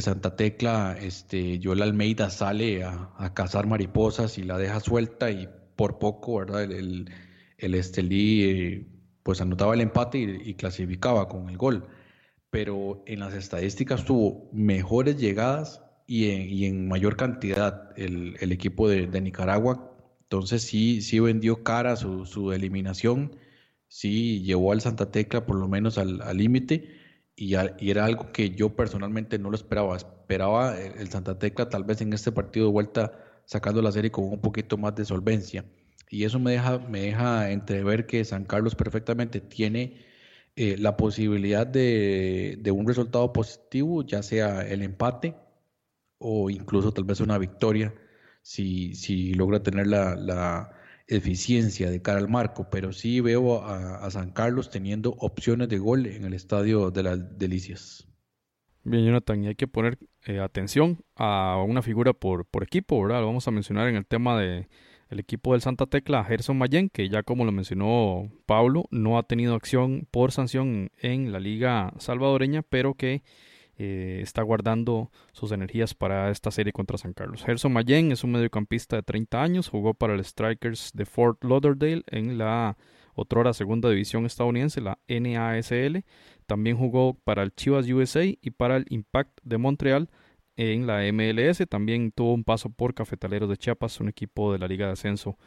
Santa 0.00 0.36
Tecla, 0.36 0.98
este, 1.00 1.60
Joel 1.62 1.80
Almeida, 1.80 2.28
sale 2.28 2.82
a, 2.84 3.32
cazar 3.32 3.66
mariposas 3.68 4.38
y 4.38 4.42
la 4.42 4.58
deja 4.58 4.80
suelta 4.80 5.30
y 5.30 5.48
por 5.76 5.98
poco, 5.98 6.38
¿verdad? 6.38 6.64
el 6.64 6.72
el 6.72 7.10
Estelí 7.72 8.42
eh, 8.44 8.86
pues 9.22 9.40
anotaba 9.40 9.74
el 9.74 9.80
empate 9.80 10.18
y, 10.18 10.54
clasificaba 10.54 11.28
con 11.28 11.48
el 11.48 11.56
gol. 11.56 11.86
Pero 12.50 13.02
en 13.06 13.20
las 13.20 13.34
estadísticas 13.34 14.04
tuvo 14.04 14.50
mejores 14.52 15.16
llegadas 15.16 15.82
y 16.06 16.66
en, 16.66 16.88
mayor 16.88 17.16
cantidad 17.16 17.90
el, 17.96 18.52
equipo 18.52 18.88
de, 18.88 19.20
Nicaragua. 19.20 19.90
Entonces 20.22 20.62
sí, 20.62 21.00
sí 21.00 21.20
vendió 21.20 21.62
cara 21.64 21.96
su, 21.96 22.52
eliminación, 22.52 23.36
sí 23.88 24.42
llevó 24.42 24.72
al 24.72 24.80
Santa 24.80 25.10
Tecla 25.10 25.46
por 25.46 25.56
lo 25.56 25.68
menos 25.68 25.96
al 25.98 26.36
límite 26.36 26.90
y, 27.36 27.54
y, 27.56 27.90
era 27.90 28.04
algo 28.04 28.32
que 28.32 28.50
yo 28.50 28.76
personalmente 28.76 29.38
no 29.38 29.50
lo 29.50 29.56
esperaba. 29.56 29.96
Esperaba 29.96 30.78
el 30.80 31.08
Santa 31.08 31.38
Tecla 31.38 31.68
tal 31.68 31.84
vez 31.84 32.00
en 32.00 32.12
este 32.12 32.32
partido 32.32 32.66
de 32.66 32.72
vuelta 32.72 33.12
sacando 33.46 33.82
la 33.82 33.92
serie 33.92 34.10
con 34.10 34.24
un 34.24 34.40
poquito 34.40 34.76
más 34.76 34.94
de 34.96 35.04
solvencia 35.04 35.64
y 36.10 36.24
eso 36.24 36.38
me 36.38 36.52
deja, 36.52 36.78
me 36.78 37.00
deja 37.00 37.50
entrever 37.50 38.06
que 38.06 38.24
San 38.24 38.44
Carlos 38.44 38.74
perfectamente 38.74 39.40
tiene 39.40 40.04
eh, 40.56 40.76
la 40.78 40.96
posibilidad 40.96 41.66
de, 41.66 42.60
un 42.72 42.86
resultado 42.86 43.32
positivo, 43.32 44.04
ya 44.04 44.22
sea 44.22 44.62
el 44.62 44.82
empate 44.82 45.34
o 46.18 46.48
incluso 46.48 46.92
tal 46.92 47.04
vez 47.04 47.20
una 47.20 47.38
victoria, 47.38 47.94
si, 48.42 48.94
si 48.94 49.34
logra 49.34 49.62
tener 49.62 49.86
la, 49.88 50.70
eficiencia 51.06 51.90
de 51.90 52.00
cara 52.00 52.18
al 52.18 52.30
marco, 52.30 52.70
pero 52.70 52.90
sí 52.92 53.20
veo 53.20 53.62
a, 53.62 54.10
San 54.10 54.30
Carlos 54.30 54.70
teniendo 54.70 55.10
opciones 55.18 55.68
de 55.68 55.78
gol 55.78 56.06
en 56.06 56.24
el 56.24 56.32
estadio 56.32 56.90
de 56.90 57.02
las 57.02 57.38
Delicias. 57.38 58.08
Bien, 58.84 59.04
Jonathan, 59.04 59.44
y 59.44 59.48
hay 59.48 59.54
que 59.54 59.68
poner 59.68 59.98
eh, 60.24 60.40
atención 60.40 61.04
a 61.14 61.62
una 61.66 61.82
figura 61.82 62.14
por, 62.14 62.46
por 62.46 62.62
equipo, 62.62 63.02
¿verdad? 63.02 63.20
Lo 63.20 63.26
vamos 63.26 63.46
a 63.46 63.50
mencionar 63.50 63.88
en 63.88 63.96
el 63.96 64.06
tema 64.06 64.40
de 64.40 64.66
el 65.08 65.20
equipo 65.20 65.52
del 65.52 65.60
Santa 65.60 65.86
Tecla, 65.86 66.24
Gerson 66.24 66.58
Mayen, 66.58 66.88
que 66.88 67.08
ya 67.08 67.22
como 67.22 67.44
lo 67.44 67.52
mencionó 67.52 68.30
Pablo, 68.46 68.84
no 68.90 69.18
ha 69.18 69.22
tenido 69.22 69.54
acción 69.54 70.06
por 70.10 70.32
sanción 70.32 70.90
en 70.98 71.32
la 71.32 71.40
liga 71.40 71.92
salvadoreña, 71.98 72.62
pero 72.62 72.94
que 72.94 73.22
eh, 73.76 74.20
está 74.22 74.42
guardando 74.42 75.10
sus 75.32 75.50
energías 75.50 75.94
para 75.94 76.30
esta 76.30 76.50
serie 76.50 76.72
contra 76.72 76.96
San 76.96 77.12
Carlos. 77.12 77.42
Gerson 77.44 77.72
Mayen 77.72 78.12
es 78.12 78.22
un 78.22 78.32
mediocampista 78.32 78.96
de 78.96 79.02
30 79.02 79.42
años, 79.42 79.68
jugó 79.68 79.94
para 79.94 80.14
el 80.14 80.24
Strikers 80.24 80.92
de 80.94 81.04
Fort 81.06 81.42
Lauderdale 81.42 82.04
en 82.06 82.38
la 82.38 82.76
otrora 83.14 83.52
segunda 83.52 83.90
división 83.90 84.26
estadounidense, 84.26 84.80
la 84.80 84.98
NASL. 85.08 86.04
También 86.46 86.76
jugó 86.76 87.14
para 87.14 87.42
el 87.42 87.54
Chivas 87.54 87.88
USA 87.88 88.24
y 88.24 88.50
para 88.50 88.76
el 88.76 88.86
Impact 88.90 89.40
de 89.42 89.58
Montreal 89.58 90.08
en 90.56 90.86
la 90.86 91.00
MLS. 91.12 91.66
También 91.68 92.12
tuvo 92.12 92.34
un 92.34 92.44
paso 92.44 92.70
por 92.70 92.94
Cafetaleros 92.94 93.48
de 93.48 93.56
Chiapas, 93.56 94.00
un 94.00 94.08
equipo 94.08 94.52
de 94.52 94.58
la 94.58 94.68
Liga 94.68 94.86
de 94.86 94.92
Ascenso 94.92 95.38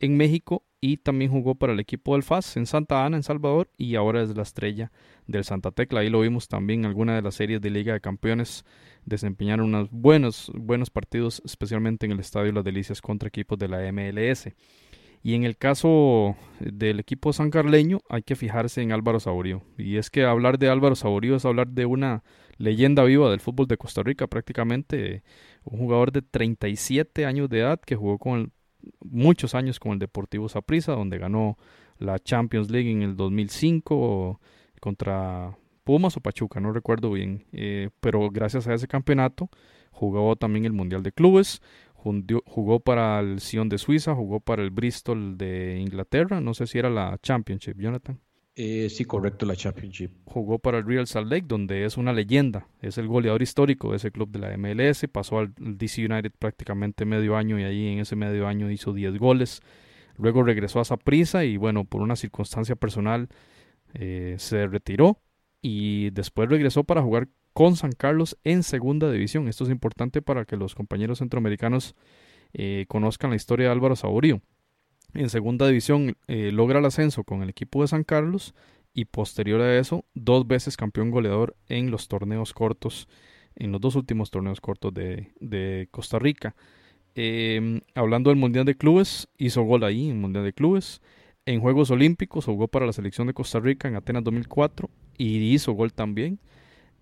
en 0.00 0.16
México. 0.16 0.64
Y 0.80 0.98
también 0.98 1.30
jugó 1.30 1.54
para 1.56 1.72
el 1.72 1.80
equipo 1.80 2.14
del 2.14 2.24
en 2.54 2.66
Santa 2.66 3.04
Ana, 3.04 3.16
en 3.16 3.22
Salvador. 3.22 3.70
Y 3.76 3.96
ahora 3.96 4.22
es 4.22 4.36
la 4.36 4.42
estrella 4.42 4.92
del 5.26 5.44
Santa 5.44 5.70
Tecla. 5.70 6.00
Ahí 6.00 6.10
lo 6.10 6.20
vimos 6.20 6.48
también 6.48 6.80
en 6.80 6.86
alguna 6.86 7.16
de 7.16 7.22
las 7.22 7.34
series 7.34 7.60
de 7.60 7.70
Liga 7.70 7.94
de 7.94 8.00
Campeones. 8.00 8.64
Desempeñaron 9.04 9.66
unos 9.66 9.88
buenos, 9.90 10.52
buenos 10.54 10.90
partidos, 10.90 11.42
especialmente 11.44 12.06
en 12.06 12.12
el 12.12 12.20
Estadio 12.20 12.52
Las 12.52 12.64
Delicias 12.64 13.00
contra 13.00 13.28
equipos 13.28 13.58
de 13.58 13.68
la 13.68 13.90
MLS. 13.92 14.48
Y 15.22 15.34
en 15.34 15.42
el 15.42 15.56
caso 15.56 16.36
del 16.60 17.00
equipo 17.00 17.32
sancarleño 17.32 17.98
hay 18.08 18.22
que 18.22 18.36
fijarse 18.36 18.82
en 18.82 18.92
Álvaro 18.92 19.18
Saborío. 19.18 19.62
Y 19.76 19.96
es 19.96 20.08
que 20.08 20.24
hablar 20.24 20.56
de 20.56 20.68
Álvaro 20.68 20.94
Saborío 20.94 21.34
es 21.34 21.44
hablar 21.44 21.66
de 21.66 21.84
una 21.84 22.22
leyenda 22.58 23.04
viva 23.04 23.30
del 23.30 23.40
fútbol 23.40 23.66
de 23.66 23.76
Costa 23.76 24.02
Rica, 24.02 24.26
prácticamente 24.26 25.22
un 25.64 25.78
jugador 25.78 26.12
de 26.12 26.22
37 26.22 27.26
años 27.26 27.48
de 27.48 27.60
edad 27.60 27.80
que 27.80 27.96
jugó 27.96 28.18
con 28.18 28.52
muchos 29.00 29.54
años 29.54 29.80
con 29.80 29.92
el 29.92 29.98
Deportivo 29.98 30.48
Saprissa, 30.48 30.92
donde 30.92 31.18
ganó 31.18 31.56
la 31.98 32.18
Champions 32.18 32.70
League 32.70 32.90
en 32.90 33.02
el 33.02 33.16
2005 33.16 34.40
contra 34.80 35.56
Pumas 35.84 36.16
o 36.16 36.20
Pachuca, 36.20 36.60
no 36.60 36.72
recuerdo 36.72 37.10
bien, 37.12 37.44
eh, 37.52 37.90
pero 38.00 38.30
gracias 38.30 38.66
a 38.66 38.74
ese 38.74 38.88
campeonato 38.88 39.50
jugó 39.90 40.36
también 40.36 40.64
el 40.64 40.72
Mundial 40.72 41.02
de 41.02 41.12
Clubes, 41.12 41.62
jugó 42.44 42.80
para 42.80 43.20
el 43.20 43.40
Sion 43.40 43.68
de 43.68 43.78
Suiza, 43.78 44.14
jugó 44.14 44.40
para 44.40 44.62
el 44.62 44.70
Bristol 44.70 45.36
de 45.38 45.78
Inglaterra, 45.80 46.40
no 46.40 46.54
sé 46.54 46.66
si 46.66 46.78
era 46.78 46.90
la 46.90 47.18
Championship, 47.22 47.78
Jonathan. 47.78 48.20
Eh, 48.58 48.88
sí, 48.88 49.04
correcto, 49.04 49.44
la 49.44 49.54
Championship. 49.54 50.12
Jugó 50.24 50.58
para 50.58 50.78
el 50.78 50.86
Real 50.86 51.06
Salt 51.06 51.30
Lake, 51.30 51.44
donde 51.46 51.84
es 51.84 51.98
una 51.98 52.14
leyenda, 52.14 52.66
es 52.80 52.96
el 52.96 53.06
goleador 53.06 53.42
histórico 53.42 53.90
de 53.90 53.98
ese 53.98 54.10
club 54.10 54.30
de 54.30 54.38
la 54.38 54.56
MLS, 54.56 55.06
pasó 55.12 55.40
al 55.40 55.52
DC 55.58 56.06
United 56.06 56.32
prácticamente 56.38 57.04
medio 57.04 57.36
año 57.36 57.58
y 57.60 57.64
ahí 57.64 57.86
en 57.88 57.98
ese 57.98 58.16
medio 58.16 58.46
año 58.46 58.70
hizo 58.70 58.94
10 58.94 59.18
goles. 59.18 59.60
Luego 60.16 60.42
regresó 60.42 60.80
a 60.80 60.86
Saprissa 60.86 61.44
y 61.44 61.58
bueno, 61.58 61.84
por 61.84 62.00
una 62.00 62.16
circunstancia 62.16 62.76
personal 62.76 63.28
eh, 63.92 64.36
se 64.38 64.66
retiró 64.66 65.20
y 65.60 66.08
después 66.10 66.48
regresó 66.48 66.84
para 66.84 67.02
jugar 67.02 67.28
con 67.52 67.76
San 67.76 67.92
Carlos 67.92 68.38
en 68.42 68.62
segunda 68.62 69.10
división. 69.10 69.48
Esto 69.48 69.64
es 69.64 69.70
importante 69.70 70.22
para 70.22 70.46
que 70.46 70.56
los 70.56 70.74
compañeros 70.74 71.18
centroamericanos 71.18 71.94
eh, 72.54 72.86
conozcan 72.88 73.28
la 73.30 73.36
historia 73.36 73.66
de 73.66 73.72
Álvaro 73.72 73.96
Saborío. 73.96 74.40
En 75.16 75.30
segunda 75.30 75.66
división 75.66 76.14
eh, 76.28 76.50
logra 76.52 76.78
el 76.78 76.84
ascenso 76.84 77.24
con 77.24 77.42
el 77.42 77.48
equipo 77.48 77.80
de 77.80 77.88
San 77.88 78.04
Carlos 78.04 78.54
y 78.92 79.06
posterior 79.06 79.62
a 79.62 79.78
eso 79.78 80.04
dos 80.12 80.46
veces 80.46 80.76
campeón 80.76 81.10
goleador 81.10 81.56
en 81.68 81.90
los 81.90 82.08
torneos 82.08 82.52
cortos, 82.52 83.08
en 83.54 83.72
los 83.72 83.80
dos 83.80 83.96
últimos 83.96 84.30
torneos 84.30 84.60
cortos 84.60 84.92
de, 84.92 85.88
Costa 85.90 86.18
Rica. 86.18 86.54
Em, 87.14 87.80
hablando 87.94 88.28
del 88.28 88.38
Mundial 88.38 88.66
de 88.66 88.76
Clubes, 88.76 89.26
hizo 89.38 89.62
gol 89.62 89.84
ahí 89.84 90.04
en 90.04 90.16
el 90.16 90.20
Mundial 90.20 90.44
de 90.44 90.52
Clubes. 90.52 91.00
En 91.46 91.60
Juegos 91.60 91.90
Olímpicos 91.90 92.44
jugó 92.44 92.68
para 92.68 92.84
la 92.84 92.92
selección 92.92 93.26
de 93.26 93.32
Costa 93.32 93.58
Rica 93.58 93.88
en 93.88 93.96
Atenas 93.96 94.22
2004 94.22 94.90
y 95.16 95.38
hizo 95.54 95.72
gol 95.72 95.94
también. 95.94 96.38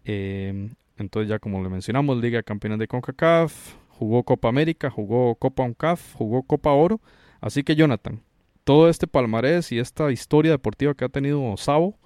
Em, 0.05 0.71
entonces 0.99 1.29
ya 1.29 1.41
como 1.41 1.61
le 1.65 1.69
mencionamos, 1.69 2.17
Liga 2.19 2.43
de 2.47 2.77
de 2.77 2.87
CONCACAF, 2.87 3.75
jugó 3.89 4.23
Copa 4.23 4.49
América, 4.49 4.89
jugó 4.89 5.35
Copa 5.35 5.65
UNCAF, 5.65 6.15
jugó 6.15 6.45
Copa 6.45 6.71
Oro 6.71 7.01
Así 7.45 7.63
que 7.63 7.77
Jonathan, 7.77 8.23
todo 8.65 8.89
este 8.89 9.07
palmarés 9.07 9.71
y 9.71 9.79
esta 9.79 10.11
historia 10.11 10.53
deportiva 10.53 10.95
que 10.95 11.05
ha 11.05 11.11
tenido 11.11 11.55
Sabo, 11.59 11.99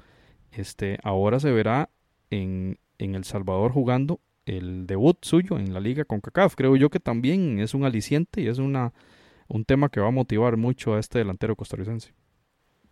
este, 0.51 0.99
ahora 1.05 1.39
se 1.39 1.53
verá 1.53 1.91
en, 2.29 2.81
en 2.99 3.15
El 3.15 3.23
Salvador 3.23 3.71
jugando 3.71 4.19
el 4.47 4.89
debut 4.89 5.17
suyo 5.23 5.57
en 5.57 5.73
la 5.73 5.79
liga 5.79 6.05
con 6.05 6.21
CACAF. 6.21 6.57
Creo 6.57 6.75
yo 6.75 6.91
que 6.91 6.99
también 6.99 7.61
es 7.61 7.73
un 7.73 7.85
aliciente 7.85 8.41
y 8.41 8.49
es 8.49 8.59
una, 8.59 8.93
un 9.47 9.65
tema 9.65 9.91
que 9.91 10.01
va 10.01 10.09
a 10.09 10.11
motivar 10.11 10.57
mucho 10.57 10.95
a 10.95 10.99
este 10.99 11.21
delantero 11.21 11.55
costarricense. 11.55 12.13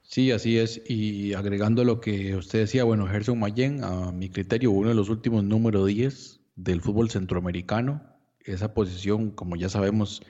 Sí, 0.03 0.31
así 0.31 0.57
es. 0.57 0.81
Y 0.89 1.35
agregando 1.35 1.83
lo 1.83 2.01
que 2.01 2.37
usted 2.37 2.61
decía, 2.61 2.85
bueno, 2.85 3.09
Gerson 3.09 3.41
Mayen, 3.41 3.83
a 3.83 4.13
mi 4.13 4.29
criterio, 4.29 4.71
uno 4.71 4.91
de 4.91 4.95
los 4.95 5.09
últimos 5.09 5.43
número 5.43 5.85
10 5.85 6.43
del 6.55 6.81
fútbol 6.81 7.11
centroamericano. 7.11 8.05
Esa 8.39 8.73
posición, 8.73 9.33
como 9.33 9.57
ya 9.57 9.69
sabemos, 9.69 10.23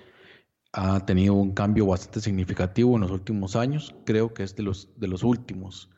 ha 0.72 1.04
tenido 1.06 1.34
un 1.34 1.52
cambio 1.52 1.86
bastante 1.86 2.20
significativo 2.20 2.94
en 2.96 3.02
los 3.02 3.10
últimos 3.10 3.56
años, 3.56 3.94
creo 4.04 4.34
que 4.34 4.42
es 4.42 4.56
de 4.56 4.62
los, 4.62 4.90
de 4.96 5.08
los 5.08 5.22
últimos 5.22 5.90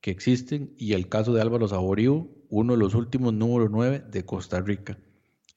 que 0.00 0.10
existen, 0.10 0.74
y 0.76 0.94
el 0.94 1.08
caso 1.08 1.32
de 1.32 1.42
Álvaro 1.42 1.68
Saborío, 1.68 2.28
uno 2.48 2.72
de 2.72 2.78
los 2.78 2.94
últimos 2.94 3.32
número 3.32 3.68
9 3.68 4.04
de 4.10 4.24
Costa 4.24 4.60
Rica, 4.60 4.98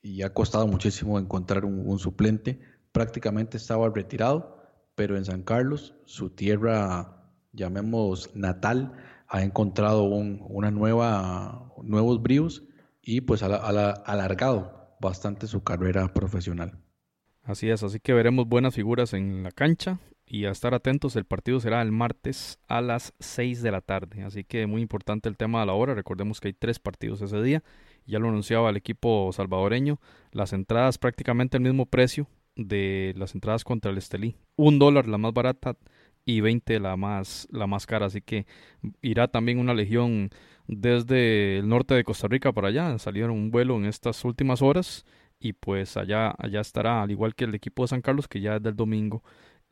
y 0.01 0.21
ha 0.21 0.33
costado 0.33 0.67
muchísimo 0.67 1.17
encontrar 1.17 1.65
un, 1.65 1.97
suplente, 1.99 2.59
prácticamente 2.91 3.57
estaba 3.57 3.89
retirado, 3.89 4.61
pero 4.93 5.17
en 5.17 5.25
San 5.25 5.41
Carlos, 5.41 5.95
su 6.05 6.29
tierra, 6.29 7.31
llamemos 7.53 8.29
natal, 8.35 8.93
ha 9.27 9.41
encontrado 9.41 10.03
una 10.03 10.69
nueva, 10.69 11.73
nuevos 11.81 12.21
bríos 12.21 12.63
y 13.01 13.21
pues 13.21 13.41
ha 13.41 13.47
alargado 13.47 14.95
bastante 15.01 15.47
su 15.47 15.63
carrera 15.63 16.13
profesional. 16.13 16.84
Así 17.45 17.69
es, 17.69 17.83
así 17.83 17.99
que 17.99 18.11
veremos 18.11 18.47
buenas 18.47 18.73
figuras 18.73 19.13
en 19.13 19.43
la 19.43 19.51
cancha 19.51 19.99
y 20.25 20.45
a 20.45 20.49
estar 20.49 20.73
atentos, 20.73 21.15
el 21.15 21.25
partido 21.25 21.59
será 21.59 21.83
el 21.83 21.91
martes 21.91 22.57
a 22.67 22.81
las 22.81 23.13
6 23.19 23.61
de 23.61 23.69
la 23.69 23.81
tarde, 23.81 24.23
así 24.23 24.43
que 24.43 24.65
muy 24.65 24.81
importante 24.81 25.29
el 25.29 25.37
tema 25.37 25.59
de 25.59 25.67
la 25.67 25.73
hora, 25.73 25.93
recordemos 25.93 26.41
que 26.41 26.47
hay 26.47 26.53
tres 26.53 26.79
partidos 26.79 27.21
ese 27.21 27.39
día, 27.43 27.63
ya 28.07 28.17
lo 28.17 28.29
anunciaba 28.29 28.71
el 28.71 28.77
equipo 28.77 29.29
salvadoreño, 29.31 29.99
las 30.31 30.53
entradas 30.53 30.97
prácticamente 30.97 31.57
el 31.57 31.63
mismo 31.63 31.85
precio 31.85 32.27
de 32.55 33.13
las 33.15 33.35
entradas 33.35 33.63
contra 33.63 33.91
el 33.91 33.99
Estelí, 33.99 34.37
un 34.55 34.79
dólar 34.79 35.07
la 35.07 35.19
más 35.19 35.31
barata 35.31 35.77
y 36.25 36.41
20 36.41 36.79
la 36.79 36.97
más, 36.97 37.47
la 37.51 37.67
más 37.67 37.85
cara, 37.85 38.07
así 38.07 38.21
que 38.21 38.47
irá 39.03 39.27
también 39.27 39.59
una 39.59 39.75
legión 39.75 40.31
desde 40.65 41.59
el 41.59 41.69
norte 41.69 41.93
de 41.93 42.03
Costa 42.03 42.27
Rica 42.27 42.51
para 42.53 42.69
allá, 42.69 42.97
salieron 42.97 43.37
un 43.37 43.51
vuelo 43.51 43.75
en 43.75 43.85
estas 43.85 44.25
últimas 44.25 44.63
horas 44.63 45.05
y 45.39 45.53
pues 45.53 45.97
allá, 45.97 46.33
allá 46.37 46.61
estará, 46.61 47.01
al 47.01 47.11
igual 47.11 47.35
que 47.35 47.45
el 47.45 47.55
equipo 47.55 47.83
de 47.83 47.89
San 47.89 48.01
Carlos, 48.01 48.27
que 48.27 48.41
ya 48.41 48.53
desde 48.53 48.69
el 48.69 48.75
domingo 48.75 49.23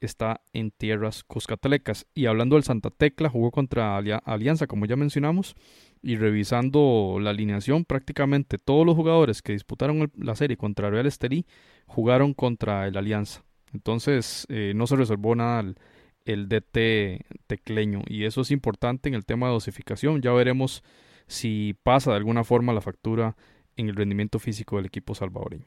está 0.05 0.41
en 0.53 0.71
tierras 0.71 1.23
cuscatalecas. 1.23 2.07
Y 2.13 2.25
hablando 2.25 2.55
del 2.55 2.63
Santa 2.63 2.89
Tecla, 2.89 3.29
jugó 3.29 3.51
contra 3.51 3.97
Alianza, 3.97 4.67
como 4.67 4.85
ya 4.85 4.95
mencionamos, 4.95 5.55
y 6.01 6.17
revisando 6.17 7.17
la 7.21 7.29
alineación, 7.29 7.85
prácticamente 7.85 8.57
todos 8.57 8.85
los 8.85 8.95
jugadores 8.95 9.41
que 9.41 9.53
disputaron 9.53 10.11
la 10.17 10.35
serie 10.35 10.57
contra 10.57 10.89
Real 10.89 11.05
Estelí 11.05 11.45
jugaron 11.87 12.33
contra 12.33 12.87
el 12.87 12.97
Alianza. 12.97 13.43
Entonces 13.73 14.45
eh, 14.49 14.73
no 14.75 14.85
se 14.85 14.97
resolvió 14.97 15.33
nada 15.35 15.61
el, 15.61 15.77
el 16.25 16.47
DT 16.49 17.25
tecleño 17.47 18.01
y 18.05 18.25
eso 18.25 18.41
es 18.41 18.51
importante 18.51 19.09
en 19.09 19.15
el 19.15 19.25
tema 19.25 19.47
de 19.47 19.53
dosificación. 19.53 20.21
Ya 20.21 20.31
veremos 20.33 20.83
si 21.27 21.75
pasa 21.83 22.11
de 22.11 22.17
alguna 22.17 22.43
forma 22.43 22.73
la 22.73 22.81
factura 22.81 23.35
en 23.77 23.89
el 23.89 23.95
rendimiento 23.95 24.39
físico 24.39 24.77
del 24.77 24.85
equipo 24.85 25.15
salvadoreño. 25.15 25.65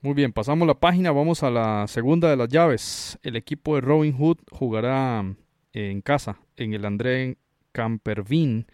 Muy 0.00 0.14
bien, 0.14 0.32
pasamos 0.32 0.68
la 0.68 0.78
página, 0.78 1.10
vamos 1.10 1.42
a 1.42 1.50
la 1.50 1.86
segunda 1.88 2.30
de 2.30 2.36
las 2.36 2.48
llaves. 2.48 3.18
El 3.22 3.34
equipo 3.34 3.74
de 3.74 3.80
Robin 3.80 4.16
Hood 4.16 4.38
jugará 4.50 5.24
en 5.72 6.00
casa 6.02 6.38
en 6.56 6.72
el 6.72 6.84
André 6.84 7.38
Campervin 7.72 8.66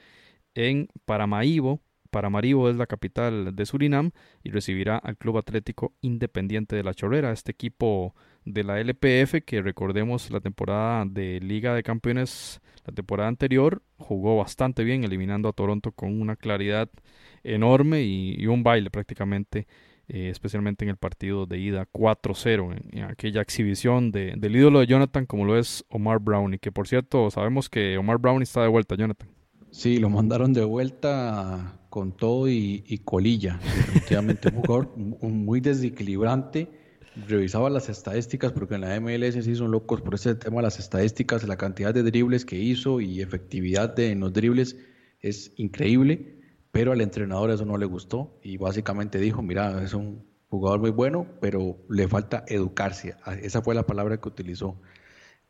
en 0.55 0.89
Paramaribo. 1.07 1.80
Paramaribo 2.11 2.68
es 2.68 2.76
la 2.76 2.87
capital 2.87 3.57
de 3.57 3.66
Surinam 3.66 4.11
y 4.43 4.51
recibirá 4.51 4.99
al 4.99 5.16
Club 5.16 5.39
Atlético 5.39 5.95
Independiente 6.01 6.76
de 6.76 6.85
la 6.85 6.95
Chorrera, 6.95 7.32
este 7.32 7.53
equipo 7.53 8.14
de 8.45 8.64
la 8.64 8.80
LPF 8.80 9.42
que 9.45 9.62
recordemos 9.62 10.30
la 10.30 10.40
temporada 10.40 11.05
de 11.07 11.40
Liga 11.40 11.74
de 11.74 11.82
Campeones, 11.82 12.61
la 12.86 12.92
temporada 12.92 13.28
anterior 13.28 13.82
jugó 13.97 14.36
bastante 14.36 14.84
bien 14.84 15.05
eliminando 15.05 15.49
a 15.49 15.53
Toronto 15.53 15.92
con 15.92 16.20
una 16.20 16.36
claridad 16.36 16.90
enorme 17.42 18.03
y, 18.03 18.47
un 18.47 18.62
baile 18.62 18.90
prácticamente, 18.90 19.66
eh, 20.09 20.28
especialmente 20.30 20.84
en 20.84 20.90
el 20.90 20.97
partido 20.97 21.47
de 21.47 21.59
ida 21.59 21.86
4-0, 21.92 22.76
en, 22.92 23.05
aquella 23.05 23.40
exhibición 23.40 24.11
de, 24.12 24.34
del 24.36 24.57
ídolo 24.57 24.80
de 24.80 24.86
Jonathan 24.86 25.26
como 25.26 25.45
lo 25.45 25.59
es 25.59 25.84
Omar 25.88 26.18
Brown. 26.18 26.55
Y 26.55 26.59
que 26.59 26.72
por 26.72 26.88
cierto, 26.88 27.30
sabemos 27.30 27.70
que 27.70 27.97
Omar 27.97 28.18
Brown 28.18 28.42
está 28.42 28.62
de 28.62 28.68
vuelta, 28.68 28.97
Jonathan. 28.97 29.28
Sí, 29.70 29.99
lo 29.99 30.09
mandaron 30.09 30.53
de 30.53 30.64
vuelta 30.64 31.80
con 31.88 32.12
todo 32.12 32.49
y, 32.49 33.01
colilla. 33.05 33.59
Definitivamente 33.62 34.49
un 34.49 34.62
jugador 34.62 34.97
muy 34.97 35.61
desequilibrante. 35.61 36.84
Revisaba 37.29 37.71
las 37.71 37.89
estadísticas 37.89 38.53
porque 38.53 38.75
en 38.75 38.81
la 38.83 39.01
MLS 39.01 39.45
sí 39.45 39.55
son 39.55 39.71
locos 39.71 40.01
por 40.01 40.15
ese 40.15 40.35
tema 40.35 40.62
las 40.62 40.79
estadísticas, 40.79 41.47
la 41.47 41.57
cantidad 41.57 41.95
de 41.95 42.03
dribles 42.03 42.45
que 42.45 42.57
hizo 42.57 43.01
y 43.01 43.21
efectividad 43.21 43.95
de, 43.95 44.11
en 44.11 44.21
los 44.21 44.33
dribles 44.33 44.77
es 45.21 45.53
increíble, 45.57 46.41
pero 46.73 46.93
al 46.93 47.01
entrenador 47.01 47.51
eso 47.51 47.65
no 47.65 47.79
le 47.79 47.87
gustó 47.87 48.39
y 48.43 48.57
básicamente 48.57 49.19
dijo, 49.19 49.43
mira, 49.43 49.83
es 49.83 49.95
un 49.95 50.27
jugador 50.49 50.81
muy 50.81 50.91
bueno, 50.91 51.27
pero 51.41 51.79
le 51.89 52.09
falta 52.09 52.45
educarse. 52.49 53.15
Esa 53.43 53.62
fue 53.62 53.75
la 53.75 53.87
palabra 53.87 54.21
que 54.21 54.29
utilizó. 54.29 54.81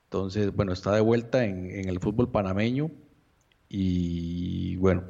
Entonces, 0.05 0.55
bueno, 0.55 0.73
está 0.73 0.95
de 0.95 1.01
vuelta 1.01 1.45
en, 1.45 1.71
en 1.71 1.89
el 1.89 1.99
fútbol 1.99 2.31
panameño 2.31 2.91
y 3.69 4.77
bueno, 4.77 5.03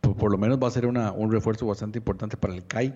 por, 0.00 0.30
lo 0.30 0.38
menos 0.38 0.58
va 0.62 0.68
a 0.68 0.70
ser 0.70 0.86
un 0.86 1.32
refuerzo 1.32 1.66
bastante 1.66 1.98
importante 1.98 2.36
para 2.36 2.54
el 2.54 2.66
CAI, 2.66 2.94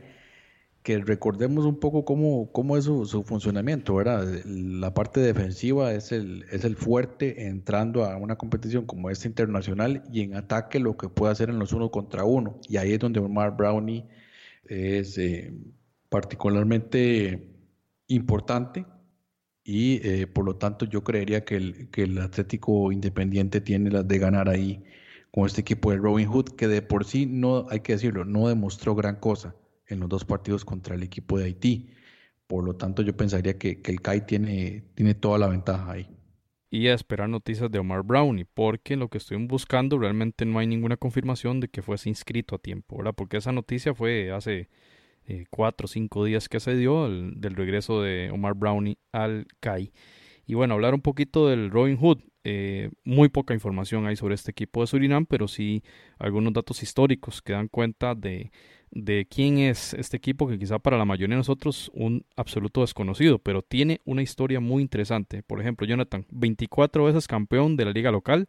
que 0.83 0.99
recordemos 0.99 1.65
un 1.65 1.79
poco 1.81 2.05
cómo, 2.05 2.51
cómo 2.53 2.77
es 2.77 2.85
su, 2.85 3.23
funcionamiento, 3.27 3.95
¿verdad? 3.95 4.27
La 4.47 4.95
parte 4.95 5.21
defensiva 5.21 5.93
es 5.93 6.13
el, 6.13 6.45
es 6.51 6.65
el 6.65 6.77
fuerte 6.77 7.47
entrando 7.47 8.05
a 8.05 8.17
una 8.17 8.37
competición 8.37 8.87
como 8.87 9.11
esta 9.11 9.29
internacional 9.29 10.05
y 10.13 10.23
en 10.23 10.37
ataque 10.37 10.81
lo 10.81 10.97
que 10.97 11.09
puede 11.09 11.33
hacer 11.33 11.51
en 11.51 11.59
los 11.59 11.73
uno 11.73 11.91
contra 11.91 12.25
uno. 12.25 12.59
Y 12.69 12.77
ahí 12.79 12.93
es 12.93 13.01
donde 13.01 13.21
Omar 13.21 13.57
Brownie 13.57 14.07
es 14.65 15.19
eh, 15.19 15.53
particularmente 16.09 17.49
importante 18.07 18.87
y 19.65 20.01
eh, 20.09 20.27
por 20.27 20.45
lo 20.47 20.57
tanto 20.57 20.87
yo 20.87 21.05
creería 21.05 21.45
que 21.45 21.57
el, 21.57 21.91
que 21.91 22.05
el 22.05 22.19
Atlético 22.19 22.93
Independiente 22.93 23.61
tiene 23.61 23.91
las 23.91 24.09
de 24.09 24.19
ganar 24.19 24.49
ahí 24.49 24.85
con 25.33 25.47
este 25.47 25.61
equipo 25.61 25.91
de 25.91 25.99
Robin 25.99 26.29
Hood, 26.29 26.51
que 26.57 26.69
de 26.69 26.83
por 26.83 27.05
sí 27.05 27.27
no, 27.27 27.67
hay 27.71 27.81
que 27.81 27.93
decirlo, 27.93 28.25
no 28.25 28.49
demostró 28.49 28.95
gran 28.95 29.17
cosa 29.17 29.55
en 29.89 30.01
los 30.01 30.09
dos 30.09 30.25
partidos 30.25 30.65
contra 30.65 30.95
el 30.95 31.03
equipo 31.03 31.39
de 31.39 31.47
Haití. 31.47 31.91
Por 32.47 32.65
lo 32.65 32.77
tanto, 32.77 33.03
yo 33.03 33.17
pensaría 33.17 33.59
que, 33.59 33.81
el 33.85 34.01
CAI 34.01 34.27
tiene, 34.27 34.85
tiene 34.95 35.15
toda 35.15 35.39
la 35.39 35.49
ventaja 35.49 35.93
ahí. 35.93 36.09
Y 36.71 36.89
a 36.89 36.95
esperar 36.95 37.29
noticias 37.29 37.71
de 37.71 37.79
Omar 37.79 38.03
Brownie, 38.03 38.45
porque 38.45 38.97
lo 38.97 39.09
que 39.09 39.19
estoy 39.19 39.39
buscando 39.47 39.99
realmente 39.99 40.45
no 40.45 40.59
hay 40.59 40.67
ninguna 40.67 40.97
confirmación 40.97 41.61
de 41.61 41.69
que 41.69 41.83
fuese 41.83 42.11
inscrito 42.11 42.55
a 42.55 42.59
tiempo, 42.59 42.99
¿verdad? 42.99 43.15
Porque 43.15 43.39
esa 43.39 43.53
noticia 43.53 43.95
fue 43.95 44.31
hace 44.33 44.69
eh, 45.27 45.45
cuatro 45.51 45.87
o 45.87 45.89
cinco 45.89 46.25
días 46.25 46.49
que 46.49 46.61
se 46.61 46.77
dio 46.77 47.09
del 47.09 47.55
regreso 47.55 48.03
de 48.03 48.31
Omar 48.31 48.55
Brownie 48.55 48.99
al 49.13 49.47
CAI. 49.61 49.93
Y 50.47 50.55
bueno, 50.55 50.75
hablar 50.75 50.95
un 50.95 51.03
poquito 51.03 51.49
del 51.49 51.71
Robin 51.71 51.99
Hood. 51.99 52.21
Eh, 52.45 52.91
muy 53.05 53.29
poca 53.29 53.53
información 53.53 54.07
hay 54.07 54.17
sobre 54.17 54.35
este 54.35 54.53
equipo 54.53 54.81
de 54.81 54.87
Surinam, 54.87 55.27
pero 55.27 55.49
sí 55.49 55.83
algunos 56.19 56.55
datos 56.55 56.83
históricos 56.83 57.43
que 57.43 57.53
dan 57.53 57.69
cuenta 57.69 58.15
de, 58.15 58.51
de 58.91 59.27
quién 59.31 59.59
es 59.59 59.95
este 59.95 60.17
equipo, 60.17 60.49
que 60.49 60.59
quizá 60.59 60.79
para 60.79 60.99
la 60.99 61.05
mayoría 61.05 61.35
de 61.35 61.39
nosotros 61.39 61.91
un 61.95 62.25
absoluto 62.37 62.81
desconocido, 62.81 63.39
pero 63.39 63.63
tiene 63.63 64.01
una 64.05 64.23
historia 64.23 64.61
muy 64.61 64.83
interesante. 64.83 65.43
Por 65.43 65.61
ejemplo, 65.61 65.87
Jonathan, 65.87 66.27
24 66.31 67.05
veces 67.05 67.27
campeón 67.27 67.77
de 67.77 67.85
la 67.85 67.93
liga 67.93 68.11
local 68.11 68.49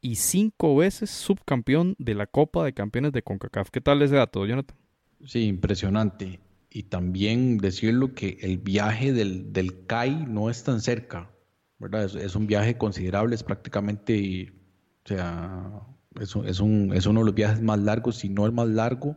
y 0.00 0.16
5 0.16 0.76
veces 0.76 1.10
subcampeón 1.10 1.96
de 1.98 2.14
la 2.14 2.26
Copa 2.26 2.64
de 2.64 2.74
Campeones 2.74 3.12
de 3.12 3.22
CONCACAF. 3.22 3.70
¿Qué 3.70 3.80
tal 3.80 4.02
ese 4.02 4.16
dato, 4.16 4.44
Jonathan? 4.46 4.76
Sí, 5.24 5.46
impresionante. 5.46 6.40
Y 6.70 6.84
también 6.84 7.58
decirlo 7.58 8.14
que 8.14 8.38
el 8.42 8.58
viaje 8.58 9.12
del, 9.12 9.52
del 9.52 9.86
CAI 9.86 10.26
no 10.26 10.50
es 10.50 10.64
tan 10.64 10.80
cerca, 10.80 11.30
¿verdad? 11.78 12.04
Es, 12.16 12.34
un 12.34 12.46
viaje 12.46 12.76
considerable, 12.76 13.34
es 13.34 13.42
prácticamente, 13.42 14.52
o 15.04 15.08
sea, 15.08 15.82
es, 16.20 16.34
es, 16.44 16.60
un, 16.60 16.92
es 16.92 17.06
uno 17.06 17.20
de 17.20 17.26
los 17.26 17.34
viajes 17.34 17.62
más 17.62 17.78
largos, 17.78 18.16
si 18.16 18.28
no 18.28 18.44
el 18.44 18.52
más 18.52 18.68
largo, 18.68 19.16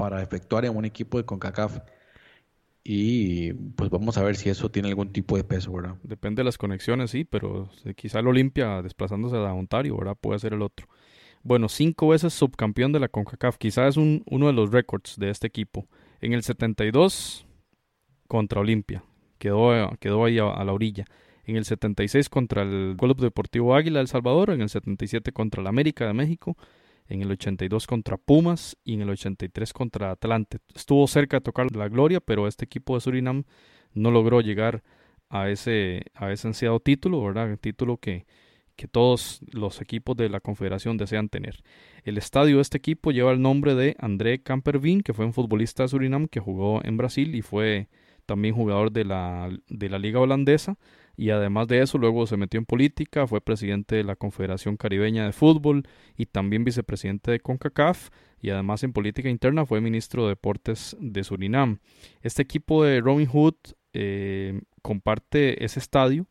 para 0.00 0.22
efectuar 0.22 0.64
en 0.64 0.74
un 0.74 0.86
equipo 0.86 1.18
de 1.18 1.26
CONCACAF. 1.26 1.80
Y 2.82 3.52
pues 3.52 3.90
vamos 3.90 4.16
a 4.16 4.22
ver 4.22 4.34
si 4.34 4.48
eso 4.48 4.70
tiene 4.70 4.88
algún 4.88 5.12
tipo 5.12 5.36
de 5.36 5.44
peso, 5.44 5.70
¿verdad? 5.74 5.96
Depende 6.02 6.40
de 6.40 6.44
las 6.44 6.56
conexiones, 6.56 7.10
sí, 7.10 7.24
pero 7.24 7.68
quizá 7.96 8.20
el 8.20 8.28
Olimpia 8.28 8.80
desplazándose 8.80 9.36
a 9.36 9.52
Ontario, 9.52 9.98
¿verdad? 9.98 10.16
Puede 10.18 10.38
ser 10.38 10.54
el 10.54 10.62
otro. 10.62 10.88
Bueno, 11.42 11.68
cinco 11.68 12.08
veces 12.08 12.32
subcampeón 12.32 12.92
de 12.92 13.00
la 13.00 13.08
CONCACAF. 13.08 13.58
Quizás 13.58 13.90
es 13.90 13.96
un, 13.98 14.22
uno 14.30 14.46
de 14.46 14.54
los 14.54 14.70
récords 14.70 15.16
de 15.18 15.28
este 15.28 15.46
equipo. 15.46 15.86
En 16.22 16.32
el 16.32 16.42
72 16.42 17.46
contra 18.26 18.60
Olimpia. 18.60 19.04
Quedó, 19.38 19.90
quedó 20.00 20.24
ahí 20.24 20.38
a, 20.38 20.64
la 20.64 20.72
orilla. 20.72 21.04
En 21.44 21.56
el 21.56 21.66
76 21.66 22.30
contra 22.30 22.62
el 22.62 22.96
Club 22.98 23.20
Deportivo 23.20 23.74
Águila 23.74 23.98
de 23.98 24.02
El 24.02 24.08
Salvador. 24.08 24.48
En 24.48 24.62
el 24.62 24.70
77 24.70 25.32
contra 25.32 25.60
el 25.60 25.66
América 25.66 26.06
de 26.06 26.14
México. 26.14 26.56
En 27.10 27.20
el 27.20 27.30
82 27.30 27.86
contra 27.86 28.16
Pumas. 28.16 28.78
Y 28.84 28.94
en 28.94 29.02
el 29.02 29.10
83 29.10 29.72
contra 29.72 30.12
Atlante. 30.12 30.58
Estuvo 30.74 31.06
cerca 31.06 31.36
de 31.36 31.40
tocar 31.42 31.74
la 31.76 31.88
gloria, 31.88 32.20
pero 32.20 32.48
este 32.48 32.64
equipo 32.64 32.94
de 32.94 33.02
Surinam 33.02 33.44
no 33.92 34.10
logró 34.10 34.40
llegar 34.40 34.82
a 35.28 35.50
ese, 35.50 36.04
a 36.14 36.32
ese 36.32 36.48
ansiado 36.48 36.80
título, 36.80 37.22
¿verdad? 37.22 37.56
título 37.58 37.98
que, 37.98 38.26
que 38.76 38.88
todos 38.88 39.40
los 39.52 39.80
equipos 39.80 40.16
de 40.16 40.28
la 40.28 40.40
Confederación 40.40 40.96
desean 40.96 41.28
tener. 41.28 41.62
El 42.02 42.16
estadio 42.16 42.56
de 42.56 42.62
este 42.62 42.78
equipo 42.78 43.12
lleva 43.12 43.30
el 43.30 43.42
nombre 43.42 43.74
de 43.74 43.94
André 43.98 44.42
Campervin, 44.42 45.02
que 45.02 45.12
fue 45.12 45.26
un 45.26 45.32
futbolista 45.32 45.82
de 45.82 45.90
Surinam 45.90 46.28
que 46.28 46.40
jugó 46.40 46.80
en 46.84 46.96
Brasil 46.96 47.34
y 47.34 47.42
fue 47.42 47.88
también 48.24 48.54
jugador 48.54 48.90
de 48.90 49.04
la, 49.04 49.50
de 49.68 49.88
la 49.88 49.98
Liga 49.98 50.20
Holandesa. 50.20 50.78
Y 51.16 51.30
además 51.30 51.68
de 51.68 51.82
eso, 51.82 51.98
luego 51.98 52.26
se 52.26 52.36
metió 52.36 52.58
en 52.58 52.66
política, 52.66 53.26
fue 53.26 53.40
presidente 53.40 53.96
de 53.96 54.04
la 54.04 54.16
Confederación 54.16 54.76
Caribeña 54.76 55.24
de 55.26 55.32
Fútbol 55.32 55.86
y 56.16 56.26
también 56.26 56.64
vicepresidente 56.64 57.30
de 57.30 57.40
CONCACAF. 57.40 58.10
Y 58.40 58.50
además 58.50 58.82
en 58.84 58.92
política 58.92 59.28
interna 59.28 59.66
fue 59.66 59.80
ministro 59.80 60.24
de 60.24 60.30
Deportes 60.30 60.96
de 60.98 61.22
Surinam. 61.24 61.78
Este 62.22 62.42
equipo 62.42 62.84
de 62.84 63.00
Robin 63.00 63.26
Hood 63.26 63.54
eh, 63.92 64.60
comparte 64.82 65.64
ese 65.64 65.78
estadio 65.78 66.26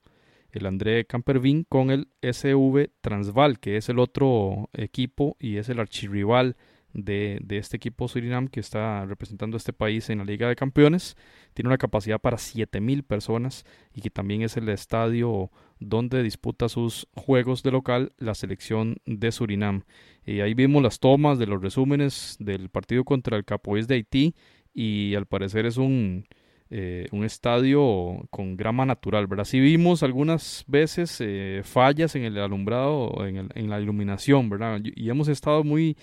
el 0.52 0.66
André 0.66 1.06
Campervin 1.06 1.64
con 1.64 1.92
el 1.92 2.08
SV 2.22 2.92
Transval, 3.02 3.60
que 3.60 3.78
es 3.78 3.90
el 3.90 4.00
otro 4.00 4.70
equipo 4.74 5.38
y 5.40 5.58
es 5.58 5.70
el 5.70 5.80
archirrival 5.80 6.56
de, 6.94 7.40
de, 7.44 7.58
este 7.58 7.78
equipo 7.78 8.08
Surinam 8.08 8.48
que 8.48 8.60
está 8.60 9.06
representando 9.06 9.56
a 9.56 9.60
este 9.60 9.74
país 9.74 10.10
en 10.10 10.20
la 10.20 10.26
Liga 10.26 10.48
de 10.48 10.56
Campeones. 10.56 11.18
Tiene 11.54 11.70
una 11.70 11.78
capacidad 11.78 12.20
para 12.20 12.38
7000 12.38 13.04
personas 13.04 13.66
y 13.94 14.02
que 14.02 14.10
también 14.10 14.42
es 14.42 14.58
el 14.58 14.70
estadio 14.70 15.52
donde 15.80 16.24
disputa 16.24 16.70
sus 16.70 17.08
juegos 17.16 17.64
de 17.64 17.72
local 17.72 18.14
la 18.18 18.36
selección 18.36 18.98
de 19.06 19.32
Surinam. 19.32 19.84
Y 20.26 20.42
ahí 20.42 20.54
vimos 20.54 20.84
las 20.84 21.00
tomas 21.00 21.40
de 21.40 21.48
los 21.48 21.62
resúmenes 21.62 22.38
del 22.40 22.70
partido 22.70 23.04
contra 23.04 23.38
el 23.38 23.46
Capoís 23.46 23.88
de 23.88 23.96
Haití 23.96 24.36
y 24.74 25.16
al 25.16 25.26
parecer 25.26 25.66
es 25.66 25.78
un 25.78 26.26
eh, 26.72 27.08
un 27.12 27.24
estadio 27.24 28.28
con 28.30 28.56
grama 28.56 28.86
natural, 28.86 29.26
¿verdad? 29.26 29.46
Sí 29.46 29.60
vimos 29.60 30.04
algunas 30.04 30.64
veces 30.68 31.18
eh, 31.20 31.62
fallas 31.64 32.14
en 32.14 32.26
el 32.26 32.38
alumbrado, 32.38 33.26
en, 33.26 33.50
en, 33.56 33.70
la 33.72 33.82
iluminación, 33.82 34.52
¿verdad? 34.52 34.80
Y 34.84 35.10
hemos 35.10 35.30
estado 35.30 35.64
muy, 35.64 35.98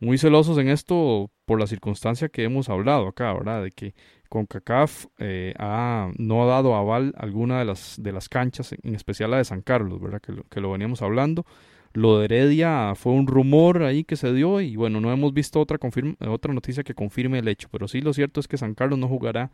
muy 0.00 0.18
celosos 0.18 0.58
en 0.58 0.68
esto 0.68 1.30
por 1.44 1.60
la 1.60 1.66
circunstancia 1.66 2.28
que 2.28 2.44
hemos 2.44 2.68
hablado 2.68 3.06
acá, 3.06 3.32
¿verdad? 3.34 3.62
De 3.62 3.72
que 3.72 3.94
CONCACAF 4.30 5.06
eh, 5.18 5.54
ha, 5.58 6.10
no 6.16 6.42
ha 6.42 6.46
dado 6.46 6.74
aval 6.74 7.14
a 7.16 7.22
alguna 7.22 7.58
de 7.58 7.66
las, 7.66 7.96
de 8.02 8.12
las 8.12 8.28
canchas, 8.28 8.74
en 8.82 8.94
especial 8.94 9.30
la 9.30 9.36
de 9.36 9.44
San 9.44 9.60
Carlos, 9.60 10.00
¿verdad? 10.00 10.20
Que 10.20 10.32
lo, 10.32 10.44
que 10.44 10.60
lo 10.60 10.72
veníamos 10.72 11.02
hablando. 11.02 11.44
Lo 11.92 12.18
de 12.18 12.26
Heredia 12.26 12.94
fue 12.94 13.12
un 13.12 13.26
rumor 13.26 13.82
ahí 13.82 14.04
que 14.04 14.16
se 14.16 14.32
dio 14.32 14.60
y 14.60 14.76
bueno, 14.76 15.00
no 15.00 15.12
hemos 15.12 15.34
visto 15.34 15.60
otra, 15.60 15.78
otra 16.28 16.54
noticia 16.54 16.84
que 16.84 16.94
confirme 16.94 17.40
el 17.40 17.48
hecho, 17.48 17.68
pero 17.70 17.88
sí 17.88 18.00
lo 18.00 18.12
cierto 18.12 18.40
es 18.40 18.48
que 18.48 18.56
San 18.56 18.74
Carlos 18.74 18.98
no 18.98 19.08
jugará 19.08 19.50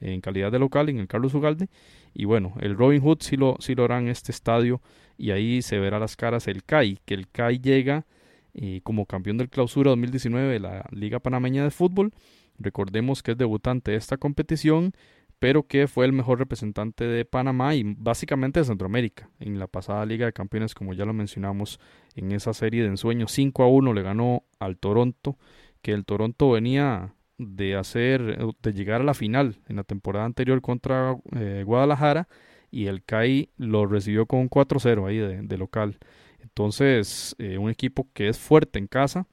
en 0.00 0.20
calidad 0.20 0.52
de 0.52 0.58
local 0.58 0.88
en 0.88 0.98
el 0.98 1.06
Carlos 1.06 1.34
Ugalde. 1.34 1.68
Y 2.12 2.24
bueno, 2.24 2.54
el 2.60 2.76
Robin 2.76 3.00
Hood 3.00 3.18
sí 3.20 3.36
lo, 3.36 3.56
sí 3.60 3.74
lo 3.74 3.84
hará 3.84 3.98
en 3.98 4.08
este 4.08 4.32
estadio 4.32 4.82
y 5.16 5.30
ahí 5.30 5.62
se 5.62 5.78
verá 5.78 5.98
las 5.98 6.16
caras 6.16 6.48
el 6.48 6.64
CAI, 6.64 6.98
que 7.04 7.14
el 7.14 7.28
CAI 7.28 7.58
llega 7.60 8.06
eh, 8.54 8.80
como 8.82 9.06
campeón 9.06 9.38
del 9.38 9.48
clausura 9.48 9.90
2019 9.90 10.52
de 10.52 10.60
la 10.60 10.88
Liga 10.90 11.20
Panameña 11.20 11.64
de 11.64 11.70
Fútbol. 11.70 12.12
Recordemos 12.58 13.22
que 13.22 13.32
es 13.32 13.38
debutante 13.38 13.92
de 13.92 13.96
esta 13.96 14.16
competición, 14.16 14.92
pero 15.38 15.66
que 15.66 15.86
fue 15.86 16.06
el 16.06 16.12
mejor 16.12 16.38
representante 16.38 17.04
de 17.04 17.24
Panamá 17.24 17.74
y 17.74 17.82
básicamente 17.84 18.60
de 18.60 18.66
Centroamérica. 18.66 19.30
En 19.38 19.58
la 19.58 19.68
pasada 19.68 20.04
Liga 20.04 20.26
de 20.26 20.32
Campeones, 20.32 20.74
como 20.74 20.94
ya 20.94 21.04
lo 21.04 21.12
mencionamos 21.12 21.78
en 22.16 22.32
esa 22.32 22.52
serie 22.52 22.82
de 22.82 22.88
ensueños, 22.88 23.32
5 23.32 23.62
a 23.62 23.68
1 23.68 23.92
le 23.92 24.02
ganó 24.02 24.42
al 24.58 24.78
Toronto, 24.78 25.38
que 25.82 25.92
el 25.92 26.04
Toronto 26.04 26.50
venía 26.50 27.14
de 27.38 27.76
hacer, 27.76 28.38
de 28.62 28.72
llegar 28.72 29.00
a 29.00 29.04
la 29.04 29.14
final 29.14 29.60
en 29.68 29.76
la 29.76 29.84
temporada 29.84 30.24
anterior 30.24 30.60
contra 30.60 31.16
eh, 31.36 31.62
Guadalajara 31.64 32.28
y 32.70 32.86
el 32.86 33.04
CAI 33.04 33.50
lo 33.56 33.86
recibió 33.86 34.26
con 34.26 34.40
un 34.40 34.50
4-0 34.50 35.08
ahí 35.08 35.16
de, 35.16 35.58
local. 35.58 35.98
Entonces, 36.42 37.34
eh, 37.38 37.58
un 37.58 37.70
equipo 37.70 38.08
que 38.12 38.28
es 38.28 38.38
fuerte 38.38 38.78
en 38.78 38.86
casa 38.86 39.26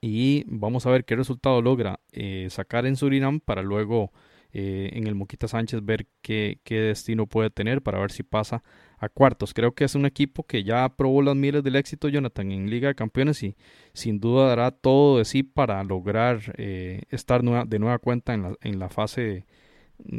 y 0.00 0.44
vamos 0.46 0.86
a 0.86 0.90
ver 0.90 1.04
qué 1.04 1.16
resultado 1.16 1.62
logra 1.62 2.00
eh, 2.12 2.48
sacar 2.50 2.86
en 2.86 2.96
Surinam 2.96 3.40
para 3.40 3.62
luego 3.62 4.12
eh, 4.54 4.90
en 4.92 5.06
el 5.06 5.14
Moquita 5.14 5.48
Sánchez, 5.48 5.82
ver 5.82 6.06
qué, 6.20 6.60
qué, 6.62 6.78
destino 6.80 7.26
puede 7.26 7.48
tener 7.48 7.80
para 7.80 7.98
ver 8.00 8.10
si 8.12 8.22
pasa 8.22 8.62
a 8.98 9.08
cuartos. 9.08 9.54
Creo 9.54 9.74
que 9.74 9.84
es 9.84 9.94
un 9.94 10.04
equipo 10.04 10.44
que 10.44 10.62
ya 10.62 10.86
probó 10.90 11.22
las 11.22 11.36
miles 11.36 11.62
del 11.62 11.76
éxito, 11.76 12.08
Jonathan, 12.08 12.52
en 12.52 12.68
Liga 12.68 12.88
de 12.88 12.94
Campeones 12.94 13.42
y 13.42 13.56
sin 13.94 14.20
duda 14.20 14.48
dará 14.48 14.70
todo 14.70 15.18
de 15.18 15.24
sí 15.24 15.42
para 15.42 15.82
lograr 15.84 16.54
eh, 16.58 17.02
estar 17.08 17.42
de 17.42 17.78
nueva 17.78 17.98
cuenta 17.98 18.34
en 18.34 18.42
la, 18.42 18.56
en 18.60 18.78
la 18.78 18.90
fase 18.90 19.46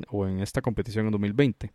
o 0.09 0.27
en 0.27 0.39
esta 0.39 0.61
competición 0.61 1.05
en 1.05 1.11
2020. 1.11 1.71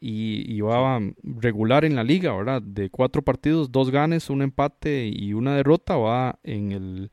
Y, 0.00 0.44
y, 0.52 0.60
va 0.60 1.00
regular 1.22 1.84
en 1.84 1.94
la 1.96 2.04
liga, 2.04 2.36
¿verdad? 2.36 2.60
De 2.62 2.90
cuatro 2.90 3.22
partidos, 3.22 3.72
dos 3.72 3.90
ganes, 3.90 4.28
un 4.28 4.42
empate 4.42 5.06
y 5.06 5.32
una 5.32 5.56
derrota, 5.56 5.96
va 5.96 6.38
en 6.42 6.72
el 6.72 7.10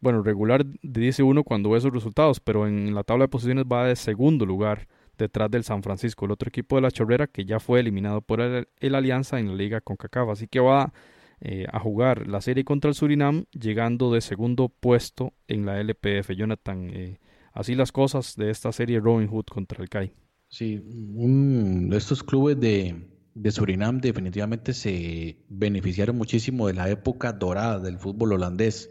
bueno, 0.00 0.22
regular 0.22 0.64
dice 0.82 1.22
uno 1.22 1.42
cuando 1.42 1.70
ve 1.70 1.80
sus 1.80 1.92
resultados, 1.92 2.40
pero 2.40 2.66
en 2.66 2.94
la 2.94 3.02
tabla 3.02 3.24
de 3.24 3.28
posiciones 3.28 3.64
va 3.64 3.86
de 3.86 3.96
segundo 3.96 4.46
lugar 4.46 4.86
detrás 5.18 5.50
del 5.50 5.64
San 5.64 5.82
Francisco, 5.82 6.26
el 6.26 6.32
otro 6.32 6.48
equipo 6.48 6.76
de 6.76 6.82
la 6.82 6.90
Chorrera 6.90 7.26
que 7.26 7.44
ya 7.44 7.58
fue 7.58 7.80
eliminado 7.80 8.20
por 8.20 8.40
el, 8.40 8.94
Alianza 8.94 9.38
en 9.38 9.48
la 9.48 9.54
liga 9.54 9.80
con 9.80 9.96
CACAF. 9.96 10.28
Así 10.28 10.46
que 10.46 10.60
va 10.60 10.92
eh, 11.40 11.66
a 11.72 11.80
jugar 11.80 12.26
la 12.26 12.40
serie 12.40 12.64
contra 12.64 12.88
el 12.88 12.94
Surinam, 12.94 13.46
llegando 13.50 14.12
de 14.12 14.20
segundo 14.20 14.68
puesto 14.68 15.32
en 15.48 15.66
la 15.66 15.80
LPF. 15.80 16.30
Jonathan, 16.36 16.90
eh, 16.92 17.18
así 17.56 17.74
las 17.74 17.90
cosas 17.90 18.36
de 18.36 18.50
esta 18.50 18.70
serie 18.70 19.00
Robin 19.00 19.28
Hood 19.28 19.46
contra 19.46 19.82
el 19.82 19.88
CAI. 19.88 20.12
Sí, 20.48 20.84
estos 21.92 22.22
clubes 22.22 22.60
de, 22.60 23.08
de 23.34 23.50
Surinam 23.50 24.00
definitivamente 24.00 24.72
se 24.74 25.38
beneficiaron 25.48 26.16
muchísimo 26.16 26.68
de 26.68 26.74
la 26.74 26.88
época 26.90 27.32
dorada 27.32 27.80
del 27.80 27.98
fútbol 27.98 28.34
holandés 28.34 28.90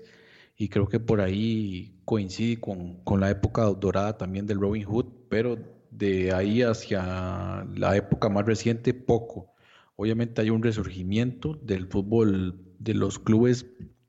y 0.57 0.67
creo 0.69 0.87
que 0.87 0.99
por 0.99 1.21
ahí 1.21 2.01
coincide 2.05 2.59
con, 2.59 3.03
con, 3.03 3.19
la 3.19 3.29
época 3.29 3.63
dorada 3.65 4.17
también 4.17 4.47
del 4.47 4.59
Robin 4.59 4.83
Hood, 4.83 5.05
pero 5.29 5.57
de 5.91 6.33
ahí 6.33 6.61
hacia 6.61 7.65
la 7.75 7.95
época 7.95 8.29
más 8.29 8.45
reciente 8.45 8.93
poco. 8.93 9.53
Obviamente 9.95 10.41
hay 10.41 10.49
un 10.49 10.63
resurgimiento 10.63 11.53
del 11.61 11.87
fútbol 11.87 12.59
de 12.79 12.93
los 12.95 13.19
clubes, 13.19 13.65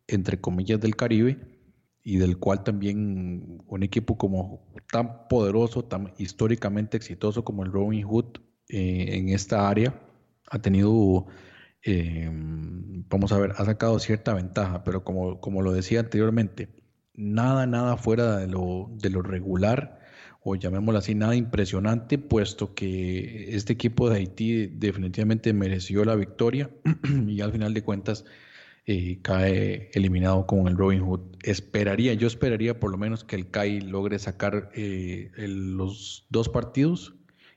entre 0.08 0.40
comillas, 0.40 0.80
del 0.80 0.96
Caribe, 0.96 1.55
y 2.06 2.18
del 2.18 2.38
cual 2.38 2.62
también 2.62 3.58
un 3.66 3.82
equipo 3.82 4.16
como 4.16 4.62
tan 4.92 5.26
poderoso, 5.26 5.84
tan 5.84 6.12
históricamente 6.18 6.96
exitoso 6.96 7.44
como 7.44 7.64
el 7.64 7.72
Robin 7.72 8.06
Hood 8.06 8.38
eh, 8.68 9.16
en 9.18 9.30
esta 9.30 9.68
área, 9.68 10.00
ha 10.48 10.60
tenido 10.60 11.26
eh, 11.82 12.30
vamos 13.08 13.32
a 13.32 13.38
ver, 13.38 13.54
ha 13.56 13.64
sacado 13.64 13.98
cierta 13.98 14.34
ventaja, 14.34 14.84
pero 14.84 15.02
como, 15.02 15.40
como 15.40 15.62
lo 15.62 15.72
decía 15.72 15.98
anteriormente, 15.98 16.68
nada, 17.14 17.66
nada 17.66 17.96
fuera 17.96 18.36
de 18.36 18.46
lo, 18.46 18.88
de 18.92 19.10
lo 19.10 19.22
regular, 19.22 19.98
o 20.44 20.54
llamémoslo 20.54 21.00
así, 21.00 21.16
nada 21.16 21.34
impresionante, 21.34 22.18
puesto 22.18 22.72
que 22.72 23.56
este 23.56 23.72
equipo 23.72 24.08
de 24.08 24.18
Haití 24.18 24.68
definitivamente 24.68 25.52
mereció 25.52 26.04
la 26.04 26.14
victoria 26.14 26.70
y 27.26 27.40
al 27.40 27.50
final 27.50 27.74
de 27.74 27.82
cuentas 27.82 28.24
cae 29.22 29.90
eliminado 29.94 30.46
con 30.46 30.68
el 30.68 30.76
Robin 30.76 31.00
Hood. 31.00 31.20
Esperaría, 31.42 32.14
yo 32.14 32.26
esperaría 32.26 32.78
por 32.78 32.90
lo 32.90 32.98
menos 32.98 33.24
que 33.24 33.36
el 33.36 33.50
CAI 33.50 33.80
logre 33.80 34.18
sacar 34.18 34.70
eh, 34.74 35.30
los 35.36 36.26
dos 36.30 36.48
partidos 36.48 37.14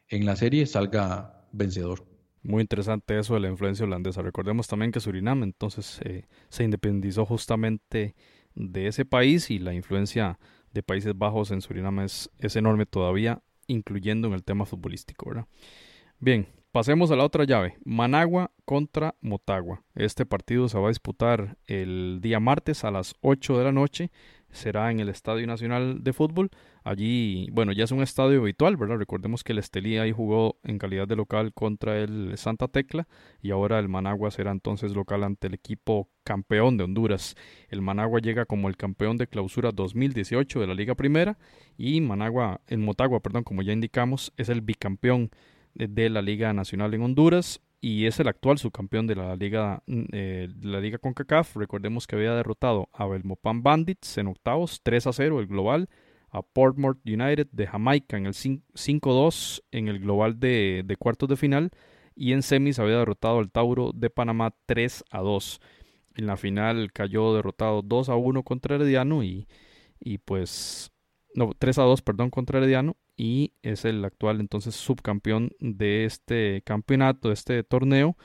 en 0.08 0.26
la 0.26 0.36
serie 0.36 0.66
salga 0.66 1.48
vencedor. 1.52 2.06
Muy 2.42 2.62
interesante 2.62 3.20
eso 3.20 3.36
de 3.36 3.42
la 3.42 3.50
influencia 3.50 3.86
holandesa. 3.86 4.22
Recordemos 4.22 4.68
también 4.68 4.92
que 4.92 5.00
Surinam 5.00 5.44
entonces 5.44 6.00
eh, 6.04 6.26
se 6.50 6.64
independizó 6.64 7.26
justamente 7.26 8.16
de 8.56 8.88
ese 8.88 9.06
país 9.06 9.52
y 9.52 9.60
la 9.60 9.74
influencia 9.74 10.40
de 10.74 10.84
Países 10.84 11.18
Bajos 11.18 11.52
en 11.52 11.62
Surinam 11.62 12.00
es, 12.00 12.30
es 12.40 12.56
enorme 12.56 12.86
todavía, 12.86 13.42
incluyendo 13.68 14.28
en 14.28 14.34
el 14.34 14.44
tema 14.44 14.66
futbolístico. 14.66 15.30
¿verdad? 15.30 15.48
Bien, 16.20 16.48
pasemos 16.72 17.12
a 17.12 17.16
la 17.16 17.26
otra 17.26 17.44
llave. 17.44 17.78
Managua 17.84 18.52
contra 18.66 19.16
Motagua. 19.22 19.84
Este 19.96 20.26
partido 20.26 20.70
se 20.70 20.78
va 20.78 20.86
a 20.86 20.90
disputar 20.90 21.58
el 21.68 22.20
día 22.22 22.40
martes 22.40 22.84
a 22.84 22.92
las 22.92 23.16
8 23.22 23.58
de 23.58 23.64
la 23.64 23.72
noche 23.72 24.12
será 24.52 24.92
en 24.92 25.00
el 25.00 25.10
Estadio 25.10 25.46
Nacional 25.48 26.04
de 26.04 26.14
Fútbol. 26.14 26.50
Allí, 26.84 27.50
bueno, 27.52 27.72
ya 27.72 27.84
es 27.84 27.92
un 27.92 28.02
estadio 28.02 28.42
habitual, 28.42 28.78
¿verdad? 28.78 28.98
Recordemos 28.98 29.44
que 29.44 29.52
el 29.54 29.60
Estelí 29.60 29.98
ahí 29.98 30.12
jugó 30.12 30.60
en 30.64 30.80
calidad 30.80 31.08
de 31.08 31.16
local 31.16 31.54
contra 31.54 32.00
el 32.00 32.38
Santa 32.38 32.68
Tecla 32.68 33.08
y 33.42 33.52
ahora 33.52 33.80
el 33.80 33.90
Managua 33.90 34.32
será 34.32 34.52
entonces 34.52 34.94
local 34.94 35.24
ante 35.24 35.48
el 35.48 35.54
equipo 35.54 36.10
campeón 36.24 36.78
de 36.78 36.86
Honduras. 36.86 37.36
El 37.70 37.82
Managua 37.82 38.20
llega 38.20 38.46
como 38.46 38.70
el 38.70 38.78
campeón 38.78 39.18
de 39.18 39.28
clausura 39.28 39.72
2018 39.72 40.60
de 40.60 40.68
la 40.68 40.74
Liga 40.74 40.96
Primera 40.96 41.38
y 41.78 42.02
Managua, 42.02 42.62
el 42.68 42.80
Motagua, 42.80 43.20
perdón, 43.20 43.44
como 43.44 43.62
ya 43.62 43.74
indicamos, 43.74 44.34
es 44.38 44.50
el 44.50 44.62
bicampeón 44.62 45.30
de 45.74 46.10
la 46.10 46.22
Liga 46.22 46.54
Nacional 46.54 46.94
en 46.94 47.04
Honduras 47.04 47.62
y 47.82 48.06
es 48.06 48.20
el 48.20 48.28
actual 48.28 48.58
subcampeón 48.58 49.08
de 49.08 49.16
la 49.16 49.36
liga 49.36 49.82
mm, 49.88 50.04
eh, 50.12 50.48
de 50.54 50.68
la 50.68 50.80
liga 50.80 50.98
CONCACAF. 50.98 51.56
Recordemos 51.56 52.08
que 52.08 52.16
había 52.16 52.34
derrotado 52.34 52.90
a 52.94 53.08
Belmopan 53.08 53.64
Bandits 53.64 54.18
en 54.18 54.28
octavos 54.28 54.82
3 54.84 55.08
a 55.08 55.14
0 55.14 55.40
el 55.40 55.48
global, 55.48 55.90
a 56.30 56.42
Portmore 56.42 57.00
United 57.06 57.48
de 57.52 57.68
Jamaica 57.68 58.18
en 58.18 58.26
el 58.26 58.34
5-2 58.34 59.64
en 59.72 59.88
el 59.88 60.00
global 60.00 60.40
de, 60.40 60.96
cuartos 61.00 61.30
de 61.30 61.38
final 61.38 61.72
y 62.16 62.34
en 62.34 62.44
semis 62.44 62.80
había 62.80 62.98
derrotado 62.98 63.40
al 63.40 63.50
Tauro 63.50 63.92
de 63.94 64.10
Panamá 64.10 64.54
3 64.66 65.06
a 65.10 65.20
2. 65.20 65.62
En 66.16 66.28
la 66.28 66.38
final 66.38 66.92
cayó 66.92 67.34
derrotado 67.34 67.82
2 67.82 68.10
a 68.10 68.16
1 68.16 68.44
contra 68.44 68.76
Herediano 68.76 69.24
y, 69.24 69.48
y 70.02 70.18
pues 70.18 70.92
no 71.40 71.54
3 71.58 71.80
a 71.80 71.84
2 71.84 72.02
perdón 72.02 72.30
contra 72.30 72.60
Herediano 72.60 72.98
y 73.16 73.54
es 73.64 73.86
el 73.86 74.04
actual 74.04 74.40
entonces 74.42 74.76
subcampeón 74.76 75.52
de 75.60 76.06
este 76.06 76.62
campeonato, 76.66 77.30
de 77.30 77.34
este 77.34 77.64
torneo. 77.64 78.18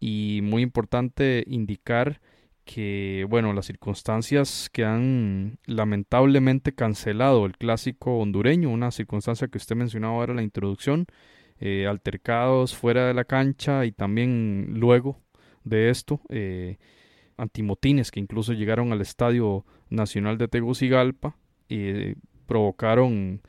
Y 0.00 0.40
muy 0.42 0.62
importante 0.62 1.44
indicar 1.46 2.20
que, 2.64 3.26
bueno, 3.28 3.52
las 3.52 3.66
circunstancias 3.66 4.68
que 4.72 4.84
han 4.84 5.58
lamentablemente 5.66 6.74
cancelado 6.74 7.46
el 7.46 7.56
clásico 7.56 8.18
hondureño, 8.18 8.70
una 8.70 8.90
circunstancia 8.90 9.48
que 9.48 9.58
usted 9.58 9.76
mencionaba 9.76 10.14
ahora 10.14 10.32
en 10.32 10.36
la 10.36 10.42
introducción, 10.42 11.06
eh, 11.60 11.86
altercados 11.88 12.74
fuera 12.74 13.06
de 13.06 13.14
la 13.14 13.24
cancha 13.24 13.84
y 13.84 13.92
también 13.92 14.74
luego 14.74 15.20
de 15.64 15.90
esto, 15.90 16.20
eh, 16.28 16.78
antimotines 17.36 18.10
que 18.10 18.20
incluso 18.20 18.52
llegaron 18.52 18.92
al 18.92 19.00
Estadio 19.00 19.64
Nacional 19.88 20.38
de 20.38 20.48
Tegucigalpa, 20.48 21.36
eh, 21.68 22.16
provocaron 22.52 23.40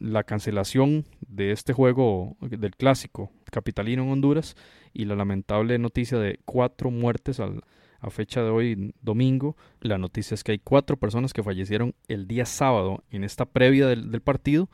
la 0.00 0.24
cancelación 0.24 1.04
de 1.20 1.52
este 1.52 1.72
juego 1.72 2.36
del 2.40 2.74
clásico 2.74 3.30
capitalino 3.52 4.02
en 4.02 4.10
Honduras 4.10 4.56
y 4.92 5.04
la 5.04 5.14
lamentable 5.14 5.78
noticia 5.78 6.18
de 6.18 6.40
cuatro 6.44 6.90
muertes 6.90 7.38
a 7.38 8.10
fecha 8.10 8.42
de 8.42 8.50
hoy, 8.50 8.94
domingo. 9.00 9.56
La 9.80 9.96
noticia 9.96 10.34
es 10.34 10.42
que 10.42 10.50
hay 10.50 10.58
cuatro 10.58 10.96
personas 10.96 11.32
que 11.32 11.44
fallecieron 11.44 11.94
el 12.08 12.26
día 12.26 12.44
sábado 12.44 13.04
en 13.12 13.22
esta 13.22 13.44
previa 13.44 13.86
del, 13.86 14.22
partido 14.22 14.68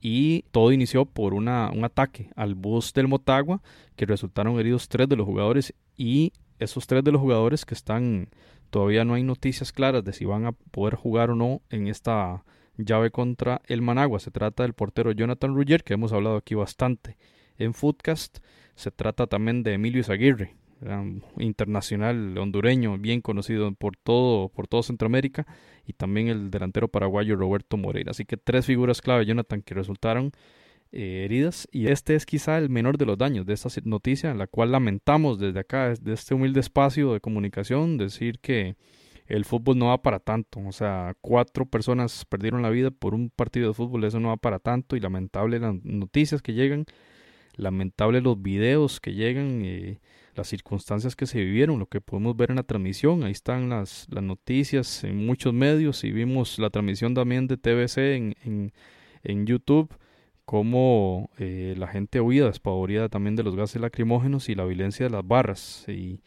y 0.00 0.46
todo 0.50 0.72
inició 0.72 1.04
por 1.04 1.34
un 1.34 1.48
ataque 1.48 2.30
al 2.36 2.54
bus 2.54 2.94
del 2.94 3.06
Motagua 3.06 3.60
que 3.96 4.06
resultaron 4.06 4.58
heridos 4.58 4.88
tres 4.88 5.10
de 5.10 5.16
los 5.16 5.26
jugadores 5.26 5.74
y 5.94 6.32
esos 6.58 6.86
tres 6.86 7.04
de 7.04 7.12
los 7.12 7.20
jugadores 7.20 7.66
que 7.66 7.74
están 7.74 8.30
todavía 8.70 9.04
no 9.04 9.12
hay 9.12 9.24
noticias 9.24 9.72
claras 9.72 10.04
de 10.04 10.14
si 10.14 10.24
van 10.24 10.46
a 10.46 10.52
poder 10.52 10.94
jugar 10.94 11.28
o 11.28 11.34
no 11.34 11.60
en 11.68 11.86
esta 11.86 12.44
llave 12.84 13.10
contra 13.10 13.62
el 13.66 13.82
Managua. 13.82 14.20
Se 14.20 14.30
trata 14.30 14.62
del 14.62 14.74
portero 14.74 15.12
Jonathan 15.12 15.54
Ruggier, 15.54 15.84
que 15.84 15.94
hemos 15.94 16.12
hablado 16.12 16.36
aquí 16.36 16.54
bastante 16.54 17.16
en 17.58 17.74
Footcast. 17.74 18.38
Se 18.74 18.90
trata 18.90 19.26
también 19.26 19.62
de 19.62 19.74
Emilio 19.74 20.00
Izaguirre, 20.00 20.54
internacional 21.38 22.36
hondureño, 22.38 22.96
bien 22.98 23.20
conocido 23.20 23.72
por 23.72 23.96
todo, 23.96 24.48
por 24.48 24.66
todo 24.66 24.82
Centroamérica, 24.82 25.46
y 25.86 25.92
también 25.92 26.28
el 26.28 26.50
delantero 26.50 26.88
paraguayo 26.88 27.36
Roberto 27.36 27.76
Moreira. 27.76 28.12
Así 28.12 28.24
que 28.24 28.36
tres 28.36 28.66
figuras 28.66 29.00
clave, 29.00 29.26
Jonathan, 29.26 29.62
que 29.62 29.74
resultaron 29.74 30.32
eh, 30.92 31.22
heridas. 31.24 31.68
Y 31.70 31.88
este 31.88 32.14
es 32.16 32.26
quizá 32.26 32.58
el 32.58 32.68
menor 32.68 32.98
de 32.98 33.06
los 33.06 33.16
daños 33.18 33.46
de 33.46 33.52
esta 33.54 33.68
noticia, 33.84 34.34
la 34.34 34.46
cual 34.46 34.72
lamentamos 34.72 35.38
desde 35.38 35.60
acá, 35.60 35.90
desde 35.90 36.12
este 36.14 36.34
humilde 36.34 36.60
espacio 36.60 37.12
de 37.12 37.20
comunicación, 37.20 37.96
decir 37.96 38.40
que 38.40 38.76
el 39.30 39.44
fútbol 39.44 39.78
no 39.78 39.86
va 39.86 40.02
para 40.02 40.18
tanto. 40.18 40.60
O 40.66 40.72
sea, 40.72 41.14
cuatro 41.20 41.64
personas 41.64 42.24
perdieron 42.24 42.62
la 42.62 42.70
vida 42.70 42.90
por 42.90 43.14
un 43.14 43.30
partido 43.30 43.68
de 43.68 43.74
fútbol, 43.74 44.04
eso 44.04 44.18
no 44.18 44.28
va 44.28 44.36
para 44.36 44.58
tanto. 44.58 44.96
Y 44.96 45.00
lamentable 45.00 45.60
las 45.60 45.74
noticias 45.84 46.42
que 46.42 46.52
llegan, 46.52 46.84
lamentable 47.54 48.20
los 48.20 48.42
videos 48.42 49.00
que 49.00 49.14
llegan, 49.14 49.62
eh, 49.64 50.00
las 50.34 50.48
circunstancias 50.48 51.14
que 51.14 51.26
se 51.26 51.38
vivieron, 51.38 51.78
lo 51.78 51.86
que 51.86 52.00
podemos 52.00 52.36
ver 52.36 52.50
en 52.50 52.56
la 52.56 52.64
transmisión. 52.64 53.22
Ahí 53.22 53.30
están 53.30 53.68
las, 53.68 54.08
las 54.10 54.24
noticias 54.24 55.04
en 55.04 55.24
muchos 55.24 55.54
medios 55.54 56.02
y 56.02 56.10
vimos 56.10 56.58
la 56.58 56.70
transmisión 56.70 57.14
también 57.14 57.46
de 57.46 57.56
TBC 57.56 57.98
en, 57.98 58.72
en, 59.22 59.46
YouTube 59.46 59.94
cómo 60.44 61.30
eh, 61.38 61.74
la 61.78 61.86
gente 61.86 62.20
huía 62.20 62.46
despavorida 62.46 63.08
también 63.08 63.36
de 63.36 63.44
los 63.44 63.54
gases 63.54 63.80
lacrimógenos 63.80 64.48
y 64.48 64.56
la 64.56 64.64
violencia 64.64 65.06
de 65.06 65.10
las 65.10 65.24
barras. 65.24 65.84
Y, 65.88 66.20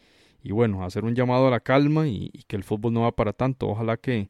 y 0.44 0.52
bueno, 0.52 0.84
hacer 0.84 1.04
un 1.04 1.14
llamado 1.14 1.48
a 1.48 1.50
la 1.50 1.60
calma 1.60 2.06
y, 2.06 2.28
que 2.46 2.54
el 2.54 2.64
fútbol 2.64 2.92
no 2.92 3.00
va 3.00 3.16
para 3.16 3.32
tanto. 3.32 3.66
Ojalá 3.66 3.96
que, 3.96 4.28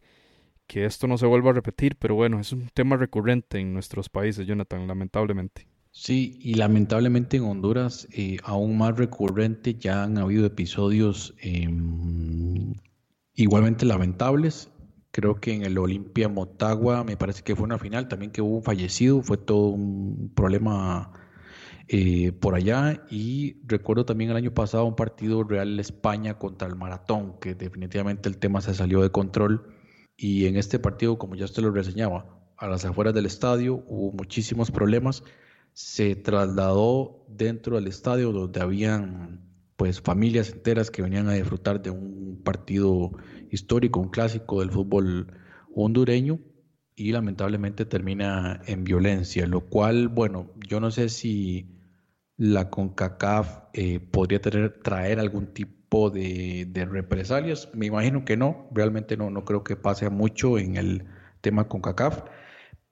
que 0.69 0.85
esto 0.85 1.09
no 1.09 1.19
se 1.19 1.27
vuelva 1.27 1.51
a 1.51 1.55
repetir, 1.55 1.97
pero 1.97 2.15
bueno, 2.15 2.39
es 2.39 2.53
un 2.53 2.69
tema 2.73 2.97
recurrente 2.97 3.59
en 3.59 3.75
nuestros 3.75 4.09
países, 4.09 4.47
Jonathan, 4.47 4.87
lamentablemente. 4.87 5.67
Sí, 5.91 6.39
y 6.41 6.55
lamentablemente 6.55 7.37
en 7.37 7.43
Honduras, 7.43 8.07
eh, 8.13 8.37
aún 8.45 8.79
más 8.79 8.97
recurrente, 8.97 9.75
ya 9.75 10.05
han 10.05 10.17
habido 10.17 10.47
episodios 10.47 11.35
em, 11.41 12.75
igualmente 13.35 13.85
lamentables. 13.85 14.71
Creo 15.11 15.41
que 15.41 15.53
en 15.53 15.65
el 15.65 15.77
Olimpia 15.79 16.29
Motagua, 16.29 17.03
me 17.03 17.17
parece 17.17 17.43
que 17.43 17.57
fue 17.57 17.65
una 17.65 17.79
final 17.79 18.07
también 18.07 18.31
que 18.31 18.41
hubo 18.41 18.59
un 18.59 18.63
fallecido, 18.63 19.21
fue 19.23 19.37
todo 19.37 19.69
un 19.69 20.31
problema 20.35 21.13
eh, 21.89 22.33
por 22.33 22.55
allá. 22.55 23.05
Y 23.11 23.57
recuerdo 23.67 24.05
también 24.05 24.31
el 24.31 24.37
año 24.37 24.55
pasado 24.55 24.85
un 24.85 24.97
partido 24.97 25.45
Real 25.45 25.79
España 25.81 26.39
contra 26.39 26.69
el 26.69 26.77
Maratón, 26.77 27.39
que 27.41 27.55
definitivamente 27.55 28.29
el 28.29 28.39
tema 28.39 28.61
se 28.61 28.75
salió 28.75 29.03
de 29.03 29.11
control. 29.11 29.75
Y 30.17 30.47
en 30.47 30.57
este 30.57 30.79
partido, 30.79 31.19
como 31.19 31.35
ya 31.35 31.45
usted 31.45 31.63
lo 31.63 31.71
reseñaba, 31.71 32.41
a 32.57 32.69
las 32.69 32.85
afueras 32.85 33.15
del 33.15 33.27
estadio 33.27 33.85
hubo 33.89 34.13
muchísimos 34.13 34.71
problemas 34.71 35.25
se 35.75 36.15
trasladó 36.15 37.27
dentro 37.29 37.77
del 37.77 37.89
estadio 37.89 38.33
donde 38.33 38.61
habían 38.61 39.41
pues 39.77 40.01
familias 40.01 40.51
enteras 40.51 40.91
que 40.91 41.03
venían 41.03 41.29
a 41.29 41.33
disfrutar 41.33 41.83
de 41.83 41.91
un 41.91 42.41
partido 42.45 43.11
histórico, 43.51 43.99
un 43.99 44.09
clásico 44.09 44.61
del 44.61 44.71
fútbol 44.71 45.35
hondureño 45.75 46.39
y 46.95 47.11
lamentablemente 47.11 47.85
termina 47.85 48.63
en 48.67 48.85
violencia, 48.85 49.49
lo 49.49 49.63
cual, 49.63 50.07
bueno, 50.07 50.53
yo 50.69 50.79
no 50.79 50.93
sé 50.93 51.09
si 51.09 51.74
la 52.37 52.71
CONCACAF 52.71 53.61
eh, 53.73 54.01
podría 54.01 54.41
tener, 54.41 54.81
traer 54.83 55.21
algún 55.21 55.47
tipo 55.47 56.11
de, 56.11 56.87
represalias, 56.91 57.69
me 57.73 57.87
imagino 57.87 58.25
que 58.25 58.37
no, 58.37 58.69
realmente 58.73 59.17
no, 59.17 59.31
no 59.31 59.45
creo 59.45 59.63
que 59.63 59.77
pase 59.77 60.09
mucho 60.11 60.59
en 60.59 60.77
el 60.77 61.05
tema 61.41 61.69
CONCACAF, 61.69 62.23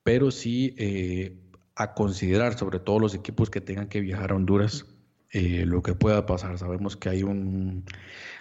pero 0.05 0.30
sí 0.30 0.74
eh, 0.78 1.38
a 1.74 1.95
considerar, 1.95 2.57
sobre 2.57 2.78
todo 2.78 3.01
los 3.01 3.14
equipos 3.14 3.51
que 3.51 3.61
tengan 3.61 3.88
que 3.88 4.01
viajar 4.01 4.32
a 4.32 4.36
Honduras, 4.36 4.86
eh, 5.30 5.64
lo 5.66 5.82
que 5.82 5.95
pueda 5.95 6.26
pasar. 6.26 6.59
Sabemos 6.59 6.97
que 6.97 7.09
hay, 7.09 7.22
un, 7.22 7.84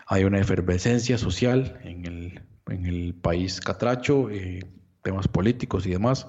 hay 0.08 0.26
una 0.26 0.40
efervescencia 0.40 1.18
social 1.18 1.80
en 1.84 2.06
el, 2.06 2.42
en 2.68 2.86
el 2.86 3.14
país 3.14 3.62
catracho, 3.62 4.30
eh, 4.30 4.60
temas 5.02 5.28
políticos 5.28 5.86
y 5.86 5.92
demás, 5.92 6.28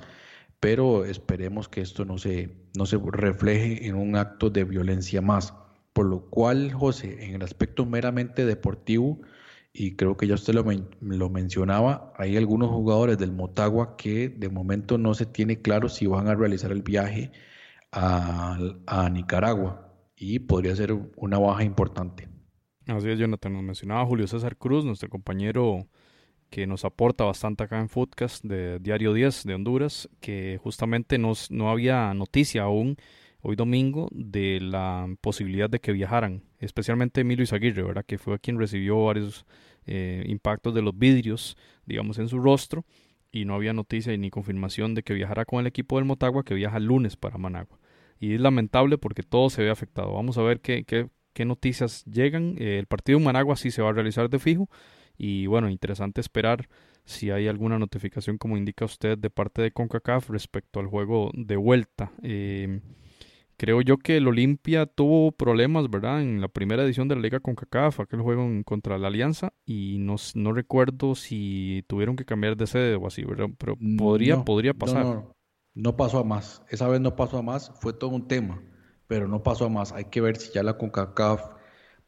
pero 0.62 1.04
esperemos 1.04 1.68
que 1.68 1.80
esto 1.80 2.04
no 2.04 2.18
se, 2.18 2.54
no 2.76 2.86
se 2.86 2.96
refleje 2.96 3.88
en 3.88 3.96
un 3.96 4.14
acto 4.14 4.48
de 4.48 4.62
violencia 4.62 5.20
más. 5.20 5.54
Por 5.92 6.06
lo 6.06 6.30
cual, 6.30 6.70
José, 6.72 7.24
en 7.24 7.34
el 7.34 7.42
aspecto 7.42 7.84
meramente 7.84 8.46
deportivo, 8.46 9.18
y 9.72 9.96
creo 9.96 10.16
que 10.16 10.28
ya 10.28 10.34
usted 10.34 10.54
lo, 10.54 10.64
lo, 11.00 11.30
mencionaba, 11.30 12.12
hay 12.16 12.36
algunos 12.36 12.70
jugadores 12.70 13.18
del 13.18 13.32
Motagua 13.32 13.96
que 13.96 14.28
de 14.28 14.48
momento 14.50 14.98
no 14.98 15.14
se 15.14 15.26
tiene 15.26 15.60
claro 15.60 15.88
si 15.88 16.06
van 16.06 16.28
a 16.28 16.36
realizar 16.36 16.70
el 16.70 16.82
viaje 16.82 17.32
a, 17.90 18.56
a 18.86 19.10
Nicaragua 19.10 19.92
y 20.14 20.38
podría 20.38 20.76
ser 20.76 20.96
una 21.16 21.40
baja 21.40 21.64
importante. 21.64 22.28
Así 22.86 23.10
es, 23.10 23.18
Jonathan, 23.18 23.52
nos 23.52 23.64
mencionaba 23.64 24.06
Julio 24.06 24.28
César 24.28 24.56
Cruz, 24.56 24.84
nuestro 24.84 25.08
compañero 25.08 25.88
que 26.52 26.66
nos 26.66 26.84
aporta 26.84 27.24
bastante 27.24 27.64
acá 27.64 27.80
en 27.80 27.88
Footcast 27.88 28.44
de 28.44 28.78
Diario 28.78 29.14
10 29.14 29.44
de 29.44 29.54
Honduras, 29.54 30.10
que 30.20 30.60
justamente 30.62 31.16
nos, 31.16 31.50
no 31.50 31.70
había 31.70 32.12
noticia 32.12 32.64
aún 32.64 32.98
hoy 33.40 33.56
domingo 33.56 34.06
de 34.12 34.60
la 34.60 35.08
posibilidad 35.22 35.70
de 35.70 35.80
que 35.80 35.92
viajaran, 35.92 36.42
especialmente 36.58 37.22
Emilio 37.22 37.42
Izaguirre, 37.42 37.82
¿verdad? 37.82 38.04
que 38.06 38.18
fue 38.18 38.38
quien 38.38 38.58
recibió 38.58 39.02
varios 39.02 39.46
eh, 39.86 40.24
impactos 40.26 40.74
de 40.74 40.82
los 40.82 40.96
vidrios, 40.96 41.56
digamos, 41.86 42.18
en 42.18 42.28
su 42.28 42.38
rostro, 42.38 42.84
y 43.32 43.46
no 43.46 43.54
había 43.54 43.72
noticia 43.72 44.14
ni 44.18 44.28
confirmación 44.28 44.94
de 44.94 45.02
que 45.02 45.14
viajara 45.14 45.46
con 45.46 45.58
el 45.58 45.66
equipo 45.66 45.96
del 45.96 46.04
Motagua, 46.04 46.44
que 46.44 46.52
viaja 46.52 46.76
el 46.76 46.84
lunes 46.84 47.16
para 47.16 47.38
Managua. 47.38 47.78
Y 48.20 48.34
es 48.34 48.40
lamentable 48.42 48.98
porque 48.98 49.22
todo 49.22 49.48
se 49.48 49.62
ve 49.62 49.70
afectado. 49.70 50.12
Vamos 50.12 50.36
a 50.36 50.42
ver 50.42 50.60
qué, 50.60 50.84
qué, 50.84 51.08
qué 51.32 51.46
noticias 51.46 52.04
llegan. 52.04 52.56
Eh, 52.58 52.78
el 52.78 52.86
partido 52.86 53.16
en 53.16 53.24
Managua 53.24 53.56
sí 53.56 53.70
se 53.70 53.80
va 53.80 53.88
a 53.88 53.92
realizar 53.94 54.28
de 54.28 54.38
fijo. 54.38 54.68
Y 55.22 55.46
bueno, 55.46 55.70
interesante 55.70 56.20
esperar 56.20 56.68
si 57.04 57.30
hay 57.30 57.48
alguna 57.48 57.78
notificación, 57.78 58.38
como 58.38 58.56
indica 58.56 58.84
usted, 58.84 59.16
de 59.16 59.30
parte 59.30 59.62
de 59.62 59.70
CONCACAF 59.70 60.30
respecto 60.30 60.80
al 60.80 60.86
juego 60.86 61.30
de 61.34 61.56
vuelta. 61.56 62.12
Eh, 62.22 62.80
Creo 63.62 63.80
yo 63.80 63.98
que 63.98 64.16
el 64.16 64.26
Olimpia 64.26 64.86
tuvo 64.86 65.30
problemas, 65.30 65.88
¿verdad? 65.88 66.20
En 66.20 66.40
la 66.40 66.48
primera 66.48 66.82
edición 66.82 67.06
de 67.06 67.14
la 67.14 67.20
Liga 67.20 67.38
con 67.38 67.54
CACAF, 67.54 68.00
aquel 68.00 68.20
juego 68.20 68.48
contra 68.64 68.98
la 68.98 69.06
Alianza, 69.06 69.52
y 69.64 69.98
no, 70.00 70.16
no 70.34 70.52
recuerdo 70.52 71.14
si 71.14 71.84
tuvieron 71.86 72.16
que 72.16 72.24
cambiar 72.24 72.56
de 72.56 72.66
sede 72.66 72.96
o 72.96 73.06
así, 73.06 73.22
¿verdad? 73.22 73.46
Pero 73.58 73.76
mm, 73.78 73.98
podría, 73.98 74.44
podría 74.44 74.74
pasar. 74.74 75.04
No, 75.04 75.36
no, 75.74 75.96
pasó 75.96 76.18
a 76.18 76.24
más. 76.24 76.64
Esa 76.70 76.88
vez 76.88 77.00
no 77.00 77.14
pasó 77.14 77.38
a 77.38 77.42
más, 77.42 77.70
fue 77.80 77.92
todo 77.92 78.10
un 78.10 78.26
tema, 78.26 78.60
pero 79.06 79.28
no 79.28 79.44
pasó 79.44 79.66
a 79.66 79.68
más. 79.68 79.92
Hay 79.92 80.06
que 80.06 80.20
ver 80.20 80.38
si 80.38 80.52
ya 80.52 80.64
la 80.64 80.76
CONCACAF, 80.76 81.52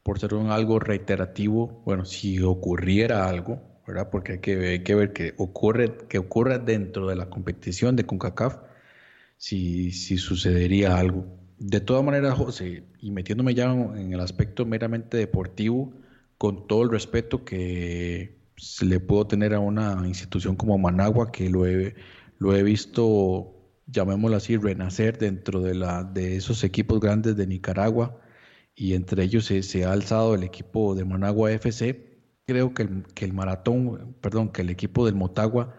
por 0.05 0.19
ser 0.19 0.35
un 0.35 0.51
algo 0.51 0.77
reiterativo, 0.77 1.81
bueno, 1.83 2.05
si 2.05 2.39
ocurriera 2.39 3.27
algo, 3.27 3.59
¿verdad? 3.87 4.11
Porque 4.11 4.33
hay 4.33 4.39
que, 4.39 4.55
ver 4.93 5.13
que 5.13 5.33
ocurre, 5.37 5.97
que 6.07 6.19
ocurra 6.19 6.59
dentro 6.59 7.07
de 7.07 7.15
la 7.15 7.27
competición 7.31 7.95
de 7.95 8.05
CONCACAF, 8.05 8.59
si, 9.37 9.91
si 9.91 10.17
sucedería 10.17 10.95
algo. 10.99 11.25
De 11.57 11.81
todas 11.81 12.03
maneras, 12.03 12.35
José, 12.35 12.83
y 13.01 13.09
metiéndome 13.09 13.55
ya 13.55 13.71
en 13.71 14.13
el 14.13 14.19
aspecto 14.19 14.63
meramente 14.63 15.17
deportivo, 15.17 15.91
con 16.37 16.67
todo 16.67 16.83
el 16.83 16.91
respeto 16.91 17.43
que 17.43 18.37
le 18.83 18.99
puedo 18.99 19.25
tener 19.25 19.55
a 19.55 19.59
una 19.59 20.03
institución 20.05 20.55
como 20.55 20.77
Managua, 20.77 21.31
que 21.31 21.49
lo 21.49 21.65
he, 21.65 21.95
lo 22.37 22.55
he 22.55 22.61
visto, 22.61 23.55
llamémoslo 23.87 24.37
así, 24.37 24.55
renacer 24.55 25.17
dentro 25.17 25.61
de, 25.61 25.73
la, 25.73 26.03
de 26.03 26.35
esos 26.35 26.63
equipos 26.63 26.99
grandes 26.99 27.35
de 27.35 27.47
Nicaragua, 27.47 28.19
y 28.75 28.93
entre 28.93 29.23
ellos 29.23 29.45
se, 29.45 29.85
ha 29.85 29.91
alzado 29.91 30.35
el 30.35 30.43
equipo 30.43 30.95
de 30.95 31.05
Managua 31.05 31.51
FC. 31.51 32.19
Creo 32.45 32.73
que 32.73 32.83
el, 32.83 33.03
que 33.15 33.25
el 33.25 33.33
maratón, 33.33 34.15
perdón, 34.21 34.49
que 34.51 34.61
el 34.61 34.69
equipo 34.69 35.05
del 35.05 35.15
Motagua 35.15 35.75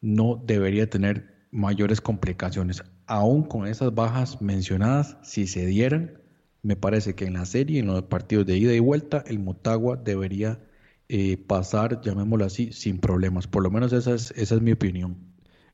no 0.00 0.42
debería 0.44 0.88
tener 0.88 1.46
mayores 1.50 2.00
complicaciones. 2.00 2.82
Aún 3.06 3.42
con 3.44 3.66
esas 3.66 3.94
bajas 3.94 4.40
mencionadas, 4.40 5.18
si 5.22 5.46
se 5.46 5.66
dieran, 5.66 6.20
me 6.62 6.76
parece 6.76 7.14
que 7.14 7.26
en 7.26 7.34
la 7.34 7.46
serie, 7.46 7.80
en 7.80 7.86
los 7.86 8.02
partidos 8.04 8.46
de 8.46 8.56
ida 8.56 8.72
y 8.74 8.78
vuelta, 8.78 9.24
el 9.26 9.40
Motagua 9.40 9.96
debería 9.96 10.60
eh, 11.08 11.36
pasar, 11.36 12.00
llamémoslo 12.00 12.44
así, 12.44 12.72
sin 12.72 12.98
problemas. 12.98 13.46
Por 13.48 13.62
lo 13.62 13.70
menos 13.70 13.92
esa 13.92 14.14
es, 14.14 14.30
esa 14.36 14.54
es 14.54 14.62
mi 14.62 14.72
opinión. 14.72 15.16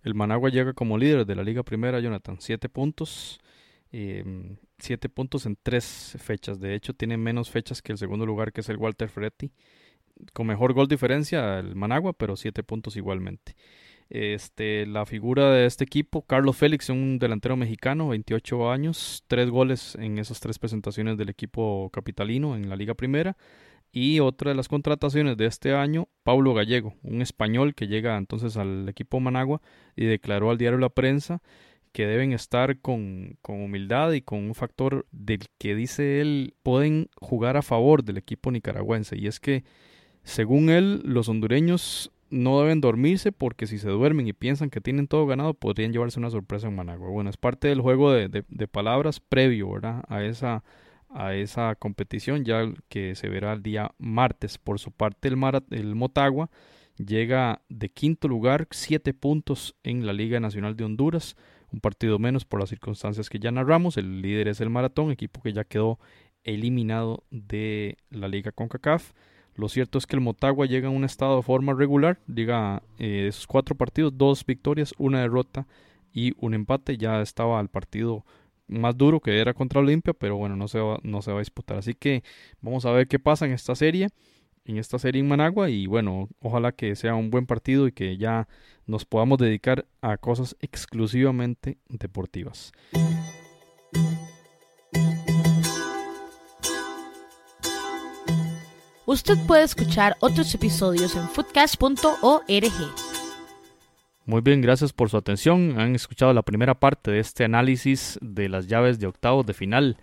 El 0.02 0.14
Managua 0.14 0.50
llega 0.50 0.72
como 0.72 0.96
líder 0.96 1.26
de 1.26 1.34
la 1.34 1.44
Liga 1.44 1.62
Primera, 1.62 2.00
Jonathan, 2.00 2.38
siete 2.40 2.68
puntos. 2.68 3.40
Eh, 3.92 4.56
7 4.78 5.08
puntos 5.08 5.46
en 5.46 5.56
3 5.62 6.16
fechas. 6.18 6.60
De 6.60 6.74
hecho, 6.74 6.94
tiene 6.94 7.16
menos 7.16 7.50
fechas 7.50 7.82
que 7.82 7.92
el 7.92 7.98
segundo 7.98 8.26
lugar, 8.26 8.52
que 8.52 8.60
es 8.60 8.68
el 8.68 8.76
Walter 8.76 9.08
Ferretti. 9.08 9.52
Con 10.32 10.46
mejor 10.46 10.72
gol 10.72 10.88
diferencia 10.88 11.58
el 11.58 11.74
Managua, 11.74 12.12
pero 12.12 12.36
7 12.36 12.62
puntos 12.62 12.96
igualmente. 12.96 13.54
Este, 14.08 14.86
la 14.86 15.04
figura 15.04 15.50
de 15.50 15.66
este 15.66 15.84
equipo, 15.84 16.22
Carlos 16.22 16.56
Félix, 16.56 16.90
un 16.90 17.18
delantero 17.18 17.56
mexicano, 17.56 18.08
28 18.08 18.70
años, 18.70 19.24
3 19.26 19.50
goles 19.50 19.96
en 19.96 20.18
esas 20.18 20.40
3 20.40 20.58
presentaciones 20.58 21.18
del 21.18 21.28
equipo 21.28 21.90
capitalino 21.92 22.56
en 22.56 22.68
la 22.68 22.76
Liga 22.76 22.94
Primera. 22.94 23.36
Y 23.92 24.20
otra 24.20 24.50
de 24.50 24.56
las 24.56 24.68
contrataciones 24.68 25.36
de 25.36 25.46
este 25.46 25.72
año, 25.74 26.08
Pablo 26.22 26.54
Gallego, 26.54 26.94
un 27.02 27.22
español 27.22 27.74
que 27.74 27.88
llega 27.88 28.16
entonces 28.16 28.56
al 28.56 28.88
equipo 28.88 29.20
Managua 29.20 29.62
y 29.96 30.04
declaró 30.04 30.50
al 30.50 30.58
diario 30.58 30.78
La 30.78 30.90
Prensa 30.90 31.40
que 31.96 32.06
deben 32.06 32.34
estar 32.34 32.78
con, 32.80 33.38
con, 33.40 33.62
humildad 33.62 34.12
y 34.12 34.20
con 34.20 34.40
un 34.40 34.54
factor 34.54 35.06
del 35.12 35.46
que 35.56 35.74
dice 35.74 36.20
él 36.20 36.52
pueden 36.62 37.08
jugar 37.18 37.56
a 37.56 37.62
favor 37.62 38.04
del 38.04 38.18
equipo 38.18 38.50
nicaragüense. 38.50 39.16
Y 39.16 39.26
es 39.26 39.40
que, 39.40 39.64
según 40.22 40.68
él, 40.68 41.00
los 41.06 41.30
hondureños 41.30 42.12
no 42.28 42.60
deben 42.60 42.82
dormirse 42.82 43.32
porque 43.32 43.66
si 43.66 43.78
se 43.78 43.88
duermen 43.88 44.28
y 44.28 44.34
piensan 44.34 44.68
que 44.68 44.82
tienen 44.82 45.08
todo 45.08 45.26
ganado, 45.26 45.54
podrían 45.54 45.90
llevarse 45.90 46.18
una 46.18 46.28
sorpresa 46.28 46.68
en 46.68 46.76
Managua. 46.76 47.08
Bueno, 47.08 47.30
es 47.30 47.38
parte 47.38 47.68
del 47.68 47.80
juego 47.80 48.12
de, 48.12 48.28
de, 48.28 48.68
palabras 48.68 49.18
previo 49.18 49.70
a 50.06 50.22
esa 50.22 50.64
a 51.08 51.34
esa 51.34 51.76
competición 51.76 52.44
ya 52.44 52.70
que 52.90 53.14
se 53.14 53.30
verá 53.30 53.54
el 53.54 53.62
día 53.62 53.92
martes. 53.96 54.58
Por 54.58 54.78
su 54.80 54.92
parte 54.92 55.28
el, 55.28 55.38
el 55.70 55.94
Motagua 55.94 56.50
llega 56.98 57.62
de 57.70 57.88
quinto 57.88 58.28
lugar, 58.28 58.68
siete 58.70 59.14
puntos 59.14 59.76
en 59.82 60.04
la 60.04 60.12
Liga 60.12 60.40
Nacional 60.40 60.76
de 60.76 60.84
Honduras, 60.84 61.36
un 61.72 61.80
partido 61.80 62.18
menos 62.18 62.44
por 62.44 62.60
las 62.60 62.70
circunstancias 62.70 63.28
que 63.28 63.38
ya 63.38 63.50
narramos. 63.50 63.96
El 63.96 64.22
líder 64.22 64.48
es 64.48 64.60
el 64.60 64.70
Maratón, 64.70 65.10
equipo 65.10 65.42
que 65.42 65.52
ya 65.52 65.64
quedó 65.64 65.98
eliminado 66.44 67.24
de 67.30 67.98
la 68.10 68.28
Liga 68.28 68.52
CONCACAF. 68.52 69.12
Lo 69.54 69.68
cierto 69.68 69.98
es 69.98 70.06
que 70.06 70.16
el 70.16 70.22
Motagua 70.22 70.66
llega 70.66 70.88
a 70.88 70.90
un 70.90 71.04
estado 71.04 71.36
de 71.36 71.42
forma 71.42 71.72
regular, 71.72 72.18
llega 72.26 72.82
eh, 72.98 73.26
esos 73.28 73.46
cuatro 73.46 73.74
partidos, 73.74 74.16
dos 74.16 74.44
victorias, 74.44 74.94
una 74.98 75.20
derrota 75.20 75.66
y 76.12 76.34
un 76.38 76.54
empate. 76.54 76.98
Ya 76.98 77.22
estaba 77.22 77.60
el 77.60 77.68
partido 77.68 78.24
más 78.68 78.96
duro 78.96 79.20
que 79.20 79.38
era 79.38 79.54
contra 79.54 79.80
Olimpia, 79.80 80.12
pero 80.12 80.36
bueno, 80.36 80.56
no 80.56 80.68
se 80.68 80.78
va, 80.78 80.98
no 81.02 81.22
se 81.22 81.30
va 81.30 81.38
a 81.38 81.40
disputar. 81.40 81.78
Así 81.78 81.94
que 81.94 82.22
vamos 82.60 82.84
a 82.84 82.90
ver 82.90 83.08
qué 83.08 83.18
pasa 83.18 83.46
en 83.46 83.52
esta 83.52 83.74
serie. 83.74 84.08
En 84.66 84.78
esta 84.78 84.98
serie 84.98 85.20
en 85.20 85.28
Managua 85.28 85.70
y 85.70 85.86
bueno, 85.86 86.28
ojalá 86.40 86.72
que 86.72 86.94
sea 86.96 87.14
un 87.14 87.30
buen 87.30 87.46
partido 87.46 87.86
y 87.86 87.92
que 87.92 88.16
ya 88.16 88.48
nos 88.86 89.04
podamos 89.04 89.38
dedicar 89.38 89.86
a 90.00 90.16
cosas 90.16 90.56
exclusivamente 90.60 91.78
deportivas. 91.88 92.72
Usted 99.06 99.38
puede 99.46 99.62
escuchar 99.62 100.16
otros 100.18 100.52
episodios 100.54 101.14
en 101.14 101.28
foodcast.org. 101.28 103.06
Muy 104.24 104.40
bien, 104.40 104.60
gracias 104.60 104.92
por 104.92 105.08
su 105.08 105.16
atención. 105.16 105.78
Han 105.78 105.94
escuchado 105.94 106.34
la 106.34 106.42
primera 106.42 106.74
parte 106.74 107.12
de 107.12 107.20
este 107.20 107.44
análisis 107.44 108.18
de 108.20 108.48
las 108.48 108.66
llaves 108.66 108.98
de 108.98 109.06
octavos 109.06 109.46
de 109.46 109.54
final, 109.54 109.96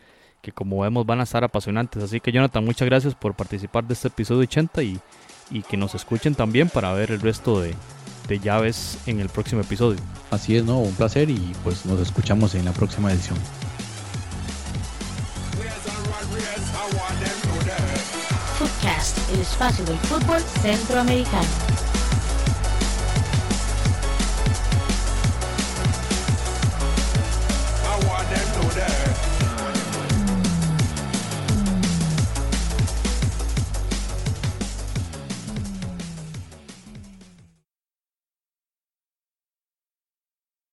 que 0.43 0.51
como 0.51 0.81
vemos 0.81 1.05
van 1.05 1.21
a 1.21 1.23
estar 1.23 1.43
apasionantes. 1.43 2.03
Así 2.03 2.19
que 2.19 2.31
Jonathan, 2.31 2.63
muchas 2.65 2.85
gracias 2.85 3.15
por 3.15 3.33
participar 3.33 3.85
de 3.85 3.93
este 3.93 4.09
episodio 4.09 4.41
80 4.41 4.83
y, 4.83 4.99
y 5.49 5.61
que 5.63 5.77
nos 5.77 5.95
escuchen 5.95 6.35
también 6.35 6.69
para 6.69 6.91
ver 6.93 7.11
el 7.11 7.21
resto 7.21 7.61
de, 7.61 7.73
de 8.27 8.39
llaves 8.39 8.99
en 9.05 9.21
el 9.21 9.29
próximo 9.29 9.61
episodio. 9.61 9.99
Así 10.31 10.57
es, 10.57 10.65
¿no? 10.65 10.79
Un 10.79 10.93
placer 10.95 11.29
y 11.29 11.53
pues 11.63 11.85
nos 11.85 11.99
escuchamos 12.01 12.55
en 12.55 12.65
la 12.65 12.73
próxima 12.73 13.09
edición. 13.11 13.39
Footcast, 18.59 19.17
el 19.33 19.39
espacio 19.39 19.85
del 19.85 19.97
fútbol 19.99 20.41
centroamericano. 20.61 21.47